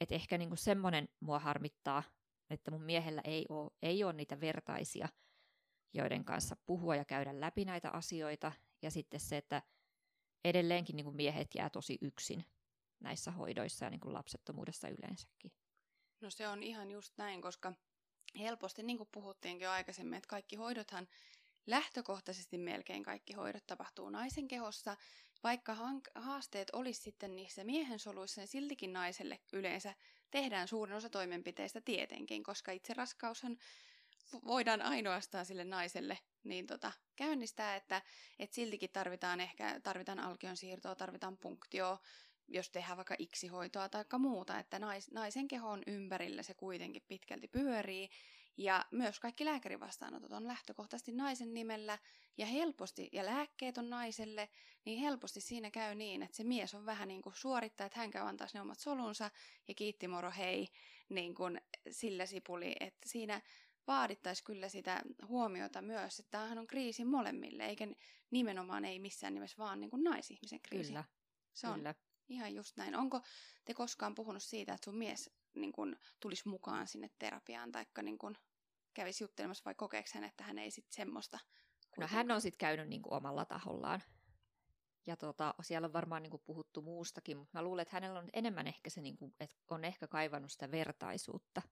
Että 0.00 0.14
ehkä 0.14 0.38
niin 0.38 0.48
kuin 0.48 0.58
semmoinen 0.58 1.08
mua 1.20 1.38
harmittaa, 1.38 2.02
että 2.50 2.70
mun 2.70 2.82
miehellä 2.82 3.22
ei 3.24 3.46
ole, 3.48 3.70
ei 3.82 4.04
ole 4.04 4.12
niitä 4.12 4.40
vertaisia, 4.40 5.08
joiden 5.94 6.24
kanssa 6.24 6.56
puhua 6.66 6.96
ja 6.96 7.04
käydä 7.04 7.40
läpi 7.40 7.64
näitä 7.64 7.90
asioita. 7.90 8.52
Ja 8.82 8.90
sitten 8.90 9.20
se, 9.20 9.36
että 9.36 9.62
edelleenkin 10.44 10.96
niin 10.96 11.04
kuin 11.04 11.16
miehet 11.16 11.54
jää 11.54 11.70
tosi 11.70 11.98
yksin 12.00 12.44
näissä 13.00 13.30
hoidoissa 13.30 13.84
ja 13.84 13.90
niin 13.90 14.00
kuin 14.00 14.14
lapsettomuudessa 14.14 14.88
yleensäkin. 14.88 15.52
No 16.20 16.30
se 16.30 16.48
on 16.48 16.62
ihan 16.62 16.90
just 16.90 17.12
näin, 17.16 17.42
koska 17.42 17.72
helposti, 18.38 18.82
niin 18.82 18.96
kuin 18.96 19.08
puhuttiinkin 19.12 19.64
jo 19.64 19.70
aikaisemmin, 19.70 20.16
että 20.16 20.28
kaikki 20.28 20.56
hoidothan 20.56 21.08
lähtökohtaisesti 21.66 22.58
melkein 22.58 23.02
kaikki 23.02 23.32
hoidot 23.32 23.66
tapahtuu 23.66 24.10
naisen 24.10 24.48
kehossa. 24.48 24.96
Vaikka 25.42 25.76
haasteet 26.14 26.70
olisi 26.72 27.02
sitten 27.02 27.36
niissä 27.36 27.64
miehen 27.64 27.98
soluissa, 27.98 28.40
niin 28.40 28.48
siltikin 28.48 28.92
naiselle 28.92 29.40
yleensä 29.52 29.94
tehdään 30.30 30.68
suurin 30.68 30.96
osa 30.96 31.10
toimenpiteistä 31.10 31.80
tietenkin, 31.80 32.42
koska 32.42 32.72
itse 32.72 32.94
raskaushan 32.94 33.58
voidaan 34.46 34.82
ainoastaan 34.82 35.46
sille 35.46 35.64
naiselle 35.64 36.18
niin 36.44 36.66
tota, 36.66 36.92
käynnistää, 37.16 37.76
että 37.76 38.02
et 38.38 38.52
siltikin 38.52 38.90
tarvitaan 38.92 39.40
ehkä 39.40 39.80
tarvitaan 39.82 40.20
alkion 40.20 40.56
siirtoa, 40.56 40.94
tarvitaan 40.94 41.36
punktioa, 41.36 41.98
jos 42.50 42.70
tehdään 42.70 42.96
vaikka 42.96 43.14
iksihoitoa 43.18 43.88
tai 43.88 44.04
muuta, 44.18 44.58
että 44.58 44.78
nais, 44.78 45.10
naisen 45.10 45.48
kehon 45.48 45.82
ympärillä 45.86 46.42
se 46.42 46.54
kuitenkin 46.54 47.02
pitkälti 47.08 47.48
pyörii. 47.48 48.10
Ja 48.56 48.86
myös 48.90 49.20
kaikki 49.20 49.44
lääkärivastaanotot 49.44 50.32
on 50.32 50.46
lähtökohtaisesti 50.46 51.12
naisen 51.12 51.54
nimellä 51.54 51.98
ja 52.36 52.46
helposti, 52.46 53.08
ja 53.12 53.26
lääkkeet 53.26 53.78
on 53.78 53.90
naiselle, 53.90 54.48
niin 54.84 54.98
helposti 55.00 55.40
siinä 55.40 55.70
käy 55.70 55.94
niin, 55.94 56.22
että 56.22 56.36
se 56.36 56.44
mies 56.44 56.74
on 56.74 56.86
vähän 56.86 57.08
niin 57.08 57.22
kuin 57.22 57.34
suorittaa, 57.36 57.86
että 57.86 57.98
hän 57.98 58.10
käy 58.10 58.28
antaa 58.28 58.46
ne 58.54 58.60
omat 58.60 58.78
solunsa 58.78 59.30
ja 59.68 59.74
kiitti 59.74 60.08
moro 60.08 60.32
hei, 60.36 60.68
niin 61.08 61.34
kuin 61.34 61.60
sillä 61.90 62.26
sipuli, 62.26 62.76
että 62.80 63.08
siinä 63.08 63.40
vaadittaisi 63.86 64.44
kyllä 64.44 64.68
sitä 64.68 65.02
huomiota 65.26 65.82
myös, 65.82 66.20
että 66.20 66.30
tämähän 66.30 66.58
on 66.58 66.66
kriisi 66.66 67.04
molemmille, 67.04 67.66
eikä 67.66 67.88
nimenomaan 68.30 68.84
ei 68.84 68.98
missään 68.98 69.34
nimessä 69.34 69.56
vaan 69.58 69.80
niin 69.80 69.90
kuin 69.90 70.04
naisihmisen 70.04 70.60
kriisi. 70.60 70.88
Kyllä. 70.88 71.04
Se 71.52 71.68
on 71.68 71.74
Kyllä. 71.74 71.94
Ihan 72.30 72.54
just 72.54 72.76
näin. 72.76 72.96
Onko 72.96 73.20
te 73.64 73.74
koskaan 73.74 74.14
puhunut 74.14 74.42
siitä, 74.42 74.74
että 74.74 74.84
sun 74.84 74.98
mies 74.98 75.30
niin 75.54 75.72
kun, 75.72 75.96
tulisi 76.20 76.48
mukaan 76.48 76.88
sinne 76.88 77.10
terapiaan, 77.18 77.72
tai 77.72 77.86
niin 78.02 78.18
kun, 78.18 78.36
kävisi 78.94 79.24
juttelemassa, 79.24 79.64
vai 79.64 79.74
kokeeko 79.74 80.08
hän, 80.14 80.24
että 80.24 80.44
hän 80.44 80.58
ei 80.58 80.70
sitten 80.70 80.92
semmoista? 80.92 81.38
No 81.98 82.06
hän 82.06 82.30
on 82.30 82.40
sitten 82.40 82.58
käynyt 82.58 82.88
niin 82.88 83.02
kuin 83.02 83.12
omalla 83.12 83.44
tahollaan. 83.44 84.02
Ja 85.06 85.16
tota, 85.16 85.54
siellä 85.62 85.86
on 85.86 85.92
varmaan 85.92 86.22
niin 86.22 86.30
kuin 86.30 86.42
puhuttu 86.46 86.82
muustakin, 86.82 87.36
mutta 87.36 87.58
mä 87.58 87.62
luulen, 87.62 87.82
että 87.82 87.96
hänellä 87.96 88.18
on 88.18 88.28
enemmän 88.32 88.66
ehkä 88.66 88.90
se, 88.90 89.00
niin 89.00 89.16
kuin, 89.16 89.34
että 89.40 89.56
on 89.68 89.84
ehkä 89.84 90.08
kaivannut 90.08 90.52
sitä 90.52 90.70
vertaisuutta. 90.70 91.62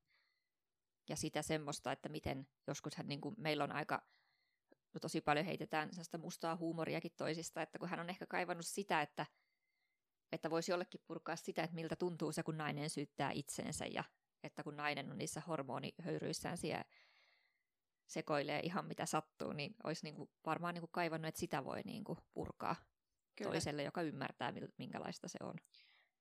ja 1.09 1.16
sitä 1.16 1.42
semmoista, 1.42 1.92
että 1.92 2.09
miten 2.09 2.48
joskus 2.66 2.94
hän, 2.94 3.09
niin 3.09 3.20
kuin, 3.20 3.34
meillä 3.38 3.64
on 3.64 3.72
aika, 3.72 4.06
no 4.94 5.00
tosi 5.00 5.20
paljon 5.20 5.46
heitetään 5.46 5.90
sellaista 5.90 6.18
mustaa 6.18 6.56
huumoriakin 6.56 7.12
toisista, 7.16 7.62
että 7.62 7.78
kun 7.78 7.88
hän 7.88 8.00
on 8.00 8.11
ehkä 8.11 8.26
kaivannut 8.26 8.66
sitä, 8.66 9.02
että, 9.02 9.26
että 10.33 10.51
voisi 10.51 10.72
jollekin 10.72 11.01
purkaa 11.07 11.37
sitä, 11.37 11.62
että 11.62 11.74
miltä 11.74 11.97
tuntuu 11.97 12.33
se, 12.33 12.43
kun 12.43 12.59
nainen 12.59 12.91
syyttää 12.91 13.31
itseensä 13.31 13.87
ja 13.87 14.05
että 14.43 14.62
kun 14.62 14.76
nainen 14.76 15.11
on 15.11 15.18
niissä 15.18 15.43
hormonihöyryissään 15.49 16.59
siellä 16.59 16.85
sekoilee 18.07 18.61
ihan 18.61 18.87
mitä 18.87 19.07
sattuu, 19.07 19.53
niin 19.53 19.74
olisi 19.85 20.05
niin 20.05 20.14
kuin 20.14 20.31
varmaan 20.47 20.74
niin 20.74 20.83
kuin 20.83 20.93
kaivannut, 20.93 21.29
että 21.29 21.41
sitä 21.41 21.64
voi 21.64 21.81
niin 21.85 22.05
kuin 22.05 22.18
purkaa 22.35 22.76
Kyllä. 23.37 23.51
toiselle, 23.51 23.83
joka 23.83 24.03
ymmärtää, 24.03 24.53
minkälaista 24.79 25.29
se 25.29 25.39
on. 25.43 25.55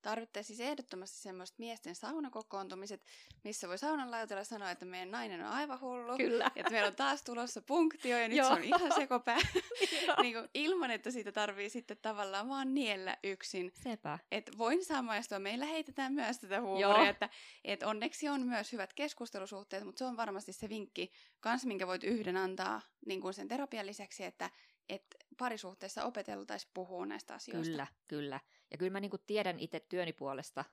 Tarvittaisiin 0.01 0.57
siis 0.57 0.69
ehdottomasti 0.69 1.17
semmoista 1.17 1.55
miesten 1.59 1.95
saunakokoontumiset, 1.95 3.05
missä 3.43 3.67
voi 3.67 3.77
saunan 3.77 4.11
lautella 4.11 4.43
sanoa, 4.43 4.71
että 4.71 4.85
meidän 4.85 5.11
nainen 5.11 5.45
on 5.45 5.51
aivan 5.51 5.81
hullu. 5.81 6.17
Kyllä. 6.17 6.51
Että 6.55 6.71
meillä 6.71 6.87
on 6.87 6.95
taas 6.95 7.23
tulossa 7.23 7.61
punktio 7.61 8.17
ja 8.17 8.27
nyt 8.27 8.37
se 8.37 8.45
on 8.45 8.63
ihan 8.63 8.93
sekopää. 8.95 9.37
niin 10.21 10.33
kuin, 10.33 10.49
ilman, 10.53 10.91
että 10.91 11.11
siitä 11.11 11.31
tarvii 11.31 11.69
sitten 11.69 11.97
tavallaan 12.01 12.49
vaan 12.49 12.73
niellä 12.73 13.17
yksin. 13.23 13.71
Sepä. 13.83 14.19
Että 14.31 14.51
voin 14.57 14.85
samaistua. 14.85 15.39
Meillä 15.39 15.65
heitetään 15.65 16.13
myös 16.13 16.39
tätä 16.39 16.61
huumoria, 16.61 17.09
että, 17.09 17.29
että 17.63 17.87
onneksi 17.87 18.29
on 18.29 18.41
myös 18.47 18.71
hyvät 18.71 18.93
keskustelusuhteet, 18.93 19.83
mutta 19.83 19.99
se 19.99 20.05
on 20.05 20.17
varmasti 20.17 20.53
se 20.53 20.69
vinkki 20.69 21.11
kans, 21.39 21.65
minkä 21.65 21.87
voit 21.87 22.03
yhden 22.03 22.37
antaa 22.37 22.81
niin 23.05 23.21
kuin 23.21 23.33
sen 23.33 23.47
terapian 23.47 23.85
lisäksi, 23.85 24.23
että 24.23 24.49
että 24.89 25.17
parisuhteessa 25.37 26.03
opeteltaisiin 26.03 26.71
puhua 26.73 27.05
näistä 27.05 27.33
asioista. 27.33 27.71
Kyllä, 27.71 27.87
kyllä. 28.07 28.39
Ja 28.71 28.77
kyllä 28.77 28.91
mä 28.91 28.99
niinku 28.99 29.17
tiedän 29.17 29.59
itse 29.59 29.79
työni 29.79 30.13
puolesta, 30.13 30.65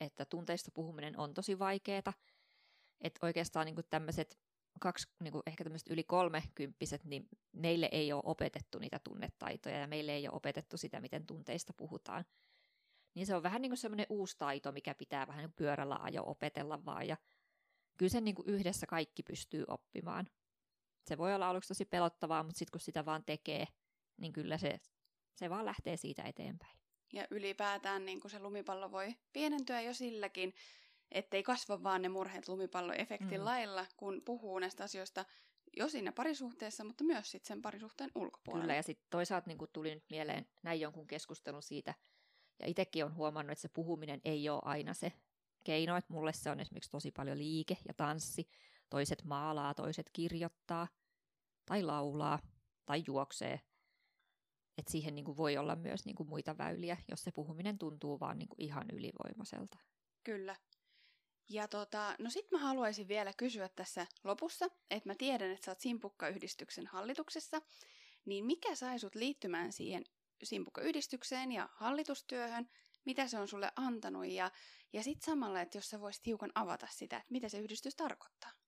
että 0.00 0.24
tunteista 0.24 0.70
puhuminen 0.74 1.18
on 1.18 1.34
tosi 1.34 1.58
vaikeaa. 1.58 2.12
Että 3.00 3.26
oikeastaan 3.26 3.66
niinku 3.66 3.82
tämmöiset 3.82 4.38
kaksi, 4.80 5.08
niinku 5.20 5.42
ehkä 5.46 5.64
tämmöiset 5.64 5.90
yli 5.90 6.04
kolmekymppiset, 6.04 7.04
niin 7.04 7.28
meille 7.52 7.88
ei 7.92 8.12
ole 8.12 8.22
opetettu 8.24 8.78
niitä 8.78 8.98
tunnetaitoja 8.98 9.78
ja 9.78 9.86
meille 9.86 10.12
ei 10.12 10.28
ole 10.28 10.36
opetettu 10.36 10.76
sitä, 10.76 11.00
miten 11.00 11.26
tunteista 11.26 11.72
puhutaan. 11.76 12.24
Niin 13.14 13.26
se 13.26 13.34
on 13.34 13.42
vähän 13.42 13.62
niin 13.62 13.70
kuin 13.70 13.78
semmoinen 13.78 14.06
uusi 14.08 14.38
taito, 14.38 14.72
mikä 14.72 14.94
pitää 14.94 15.26
vähän 15.26 15.42
niin 15.42 15.52
pyörällä 15.52 15.98
ajo 16.00 16.22
opetella 16.26 16.84
vaan. 16.84 17.08
Ja 17.08 17.16
kyllä 17.96 18.10
sen 18.10 18.24
niin 18.24 18.34
kuin 18.34 18.48
yhdessä 18.48 18.86
kaikki 18.86 19.22
pystyy 19.22 19.64
oppimaan 19.68 20.28
se 21.04 21.18
voi 21.18 21.34
olla 21.34 21.48
aluksi 21.48 21.68
tosi 21.68 21.84
pelottavaa, 21.84 22.42
mutta 22.42 22.58
sitten 22.58 22.72
kun 22.72 22.80
sitä 22.80 23.04
vaan 23.04 23.24
tekee, 23.24 23.66
niin 24.16 24.32
kyllä 24.32 24.58
se, 24.58 24.80
se 25.34 25.50
vaan 25.50 25.64
lähtee 25.64 25.96
siitä 25.96 26.22
eteenpäin. 26.22 26.78
Ja 27.12 27.26
ylipäätään 27.30 28.04
niin 28.04 28.20
se 28.26 28.38
lumipallo 28.38 28.90
voi 28.90 29.14
pienentyä 29.32 29.80
jo 29.80 29.94
silläkin, 29.94 30.54
ettei 31.10 31.42
kasva 31.42 31.82
vaan 31.82 32.02
ne 32.02 32.08
murheet 32.08 32.48
lumipalloefektin 32.48 33.40
mm. 33.40 33.44
lailla, 33.44 33.86
kun 33.96 34.22
puhuu 34.24 34.58
näistä 34.58 34.84
asioista 34.84 35.24
jo 35.76 35.88
siinä 35.88 36.12
parisuhteessa, 36.12 36.84
mutta 36.84 37.04
myös 37.04 37.30
sitten 37.30 37.48
sen 37.48 37.62
parisuhteen 37.62 38.10
ulkopuolella. 38.14 38.62
Kyllä, 38.62 38.74
ja 38.74 38.82
sitten 38.82 39.06
toisaalta 39.10 39.48
niin 39.48 39.58
tuli 39.72 39.94
nyt 39.94 40.04
mieleen 40.10 40.46
näin 40.62 40.80
jonkun 40.80 41.06
keskustelun 41.06 41.62
siitä, 41.62 41.94
ja 42.60 42.66
itsekin 42.66 43.04
on 43.04 43.14
huomannut, 43.14 43.52
että 43.52 43.62
se 43.62 43.68
puhuminen 43.68 44.20
ei 44.24 44.48
ole 44.48 44.60
aina 44.64 44.94
se 44.94 45.12
keino, 45.64 45.96
että 45.96 46.12
mulle 46.12 46.32
se 46.32 46.50
on 46.50 46.60
esimerkiksi 46.60 46.90
tosi 46.90 47.10
paljon 47.10 47.38
liike 47.38 47.76
ja 47.88 47.94
tanssi, 47.94 48.48
toiset 48.94 49.24
maalaa, 49.24 49.74
toiset 49.74 50.10
kirjoittaa 50.12 50.88
tai 51.66 51.82
laulaa 51.82 52.38
tai 52.86 53.02
juoksee. 53.06 53.60
Et 54.78 54.88
siihen 54.88 55.14
niin 55.14 55.24
kuin 55.24 55.36
voi 55.36 55.56
olla 55.56 55.76
myös 55.76 56.04
niin 56.04 56.16
kuin 56.16 56.28
muita 56.28 56.58
väyliä, 56.58 56.96
jos 57.08 57.22
se 57.22 57.32
puhuminen 57.32 57.78
tuntuu 57.78 58.20
vaan 58.20 58.38
niin 58.38 58.48
kuin 58.48 58.62
ihan 58.62 58.86
ylivoimaiselta. 58.92 59.78
Kyllä. 60.24 60.56
Ja 61.48 61.68
tota, 61.68 62.16
no 62.18 62.30
sit 62.30 62.50
mä 62.50 62.58
haluaisin 62.58 63.08
vielä 63.08 63.32
kysyä 63.32 63.68
tässä 63.68 64.06
lopussa, 64.24 64.66
että 64.90 65.08
mä 65.08 65.14
tiedän, 65.14 65.50
että 65.50 65.64
sä 65.64 65.70
oot 65.70 65.80
Simpukka-yhdistyksen 65.80 66.86
hallituksessa, 66.86 67.62
niin 68.24 68.44
mikä 68.44 68.74
sai 68.74 68.98
sut 68.98 69.14
liittymään 69.14 69.72
siihen 69.72 70.04
Simpukka-yhdistykseen 70.42 71.52
ja 71.52 71.68
hallitustyöhön, 71.72 72.68
mitä 73.04 73.28
se 73.28 73.38
on 73.38 73.48
sulle 73.48 73.72
antanut 73.76 74.26
ja, 74.26 74.50
ja 74.92 75.02
sitten 75.02 75.26
samalla, 75.26 75.60
että 75.60 75.78
jos 75.78 75.90
sä 75.90 76.00
voisit 76.00 76.26
hiukan 76.26 76.52
avata 76.54 76.86
sitä, 76.90 77.16
että 77.16 77.32
mitä 77.32 77.48
se 77.48 77.58
yhdistys 77.58 77.96
tarkoittaa. 77.96 78.63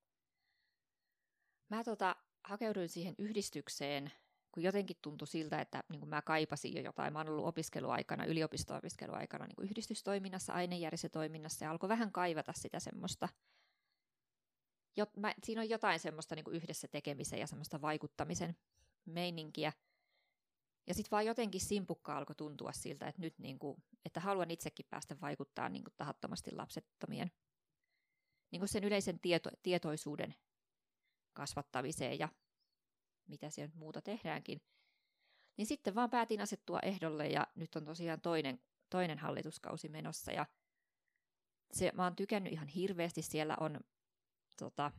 Mä 1.69 1.85
tota, 1.85 2.17
hakeuduin 2.45 2.89
siihen 2.89 3.15
yhdistykseen, 3.19 4.13
kun 4.53 4.63
jotenkin 4.63 4.97
tuntui 5.03 5.29
siltä, 5.29 5.61
että 5.61 5.85
niin 5.89 6.01
kuin 6.01 6.11
mä 6.11 6.23
kaipasin 6.23 6.75
jo 6.75 6.83
jotain. 6.83 7.13
Mä 7.13 7.19
oon 7.19 7.29
ollut 7.29 7.47
opiskeluaikana, 7.47 8.25
yliopisto-opiskeluaikana 8.25 9.47
niin 9.47 9.57
kuin 9.57 9.69
yhdistystoiminnassa, 9.69 10.53
ainejärjestötoiminnassa 10.53 11.65
ja 11.65 11.71
alkoi 11.71 11.89
vähän 11.89 12.13
kaivata 12.13 12.53
sitä 12.53 12.81
semmoista. 12.81 13.29
Jot, 14.97 15.17
mä, 15.17 15.35
siinä 15.45 15.61
on 15.61 15.69
jotain 15.69 16.01
semmoista 16.01 16.35
niin 16.35 16.45
kuin 16.45 16.57
yhdessä 16.57 16.89
tekemisen 16.89 17.39
ja 17.39 17.47
semmoista 17.47 17.81
vaikuttamisen 17.81 18.57
meininkiä. 19.05 19.73
Ja 20.87 20.95
sitten 20.95 21.11
vaan 21.11 21.27
jotenkin 21.27 21.61
simpukka 21.61 22.17
alkoi 22.17 22.37
tuntua 22.37 22.73
siltä, 22.73 23.09
että 23.09 23.21
nyt 23.21 23.39
niin 23.39 23.59
kuin, 23.59 23.83
että 24.05 24.21
haluan 24.21 24.51
itsekin 24.51 24.87
päästä 24.91 25.17
vaikuttaa 25.21 25.69
niin 25.69 25.85
kuin 25.85 25.95
tahattomasti 25.97 26.51
lapsettomien 26.53 27.31
niin 28.51 28.61
kuin 28.61 28.69
sen 28.69 28.85
yleisen 28.85 29.21
tieto, 29.21 29.51
tietoisuuden 29.63 30.35
kasvattamiseen 31.37 32.19
ja 32.19 32.29
mitä 33.27 33.51
siellä 33.51 33.73
muuta 33.75 34.03
tehdäänkin. 34.03 34.63
Niin 35.57 35.67
sitten 35.67 35.95
vaan 35.95 36.11
päätin 36.11 36.41
asettua 36.41 36.81
ehdolle 36.83 37.29
ja 37.29 37.47
nyt 37.55 37.77
on 37.77 37.85
tosiaan 37.85 38.21
toinen, 38.21 38.61
toinen 38.91 39.19
hallituskausi 39.19 39.89
menossa 39.89 40.33
ja 40.33 40.47
se, 41.73 41.93
mä 41.95 42.05
oon 42.05 42.17
tykännyt 42.17 42.53
ihan 42.53 42.69
hirveästi. 42.69 43.23
Siellä 43.23 43.57
on 43.61 43.81
tota, 44.59 44.93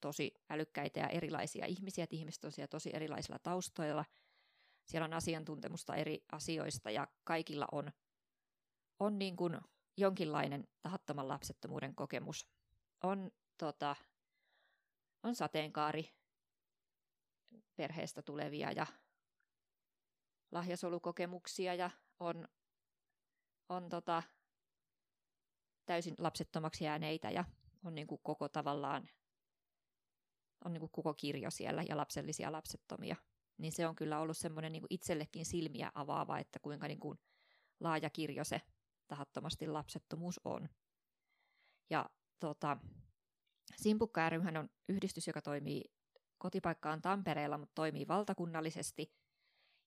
tosi 0.00 0.34
älykkäitä 0.50 1.00
ja 1.00 1.08
erilaisia 1.08 1.66
ihmisiä, 1.66 2.04
että 2.04 2.16
ihmiset 2.16 2.44
on 2.44 2.52
siellä 2.52 2.68
tosi 2.68 2.90
erilaisilla 2.92 3.38
taustoilla. 3.38 4.04
Siellä 4.84 5.04
on 5.04 5.12
asiantuntemusta 5.12 5.96
eri 5.96 6.24
asioista 6.32 6.90
ja 6.90 7.08
kaikilla 7.24 7.68
on, 7.72 7.90
on 8.98 9.18
niin 9.18 9.36
kuin 9.36 9.58
jonkinlainen 9.96 10.68
tahattoman 10.82 11.28
lapsettomuuden 11.28 11.94
kokemus. 11.94 12.48
On 13.02 13.30
tota, 13.58 13.96
on 15.22 15.34
sateenkaari 15.34 16.14
perheestä 17.76 18.22
tulevia 18.22 18.72
ja 18.72 18.86
lahjasolukokemuksia 20.52 21.74
ja 21.74 21.90
on, 22.20 22.48
on 23.68 23.88
tota, 23.88 24.22
täysin 25.86 26.14
lapsettomaksi 26.18 26.84
jääneitä 26.84 27.30
ja 27.30 27.44
on 27.84 27.94
niin 27.94 28.06
kuin 28.06 28.20
koko 28.22 28.48
tavallaan 28.48 29.08
on 30.64 30.72
niin 30.72 30.80
kuin 30.80 30.92
koko 30.92 31.14
kirjo 31.14 31.50
siellä 31.50 31.82
ja 31.88 31.96
lapsellisia 31.96 32.52
lapsettomia. 32.52 33.16
Niin 33.58 33.72
se 33.72 33.86
on 33.86 33.96
kyllä 33.96 34.20
ollut 34.20 34.36
semmoinen 34.36 34.72
niin 34.72 34.84
itsellekin 34.90 35.46
silmiä 35.46 35.92
avaava, 35.94 36.38
että 36.38 36.58
kuinka 36.58 36.88
niin 36.88 37.00
kuin 37.00 37.18
laaja 37.80 38.10
kirjo 38.10 38.44
se 38.44 38.60
tahattomasti 39.08 39.66
lapsettomuus 39.66 40.40
on. 40.44 40.68
Ja 41.90 42.10
tota, 42.38 42.76
Simpukka 43.76 44.30
ryhän 44.30 44.56
on 44.56 44.70
yhdistys, 44.88 45.26
joka 45.26 45.42
toimii 45.42 45.84
kotipaikkaan 46.38 47.02
Tampereella, 47.02 47.58
mutta 47.58 47.74
toimii 47.74 48.08
valtakunnallisesti 48.08 49.12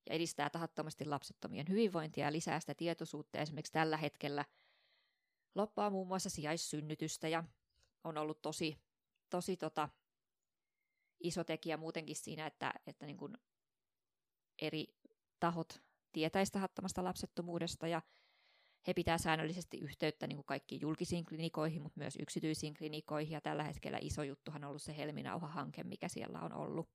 ja 0.10 0.16
edistää 0.16 0.50
tahattomasti 0.50 1.06
lapsettomien 1.06 1.70
hyvinvointia 1.70 2.26
ja 2.26 2.32
lisää 2.32 2.60
sitä 2.60 2.76
tietoisuutta. 2.76 3.40
Esimerkiksi 3.40 3.74
tällä 3.74 3.98
hetkellä 3.98 4.46
loppaa 5.56 5.90
muun 5.90 6.08
muassa 6.08 6.30
sijaissynnytystä 6.30 7.28
ja 7.28 7.44
on 8.04 8.18
ollut 8.18 8.42
tosi, 8.42 8.78
tosi 9.30 9.58
tota, 9.58 9.90
iso 11.20 11.44
tekijä 11.44 11.78
muutenkin 11.78 12.16
siinä, 12.16 12.48
että, 12.48 12.74
että 12.88 13.06
niin 13.06 13.18
kuin 13.18 13.38
eri 14.62 14.88
tahot 15.40 15.82
tietäisi 16.12 16.52
tahattomasta 16.52 17.04
lapsettomuudesta 17.04 17.88
ja 17.88 18.02
he 18.88 18.94
pitää 18.94 19.18
säännöllisesti 19.18 19.78
yhteyttä 19.78 20.28
niin 20.28 20.38
kuin 20.38 20.46
kaikkiin 20.46 20.82
julkisiin 20.82 21.26
klinikoihin, 21.26 21.82
mutta 21.82 22.00
myös 22.00 22.18
yksityisiin 22.22 22.74
klinikoihin. 22.74 23.34
Ja 23.34 23.42
tällä 23.42 23.64
hetkellä 23.64 23.98
iso 24.02 24.24
juttuhan 24.24 24.64
on 24.64 24.68
ollut 24.68 24.82
se 24.82 24.98
Helminauha-hanke, 24.98 25.84
mikä 25.84 26.08
siellä 26.08 26.40
on 26.40 26.54
ollut, 26.54 26.90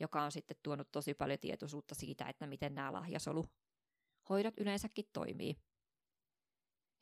joka 0.00 0.22
on 0.22 0.32
sitten 0.32 0.56
tuonut 0.62 0.92
tosi 0.92 1.14
paljon 1.14 1.38
tietoisuutta 1.38 1.94
siitä, 1.94 2.28
että 2.28 2.46
miten 2.46 2.74
nämä 2.74 2.92
lahjasoluhoidot 2.92 4.54
yleensäkin 4.60 5.08
toimii. 5.12 5.56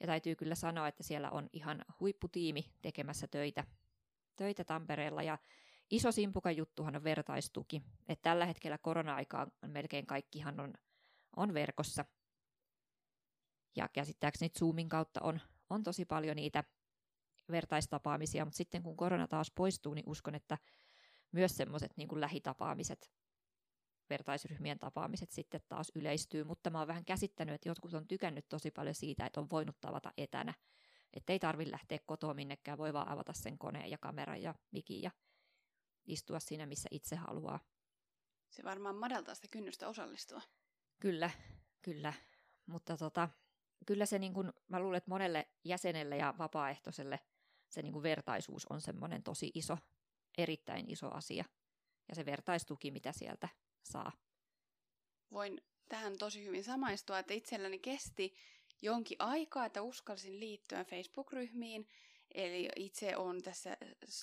Ja 0.01 0.07
täytyy 0.07 0.37
kyllä 0.37 0.55
sanoa, 0.55 0.89
että 0.89 1.03
siellä 1.03 1.31
on 1.31 1.49
ihan 1.53 1.85
huipputiimi 2.01 2.73
tekemässä 2.83 3.27
töitä, 3.27 3.65
töitä 4.37 4.65
Tampereella 4.65 5.23
ja 5.23 5.39
iso 5.91 6.13
simpukan 6.13 6.57
juttuhan 6.57 6.97
on 6.97 7.05
vertaistuki. 7.05 7.83
Että 8.09 8.23
tällä 8.23 8.47
hetkellä 8.47 8.79
korona-aikaan 8.79 9.53
melkein 9.67 10.07
kaikkihan 10.07 10.61
on, 10.61 10.75
on 11.37 11.55
verkossa– 11.55 12.05
ja 13.77 13.89
käsittääkseni 13.89 14.51
Zoomin 14.59 14.89
kautta 14.89 15.21
on, 15.23 15.41
on 15.71 15.83
tosi 15.83 16.05
paljon 16.05 16.37
niitä 16.37 16.65
vertaistapaamisia, 17.51 18.45
mutta 18.45 18.57
sitten 18.57 18.83
kun 18.83 18.97
korona 18.97 19.29
taas 19.29 19.51
poistuu, 19.51 19.95
niin 19.95 20.09
uskon, 20.09 20.35
että 20.35 20.59
myös 21.33 21.57
semmoiset 21.57 21.97
niin 21.97 22.21
lähitapaamiset, 22.21 23.13
vertaisryhmien 24.11 24.79
tapaamiset 24.79 25.31
sitten 25.31 25.61
taas 25.69 25.93
yleistyy, 25.95 26.45
mutta 26.45 26.71
mä 26.71 26.79
oon 26.79 26.89
vähän 26.89 27.05
käsittänyt, 27.05 27.55
että 27.55 27.69
jotkut 27.69 27.95
on 27.95 28.09
tykännyt 28.09 28.49
tosi 28.49 28.71
paljon 28.71 28.95
siitä, 28.95 29.27
että 29.27 29.41
on 29.41 29.51
voinut 29.51 29.81
tavata 29.81 30.13
etänä. 30.17 30.55
Että 31.13 31.33
ei 31.33 31.39
tarvitse 31.39 31.73
lähteä 31.73 31.99
kotoa 32.07 32.35
minnekään, 32.35 32.79
voi 32.79 32.93
vaan 32.93 33.09
avata 33.09 33.33
sen 33.33 33.59
koneen 33.59 33.91
ja 33.91 33.99
kameran 33.99 34.43
ja 34.43 34.55
mikin 34.71 35.03
ja 35.03 35.11
istua 36.07 36.41
siinä, 36.41 36.67
missä 36.67 36.89
itse 36.91 37.17
haluaa. 37.17 37.61
Se 38.51 38.65
varmaan 38.65 38.97
madaltaa 38.97 39.35
sitä 39.35 39.49
kynnystä 39.51 39.89
osallistua. 39.89 40.43
Kyllä, 41.01 41.31
kyllä. 41.83 42.13
Mutta 42.67 42.97
tota, 42.97 43.29
kyllä 43.87 44.07
se, 44.07 44.19
niin 44.19 44.35
kun, 44.35 44.53
mä 44.69 44.81
luulen, 44.81 44.99
että 44.99 45.11
monelle 45.11 45.49
jäsenelle 45.65 46.17
ja 46.17 46.35
vapaaehtoiselle 46.39 47.21
se 47.75 47.83
niin 47.83 47.93
kun 47.93 48.03
vertaisuus 48.03 48.67
on 48.67 48.81
semmoinen 48.81 49.23
tosi 49.23 49.51
iso, 49.55 49.79
erittäin 50.39 50.91
iso 50.91 51.11
asia. 51.11 51.45
Ja 52.09 52.15
se 52.15 52.27
vertaistuki, 52.27 52.91
mitä 52.91 53.13
sieltä 53.13 53.49
saa. 53.83 54.13
Voin 55.33 55.61
tähän 55.89 56.19
tosi 56.19 56.45
hyvin 56.45 56.65
samaistua, 56.65 57.19
että 57.19 57.35
itselläni 57.35 57.79
kesti 57.79 58.35
jonkin 58.83 59.17
aikaa, 59.19 59.67
että 59.67 59.83
uskalsin 59.83 60.41
liittyä 60.41 60.85
Facebook-ryhmiin. 60.85 61.89
Eli 62.35 62.69
itse 62.77 63.17
olen 63.17 63.43
tässä 63.43 63.77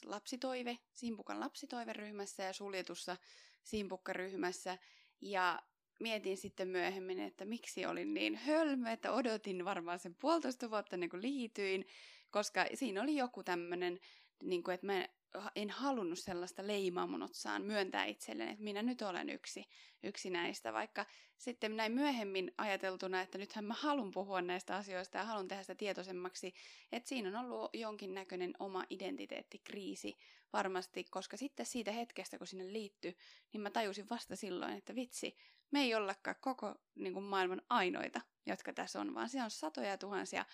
lapsitoive, 0.06 0.78
Simpukan 0.94 1.40
lapsitoiveryhmässä 1.40 2.44
ja 2.44 2.54
suljetussa 2.54 3.18
Simpukkaryhmässä. 3.64 4.78
Ja 5.22 5.60
mietin 6.02 6.38
sitten 6.38 6.68
myöhemmin, 6.68 7.20
että 7.20 7.46
miksi 7.46 7.86
olin 7.86 8.14
niin 8.14 8.36
hölmö, 8.36 8.92
että 8.92 9.12
odotin 9.12 9.66
varmaan 9.66 10.00
sen 10.00 10.16
puolitoista 10.16 10.70
vuotta 10.70 10.96
ennen 10.96 11.10
kuin 11.10 11.22
liityin, 11.22 11.86
koska 12.32 12.66
siinä 12.74 13.02
oli 13.02 13.16
joku 13.16 13.44
tämmöinen, 13.44 14.00
niin 14.44 14.72
että 14.74 14.86
mä 14.86 15.08
en 15.56 15.70
halunnut 15.70 16.20
sellaista 16.20 16.68
leimaa 16.68 17.08
mun 17.08 17.24
otsaan 17.24 17.62
myöntää 17.62 18.06
itselleen, 18.06 18.50
että 18.50 18.64
minä 18.64 18.82
nyt 18.82 19.02
olen 19.02 19.30
yksi, 19.30 19.66
yksi 20.04 20.30
näistä, 20.30 20.74
vaikka 20.74 21.06
sitten 21.38 21.76
näin 21.76 21.92
myöhemmin 21.92 22.52
ajateltuna, 22.58 23.22
että 23.22 23.38
nythän 23.38 23.66
mä 23.66 23.74
haluan 23.74 24.12
puhua 24.12 24.42
näistä 24.42 24.76
asioista 24.76 25.18
ja 25.18 25.24
haluan 25.24 25.48
tehdä 25.48 25.64
sitä 25.64 25.76
tietoisemmaksi, 25.76 26.54
että 26.92 27.10
siinä 27.10 27.30
on 27.30 27.46
ollut 27.46 27.70
jonkinnäköinen 27.74 28.54
oma 28.60 28.84
identiteettikriisi 28.90 30.18
varmasti, 30.54 31.04
koska 31.04 31.38
sitten 31.38 31.66
siitä 31.66 31.92
hetkestä, 31.92 32.38
kun 32.38 32.48
sinne 32.48 32.74
liittyy, 32.74 33.16
niin 33.54 33.62
mä 33.62 33.70
tajusin 33.70 34.10
vasta 34.10 34.36
silloin, 34.36 34.74
että 34.74 34.96
vitsi, 34.96 35.36
me 35.72 35.80
ei 35.80 35.96
ollakaan 35.96 36.36
koko 36.42 36.76
niin 36.96 37.14
kuin 37.14 37.26
maailman 37.26 37.62
ainoita, 37.70 38.22
jotka 38.46 38.74
tässä 38.74 39.02
on, 39.02 39.16
vaan 39.16 39.30
siellä 39.30 39.46
on 39.46 39.52
satoja 39.52 39.98
tuhansia, 39.98 40.46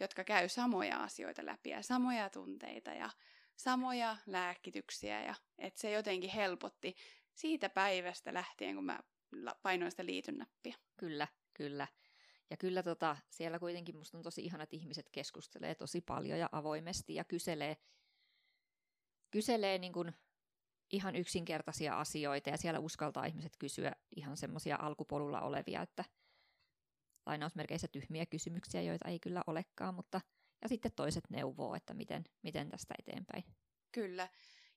jotka 0.00 0.24
käy 0.24 0.48
samoja 0.48 1.02
asioita 1.02 1.46
läpi 1.46 1.70
ja 1.70 1.82
samoja 1.82 2.30
tunteita 2.30 2.90
ja 2.90 3.10
samoja 3.56 4.16
lääkityksiä 4.26 5.24
ja 5.24 5.34
että 5.58 5.80
se 5.80 5.90
jotenkin 5.90 6.30
helpotti 6.30 6.96
siitä 7.34 7.68
päivästä 7.68 8.34
lähtien, 8.34 8.74
kun 8.74 8.84
mä 8.84 9.00
painoin 9.62 9.90
sitä 9.90 10.06
liitynnäppiä. 10.06 10.74
Kyllä, 10.96 11.28
kyllä. 11.54 11.88
Ja 12.50 12.56
kyllä 12.56 12.82
tota, 12.82 13.16
siellä 13.30 13.58
kuitenkin 13.58 13.96
musta 13.96 14.18
on 14.18 14.22
tosi 14.22 14.44
ihana, 14.44 14.62
että 14.62 14.76
ihmiset 14.76 15.10
keskustelee 15.10 15.74
tosi 15.74 16.00
paljon 16.00 16.38
ja 16.38 16.48
avoimesti 16.52 17.14
ja 17.14 17.24
kyselee, 17.24 17.76
kyselee 19.30 19.78
niin 19.78 19.92
kuin 19.92 20.12
ihan 20.90 21.16
yksinkertaisia 21.16 22.00
asioita 22.00 22.50
ja 22.50 22.56
siellä 22.56 22.80
uskaltaa 22.80 23.24
ihmiset 23.24 23.56
kysyä 23.58 23.92
ihan 24.16 24.36
semmoisia 24.36 24.76
alkupolulla 24.80 25.40
olevia, 25.40 25.82
että 25.82 26.04
lainausmerkeissä 27.26 27.88
tyhmiä 27.88 28.26
kysymyksiä, 28.26 28.82
joita 28.82 29.08
ei 29.08 29.20
kyllä 29.20 29.42
olekaan, 29.46 29.94
mutta 29.94 30.20
ja 30.62 30.68
sitten 30.68 30.92
toiset 30.96 31.24
neuvoo, 31.30 31.74
että 31.74 31.94
miten, 31.94 32.24
miten 32.42 32.68
tästä 32.68 32.94
eteenpäin. 32.98 33.44
Kyllä. 33.92 34.28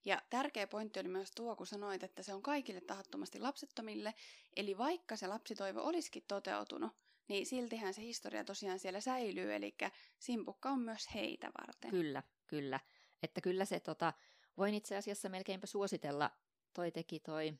Ja 0.05 0.21
tärkeä 0.29 0.67
pointti 0.67 0.99
oli 0.99 1.07
myös 1.07 1.31
tuo, 1.31 1.55
kun 1.55 1.67
sanoit, 1.67 2.03
että 2.03 2.23
se 2.23 2.33
on 2.33 2.41
kaikille 2.41 2.81
tahattomasti 2.81 3.39
lapsettomille. 3.39 4.13
Eli 4.55 4.77
vaikka 4.77 5.15
se 5.15 5.27
lapsitoivo 5.27 5.81
olisikin 5.81 6.23
toteutunut, 6.27 6.91
niin 7.27 7.45
siltihän 7.45 7.93
se 7.93 8.01
historia 8.01 8.43
tosiaan 8.43 8.79
siellä 8.79 9.01
säilyy, 9.01 9.55
eli 9.55 9.75
simpukka 10.19 10.69
on 10.69 10.79
myös 10.79 11.13
heitä 11.15 11.51
varten. 11.61 11.91
Kyllä, 11.91 12.23
kyllä. 12.47 12.79
Että 13.23 13.41
kyllä 13.41 13.65
se, 13.65 13.79
tota, 13.79 14.13
voin 14.57 14.73
itse 14.73 14.97
asiassa 14.97 15.29
melkeinpä 15.29 15.67
suositella, 15.67 16.31
toi 16.73 16.91
teki 16.91 17.19
toi 17.19 17.53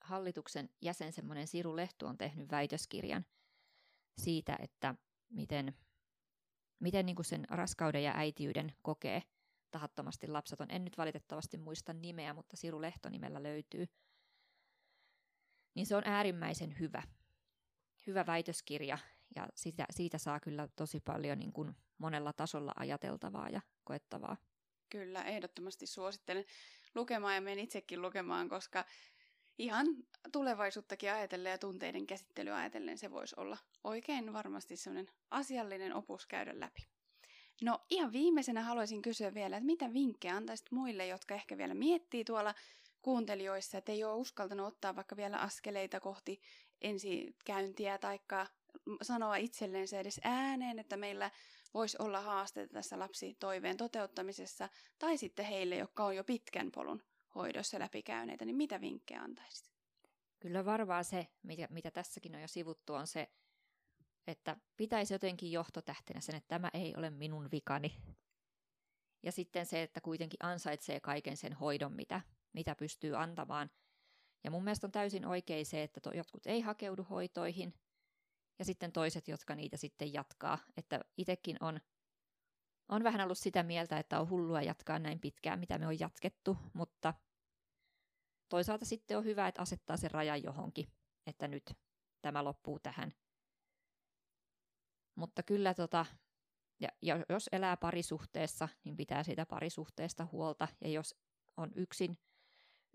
hallituksen 0.00 0.70
jäsen, 0.80 1.12
semmoinen 1.12 1.46
Siru 1.46 1.76
Lehtu 1.76 2.06
on 2.06 2.18
tehnyt 2.18 2.50
väitöskirjan 2.50 3.26
siitä, 4.18 4.56
että 4.60 4.94
miten, 5.30 5.74
miten 6.78 7.06
niin 7.06 7.24
sen 7.24 7.46
raskauden 7.50 8.02
ja 8.02 8.12
äitiyden 8.16 8.72
kokee 8.82 9.22
tahattomasti 9.70 10.28
lapseton. 10.28 10.70
En 10.70 10.84
nyt 10.84 10.98
valitettavasti 10.98 11.58
muista 11.58 11.92
nimeä, 11.92 12.34
mutta 12.34 12.56
Siru 12.56 12.80
Lehto 12.80 13.08
nimellä 13.08 13.42
löytyy. 13.42 13.86
Niin 15.74 15.86
se 15.86 15.96
on 15.96 16.02
äärimmäisen 16.06 16.78
hyvä. 16.78 17.02
Hyvä 18.06 18.26
väitöskirja 18.26 18.98
ja 19.36 19.48
siitä, 19.54 19.86
siitä 19.90 20.18
saa 20.18 20.40
kyllä 20.40 20.68
tosi 20.76 21.00
paljon 21.00 21.38
niin 21.38 21.52
kuin 21.52 21.76
monella 21.98 22.32
tasolla 22.32 22.72
ajateltavaa 22.76 23.48
ja 23.48 23.60
koettavaa. 23.84 24.36
Kyllä, 24.94 25.22
ehdottomasti 25.22 25.86
suosittelen 25.86 26.44
lukemaan 26.94 27.34
ja 27.34 27.40
menen 27.40 27.64
itsekin 27.64 28.02
lukemaan, 28.02 28.48
koska 28.48 28.84
ihan 29.58 29.86
tulevaisuuttakin 30.32 31.12
ajatellen 31.12 31.50
ja 31.50 31.58
tunteiden 31.58 32.06
käsittelyä 32.06 32.56
ajatellen 32.56 32.98
se 32.98 33.10
voisi 33.10 33.34
olla 33.38 33.58
oikein 33.84 34.32
varmasti 34.32 34.76
sellainen 34.76 35.14
asiallinen 35.30 35.94
opus 35.94 36.26
käydä 36.26 36.60
läpi. 36.60 36.80
No 37.62 37.80
ihan 37.90 38.12
viimeisenä 38.12 38.62
haluaisin 38.62 39.02
kysyä 39.02 39.34
vielä, 39.34 39.56
että 39.56 39.66
mitä 39.66 39.92
vinkkejä 39.92 40.36
antaisit 40.36 40.70
muille, 40.70 41.06
jotka 41.06 41.34
ehkä 41.34 41.58
vielä 41.58 41.74
miettii 41.74 42.24
tuolla 42.24 42.54
kuuntelijoissa, 43.02 43.78
että 43.78 43.92
ei 43.92 44.04
ole 44.04 44.14
uskaltanut 44.14 44.66
ottaa 44.66 44.96
vaikka 44.96 45.16
vielä 45.16 45.36
askeleita 45.38 46.00
kohti 46.00 46.40
ensikäyntiä 46.82 47.98
tai 47.98 48.20
sanoa 49.02 49.36
itselleen 49.36 49.88
se 49.88 50.00
edes 50.00 50.20
ääneen, 50.24 50.78
että 50.78 50.96
meillä 50.96 51.30
voisi 51.74 51.96
olla 52.00 52.20
haasteita 52.20 52.72
tässä 52.72 52.98
lapsitoiveen 52.98 53.76
toteuttamisessa, 53.76 54.68
tai 54.98 55.18
sitten 55.18 55.46
heille, 55.46 55.76
jotka 55.76 56.04
on 56.04 56.16
jo 56.16 56.24
pitkän 56.24 56.70
polun 56.70 57.02
hoidossa 57.34 57.78
läpikäyneitä, 57.78 58.44
niin 58.44 58.56
mitä 58.56 58.80
vinkkejä 58.80 59.22
antaisit? 59.22 59.74
Kyllä 60.40 60.64
varmaan 60.64 61.04
se, 61.04 61.26
mitä, 61.42 61.68
mitä 61.70 61.90
tässäkin 61.90 62.34
on 62.34 62.40
jo 62.40 62.48
sivuttu, 62.48 62.94
on 62.94 63.06
se, 63.06 63.30
että 64.26 64.56
pitäisi 64.76 65.14
jotenkin 65.14 65.52
johtotähtenä 65.52 66.20
sen, 66.20 66.34
että 66.34 66.48
tämä 66.48 66.70
ei 66.74 66.94
ole 66.96 67.10
minun 67.10 67.50
vikani. 67.50 67.96
Ja 69.22 69.32
sitten 69.32 69.66
se, 69.66 69.82
että 69.82 70.00
kuitenkin 70.00 70.36
ansaitsee 70.42 71.00
kaiken 71.00 71.36
sen 71.36 71.52
hoidon, 71.52 71.92
mitä, 71.92 72.20
mitä 72.52 72.74
pystyy 72.74 73.16
antamaan. 73.16 73.70
Ja 74.44 74.50
mun 74.50 74.64
mielestä 74.64 74.86
on 74.86 74.92
täysin 74.92 75.26
oikein 75.26 75.66
se, 75.66 75.82
että 75.82 76.00
to, 76.00 76.10
jotkut 76.10 76.46
ei 76.46 76.60
hakeudu 76.60 77.04
hoitoihin, 77.04 77.74
ja 78.58 78.64
sitten 78.64 78.92
toiset, 78.92 79.28
jotka 79.28 79.54
niitä 79.54 79.76
sitten 79.76 80.12
jatkaa. 80.12 80.58
Että 80.76 81.00
itsekin 81.16 81.56
on, 81.60 81.80
on 82.88 83.04
vähän 83.04 83.20
ollut 83.20 83.38
sitä 83.38 83.62
mieltä, 83.62 83.98
että 83.98 84.20
on 84.20 84.30
hullua 84.30 84.62
jatkaa 84.62 84.98
näin 84.98 85.20
pitkään, 85.20 85.60
mitä 85.60 85.78
me 85.78 85.86
on 85.86 86.00
jatkettu, 86.00 86.56
mutta 86.72 87.14
toisaalta 88.48 88.84
sitten 88.84 89.18
on 89.18 89.24
hyvä, 89.24 89.48
että 89.48 89.62
asettaa 89.62 89.96
sen 89.96 90.10
rajan 90.10 90.42
johonkin, 90.42 90.92
että 91.26 91.48
nyt 91.48 91.76
tämä 92.22 92.44
loppuu 92.44 92.78
tähän. 92.78 93.14
Mutta 95.14 95.42
kyllä 95.42 95.74
tota, 95.74 96.06
ja, 96.80 96.88
ja 97.02 97.24
jos 97.28 97.48
elää 97.52 97.76
parisuhteessa, 97.76 98.68
niin 98.84 98.96
pitää 98.96 99.22
siitä 99.22 99.46
parisuhteesta 99.46 100.28
huolta. 100.32 100.68
Ja 100.80 100.88
jos 100.88 101.14
on 101.56 101.72
yksin, 101.74 102.18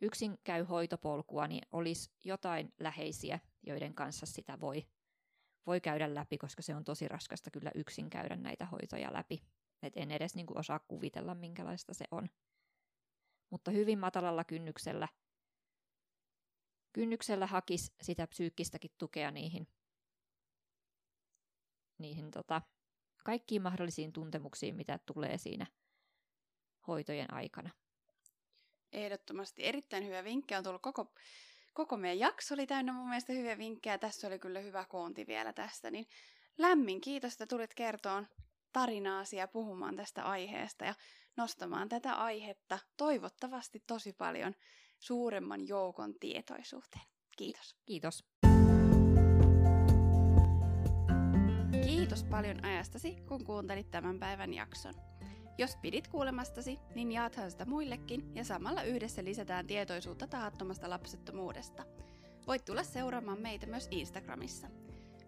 yksin 0.01 0.37
käy 0.43 0.63
hoitopolkua, 0.63 1.47
niin 1.47 1.61
olisi 1.71 2.11
jotain 2.23 2.73
läheisiä, 2.79 3.39
joiden 3.63 3.93
kanssa 3.93 4.25
sitä 4.25 4.59
voi, 4.59 4.87
voi 5.67 5.81
käydä 5.81 6.15
läpi, 6.15 6.37
koska 6.37 6.61
se 6.61 6.75
on 6.75 6.83
tosi 6.83 7.07
raskasta 7.07 7.51
kyllä 7.51 7.71
yksin 7.75 8.09
käydä 8.09 8.35
näitä 8.35 8.65
hoitoja 8.65 9.13
läpi. 9.13 9.43
Et 9.81 9.93
en 9.97 10.11
edes 10.11 10.35
niin 10.35 10.45
kuin 10.45 10.57
osaa 10.57 10.79
kuvitella, 10.79 11.35
minkälaista 11.35 11.93
se 11.93 12.05
on. 12.11 12.29
Mutta 13.49 13.71
hyvin 13.71 13.99
matalalla 13.99 14.43
kynnyksellä, 14.43 15.07
kynnyksellä 16.93 17.47
hakisi 17.47 17.93
sitä 18.01 18.27
psyykkistäkin 18.27 18.91
tukea 18.97 19.31
niihin 19.31 19.67
niihin 21.99 22.31
tota, 22.31 22.61
kaikkiin 23.25 23.61
mahdollisiin 23.61 24.13
tuntemuksiin, 24.13 24.75
mitä 24.75 24.99
tulee 25.05 25.37
siinä 25.37 25.67
hoitojen 26.87 27.33
aikana. 27.33 27.69
Ehdottomasti 28.91 29.65
erittäin 29.65 30.05
hyvä 30.05 30.23
vinkki 30.23 30.55
on 30.55 30.63
tullut 30.63 30.81
koko, 30.81 31.13
koko 31.79 31.97
meidän 31.97 32.19
jakso 32.19 32.53
oli 32.53 32.67
täynnä 32.67 32.93
mun 32.93 33.07
mielestä 33.09 33.33
hyviä 33.33 33.57
vinkkejä. 33.57 33.97
Tässä 33.97 34.27
oli 34.27 34.39
kyllä 34.39 34.59
hyvä 34.59 34.85
koonti 34.89 35.27
vielä 35.27 35.53
tästä. 35.53 35.91
Niin 35.91 36.05
lämmin 36.57 37.01
kiitos, 37.01 37.33
että 37.33 37.47
tulit 37.47 37.73
kertoon 37.73 38.27
tarinaasi 38.73 39.35
ja 39.35 39.47
puhumaan 39.47 39.95
tästä 39.95 40.23
aiheesta 40.23 40.85
ja 40.85 40.93
nostamaan 41.37 41.89
tätä 41.89 42.13
aihetta 42.13 42.79
toivottavasti 42.97 43.83
tosi 43.87 44.13
paljon 44.13 44.53
suuremman 44.99 45.67
joukon 45.67 46.13
tietoisuuteen. 46.19 47.05
Kiitos. 47.37 47.75
Kiitos. 47.85 48.23
Kiitos 51.85 52.23
paljon 52.23 52.65
ajastasi, 52.65 53.15
kun 53.27 53.45
kuuntelit 53.45 53.91
tämän 53.91 54.19
päivän 54.19 54.53
jakson. 54.53 55.08
Jos 55.59 55.75
pidit 55.75 56.07
kuulemastasi, 56.07 56.79
niin 56.95 57.11
jaathan 57.11 57.51
sitä 57.51 57.65
muillekin 57.65 58.31
ja 58.35 58.43
samalla 58.43 58.83
yhdessä 58.83 59.23
lisätään 59.23 59.67
tietoisuutta 59.67 60.27
tahattomasta 60.27 60.89
lapsettomuudesta. 60.89 61.85
Voit 62.47 62.65
tulla 62.65 62.83
seuraamaan 62.83 63.41
meitä 63.41 63.67
myös 63.67 63.87
Instagramissa. 63.91 64.67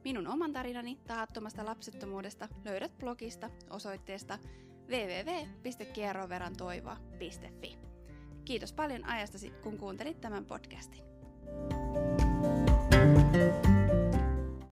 Minun 0.03 0.27
oman 0.27 0.53
tarinani 0.53 0.99
tahattomasta 1.07 1.65
lapsettomuudesta 1.65 2.47
löydät 2.65 2.97
blogista 2.97 3.49
osoitteesta 3.69 4.39
www.kierroverantoivoa.fi. 4.89 7.77
Kiitos 8.45 8.73
paljon 8.73 9.05
ajastasi, 9.05 9.49
kun 9.49 9.77
kuuntelit 9.77 10.21
tämän 10.21 10.45
podcastin. 10.45 11.03
thank 12.91 13.65
you 13.65 13.70